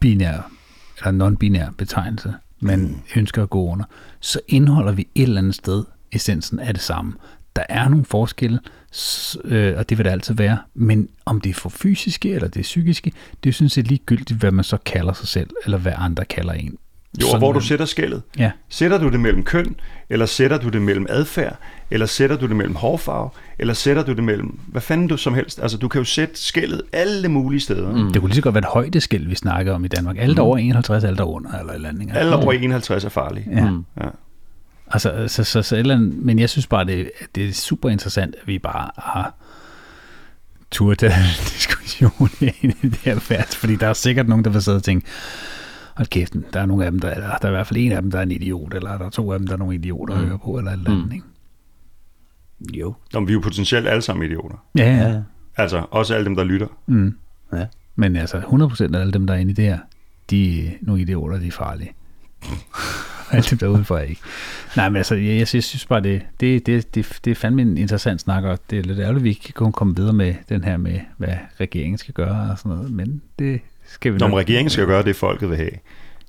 [0.00, 0.50] binær,
[0.98, 2.96] eller non-binær betegnelse, man mm.
[3.16, 3.84] ønsker at gå under,
[4.20, 7.12] så indeholder vi et eller andet sted essensen af det samme.
[7.56, 8.60] Der er nogle forskelle,
[9.44, 12.60] øh, og det vil der altid være, men om det er for fysiske eller det
[12.60, 15.78] er psykiske, det er jo sådan set ligegyldigt, hvad man så kalder sig selv, eller
[15.78, 16.78] hvad andre kalder en.
[17.22, 18.22] Jo, og hvor du er- sætter skældet.
[18.38, 19.76] Ja, Sætter du det mellem køn,
[20.10, 21.56] eller sætter du det mellem adfærd,
[21.90, 25.34] eller sætter du det mellem hårfarve, eller sætter du det mellem hvad fanden du som
[25.34, 25.60] helst.
[25.62, 27.92] Altså, du kan jo sætte skældet alle mulige steder.
[27.96, 28.12] Mm.
[28.12, 30.16] det kunne lige så godt være et højdeskæld, vi snakker om i Danmark.
[30.18, 32.10] Alle der over 51, alle der under, eller eller andet.
[32.14, 33.48] Alle over 51 er farlige.
[33.52, 33.70] Ja.
[33.70, 33.84] Mm.
[34.00, 34.08] Ja.
[34.90, 38.34] Altså, så, så, så eller andet, men jeg synes bare, det, det er super interessant,
[38.42, 39.34] at vi bare har
[40.94, 44.76] tage en diskussion i det her færd, fordi der er sikkert nogen, der vil sidde
[44.76, 45.06] og tænke,
[45.96, 48.02] hold kæft, der er nogle af dem, der, der er i hvert fald en af
[48.02, 50.14] dem, der er en idiot, eller der er to af dem, der er nogle idioter
[50.14, 51.12] at høre på, eller et eller andet, Mm.
[51.12, 51.26] ikke?
[52.74, 52.94] Jo.
[53.12, 54.56] Nå, vi er jo potentielt alle sammen idioter.
[54.78, 55.08] Ja, ja.
[55.08, 55.20] Ja.
[55.56, 56.66] Altså, også alle dem, der lytter.
[56.86, 57.16] Mm.
[57.52, 57.66] Ja.
[57.96, 59.78] Men altså, 100% af alle dem, der er inde i det her,
[60.30, 61.92] de er nogle idioter, de er farlige.
[63.32, 64.20] alle dem der udenfor ikke.
[64.76, 67.34] Nej, men altså, jeg, jeg, synes, jeg synes bare, det, det, det, det, det er
[67.34, 70.12] fandme en interessant snak, og det er lidt ærgerligt, at vi ikke kan komme videre
[70.12, 74.18] med den her med, hvad regeringen skal gøre og sådan noget, men det skal vi
[74.18, 75.70] Når regeringen skal gøre det, folket vil have,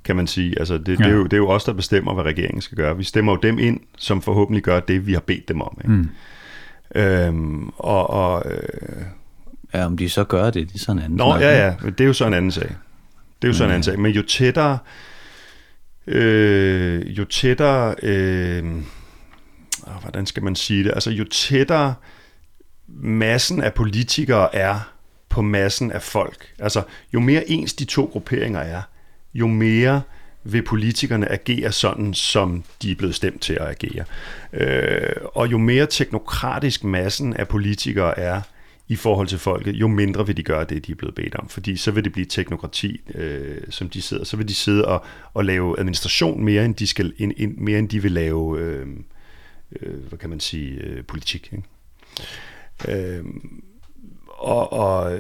[0.03, 0.59] kan man sige.
[0.59, 1.13] Altså, det, det, er Ja.
[1.15, 2.97] jo, det er jo os, der bestemmer, hvad regeringen skal gøre.
[2.97, 5.77] Vi stemmer jo dem ind, som forhåbentlig gør det, vi har bedt dem om.
[5.81, 5.93] Ikke?
[5.93, 6.09] Mm.
[6.95, 9.03] Øhm, og, og, øh,
[9.73, 11.73] Ja, om de så gør det, det er sådan en anden Nå, snak, ja, ja,
[11.89, 12.75] det er jo så en anden sag.
[13.41, 13.99] Det er jo så en anden sag.
[13.99, 14.77] Men jo tættere,
[16.07, 18.63] øh, jo tættere, øh,
[20.01, 20.91] hvordan skal man sige det?
[20.91, 21.93] Altså jo tættere
[23.03, 24.79] massen af politikere er
[25.37, 26.53] på massen af folk.
[26.59, 26.83] Altså
[27.13, 28.81] jo mere ens de to grupperinger er,
[29.33, 30.01] jo mere
[30.43, 34.05] vil politikerne agere sådan, som de er blevet stemt til at agere.
[34.53, 38.41] Øh, og jo mere teknokratisk massen af politikere er
[38.87, 41.49] i forhold til folket, jo mindre vil de gøre det, de er blevet bedt om.
[41.49, 44.23] Fordi så vil det blive teknokrati, øh, som de sidder.
[44.23, 47.79] Så vil de sidde og, og lave administration mere, end de, skal, end, end, mere,
[47.79, 48.87] end de vil lave, øh,
[49.81, 51.53] øh, hvad kan man sige, øh, politik.
[51.53, 51.63] Ikke?
[52.87, 53.25] Øh,
[54.37, 55.11] og, og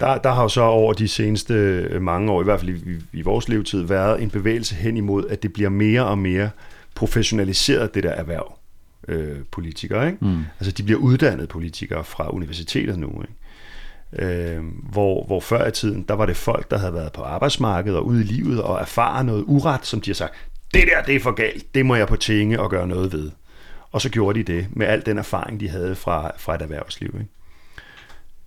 [0.00, 3.18] der, der har jo så over de seneste mange år, i hvert fald i, i,
[3.18, 6.50] i vores levetid, været en bevægelse hen imod, at det bliver mere og mere
[6.94, 8.58] professionaliseret, det der erhverv,
[9.08, 10.06] øh, politikere.
[10.06, 10.24] Ikke?
[10.24, 10.44] Mm.
[10.60, 13.08] Altså de bliver uddannede politikere fra universitetet nu.
[13.22, 13.34] Ikke?
[14.18, 14.62] Øh,
[14.92, 18.06] hvor, hvor før i tiden, der var det folk, der havde været på arbejdsmarkedet og
[18.06, 20.34] ude i livet og erfare noget uret, som de har sagt,
[20.74, 23.30] det der, det er for galt, det må jeg på tinge og gøre noget ved.
[23.90, 27.14] Og så gjorde de det med al den erfaring, de havde fra, fra et erhvervsliv.
[27.14, 27.30] Ikke?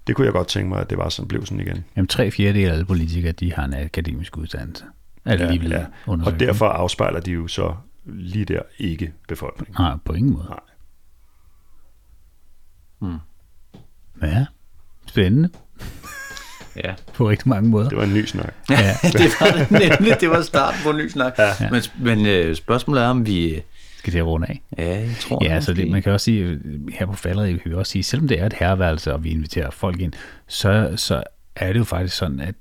[0.08, 1.86] Det kunne jeg godt tænke mig, at det var sådan, blev sådan igen.
[1.96, 4.86] Jamen, tre fjerdedel af alle politikere, de har en akademisk uddannelse.
[5.26, 7.76] Er det lige blevet Og derfor afspejler de jo så
[8.06, 9.76] lige der ikke befolkningen.
[9.80, 10.46] Nej, på ingen måde.
[10.50, 10.60] Nej.
[13.02, 13.18] Mm.
[14.22, 14.46] Ja,
[15.08, 15.50] spændende
[16.84, 16.94] Ja.
[17.14, 17.90] på rigtig mange måder.
[17.90, 18.54] Det var en ny snak.
[18.70, 18.76] Ja.
[19.04, 21.34] det var nemlig, det var starten på en ny snak.
[21.40, 21.54] Ja.
[21.72, 23.62] Men, men øh, spørgsmålet er, om vi...
[24.08, 24.62] Skal det runde af?
[24.78, 25.82] Ja, jeg tror Ja, så måske.
[25.84, 26.60] det, man kan også sige, øh,
[26.94, 29.70] her på faldet, kan vi også sige, selvom det er et herreværelse, og vi inviterer
[29.72, 30.14] folk ind,
[30.48, 31.24] så, så
[31.56, 32.56] er det jo faktisk sådan, at,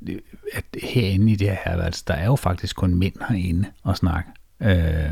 [0.53, 4.31] at herinde i det her herreværelse, der er jo faktisk kun mænd herinde og snakke.
[4.63, 5.11] Øh,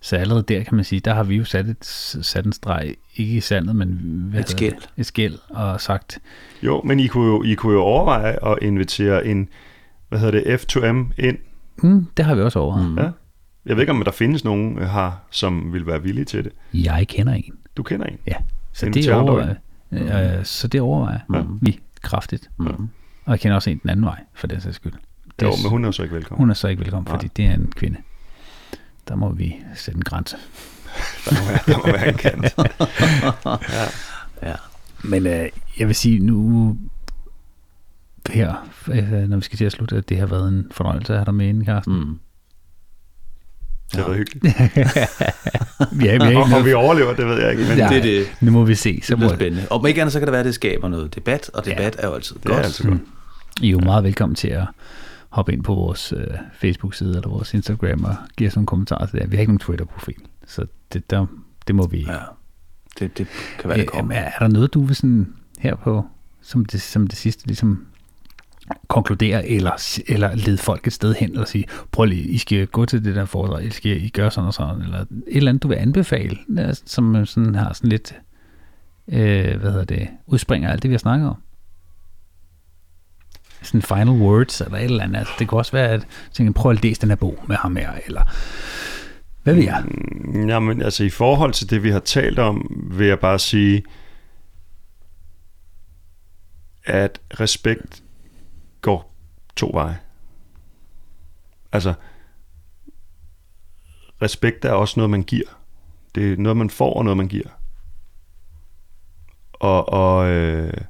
[0.00, 1.84] så allerede der kan man sige, der har vi jo sat, et,
[2.22, 3.88] sat en streg, ikke i sandet, men
[4.30, 4.74] hvad Et skel.
[4.96, 6.18] Et skæld, og sagt,
[6.62, 9.48] Jo, men I kunne jo, I kunne jo overveje at invitere en,
[10.08, 11.38] hvad hedder det, F2M ind.
[11.78, 12.88] hmm, det har vi også over.
[12.88, 12.98] Mm.
[12.98, 13.10] Ja.
[13.66, 16.52] Jeg ved ikke, om der findes nogen øh, her, som vil være villige til det.
[16.74, 17.52] Jeg kender en.
[17.76, 18.18] Du kender en.
[18.26, 18.34] Ja,
[18.72, 19.54] så det overvejer,
[19.92, 21.58] øh, så det overvejer Mm.
[21.62, 22.50] vi kraftigt.
[22.58, 22.66] Mm.
[23.24, 24.92] Og jeg kender også en den anden vej, for den sags skyld.
[25.40, 26.38] Det Jo, men hun er så ikke velkommen.
[26.42, 27.16] Hun er så ikke velkommen, Nej.
[27.16, 27.98] fordi det er en kvinde.
[29.08, 30.36] Der må vi sætte en grænse.
[31.24, 32.54] Der må være, der må være en kant.
[34.42, 34.54] Ja.
[35.04, 35.48] Men øh,
[35.78, 36.76] jeg vil sige nu,
[38.30, 41.18] her, øh, når vi skal til at slutte, at det har været en fornøjelse at
[41.18, 41.94] have dig med inde, Carsten.
[41.98, 42.18] Mm.
[43.92, 44.44] Det har været hyggeligt.
[44.54, 44.68] vi er,
[45.92, 47.64] vi er Og, ikke om vi overlever, det ved jeg ikke.
[47.64, 47.88] Men Ja.
[47.88, 48.26] Det er det.
[48.40, 49.00] Nu må vi se.
[49.02, 49.66] Så Det må bliver spændende.
[49.70, 51.96] Og om ikke andet, så kan det være, at det skaber noget debat, og debat
[51.98, 52.64] er jo altid det er godt.
[52.64, 53.00] altid godt.
[53.60, 54.64] I er jo meget velkommen til at
[55.28, 56.26] hoppe ind på vores øh,
[56.58, 59.30] Facebook-side eller vores Instagram og give os nogle kommentarer til det.
[59.30, 60.14] Vi har ikke nogen Twitter-profil,
[60.46, 61.26] så det, der,
[61.66, 62.12] det må vi Ja.
[62.98, 63.26] Det, det
[63.58, 64.14] kan være, det kommer.
[64.14, 66.04] er, er der noget, du vil sådan her på,
[66.42, 67.86] som det, som det sidste, ligesom
[68.88, 72.84] konkludere, eller, eller lede folk et sted hen, eller sige, prøv lige, I skal gå
[72.84, 75.62] til det der foredrag, I skal I gøre sådan og sådan, eller et eller andet,
[75.62, 76.38] du vil anbefale,
[76.86, 78.14] som øh, sådan har sådan lidt,
[79.08, 81.36] øh, hvad hedder det, udspringer af alt det, vi har snakket om.
[83.62, 85.18] sådan final words, eller et eller andet.
[85.18, 87.76] Altså, det kunne også være, at tænke, prøv at læse den her bog med ham
[87.76, 88.22] her, eller
[89.42, 89.84] hvad ved jeg?
[89.84, 93.82] Mm, Jamen, altså i forhold til det, vi har talt om, vil jeg bare sige,
[96.84, 98.02] at respekt
[98.86, 99.14] går
[99.56, 99.98] to veje.
[101.72, 101.94] Altså,
[104.22, 105.48] respekt er også noget, man giver.
[106.14, 107.48] Det er noget, man får, og noget, man giver.
[109.52, 110.80] Og, og, øh,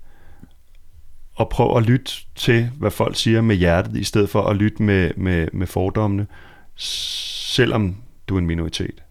[1.35, 4.82] og prøv at lytte til, hvad folk siger med hjertet, i stedet for at lytte
[4.82, 6.27] med, med, med fordommene,
[6.77, 9.05] selvom du er en minoritet.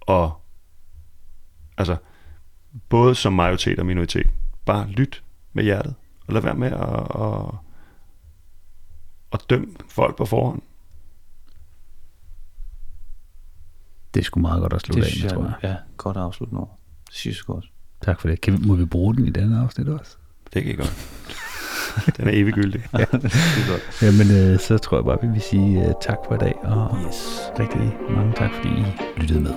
[0.00, 0.40] Og
[1.78, 1.96] altså,
[2.88, 4.30] både som majoritet og minoritet.
[4.64, 5.94] Bare lyt med hjertet,
[6.26, 7.65] og lad være med at, at,
[9.32, 10.62] at dømme folk på forhånd.
[14.14, 15.70] Det er sgu meget godt at slutte Det af med, jeg, tror jeg.
[15.70, 16.68] ja, godt afslut nu.
[17.06, 17.64] Det synes jeg godt.
[18.04, 18.40] Tak for det.
[18.40, 20.16] Kan vi, må vi bruge den i denne afsnit også?
[20.54, 21.12] Det kan I godt.
[22.16, 22.82] Den er eviggyldig.
[22.92, 24.02] Ja, det er godt.
[24.02, 26.98] Jamen, øh, så tror jeg bare, vi vil sige øh, tak for i dag, og
[27.06, 27.40] Yes.
[27.58, 28.84] rigtig mange tak, fordi I
[29.20, 29.54] lyttede med.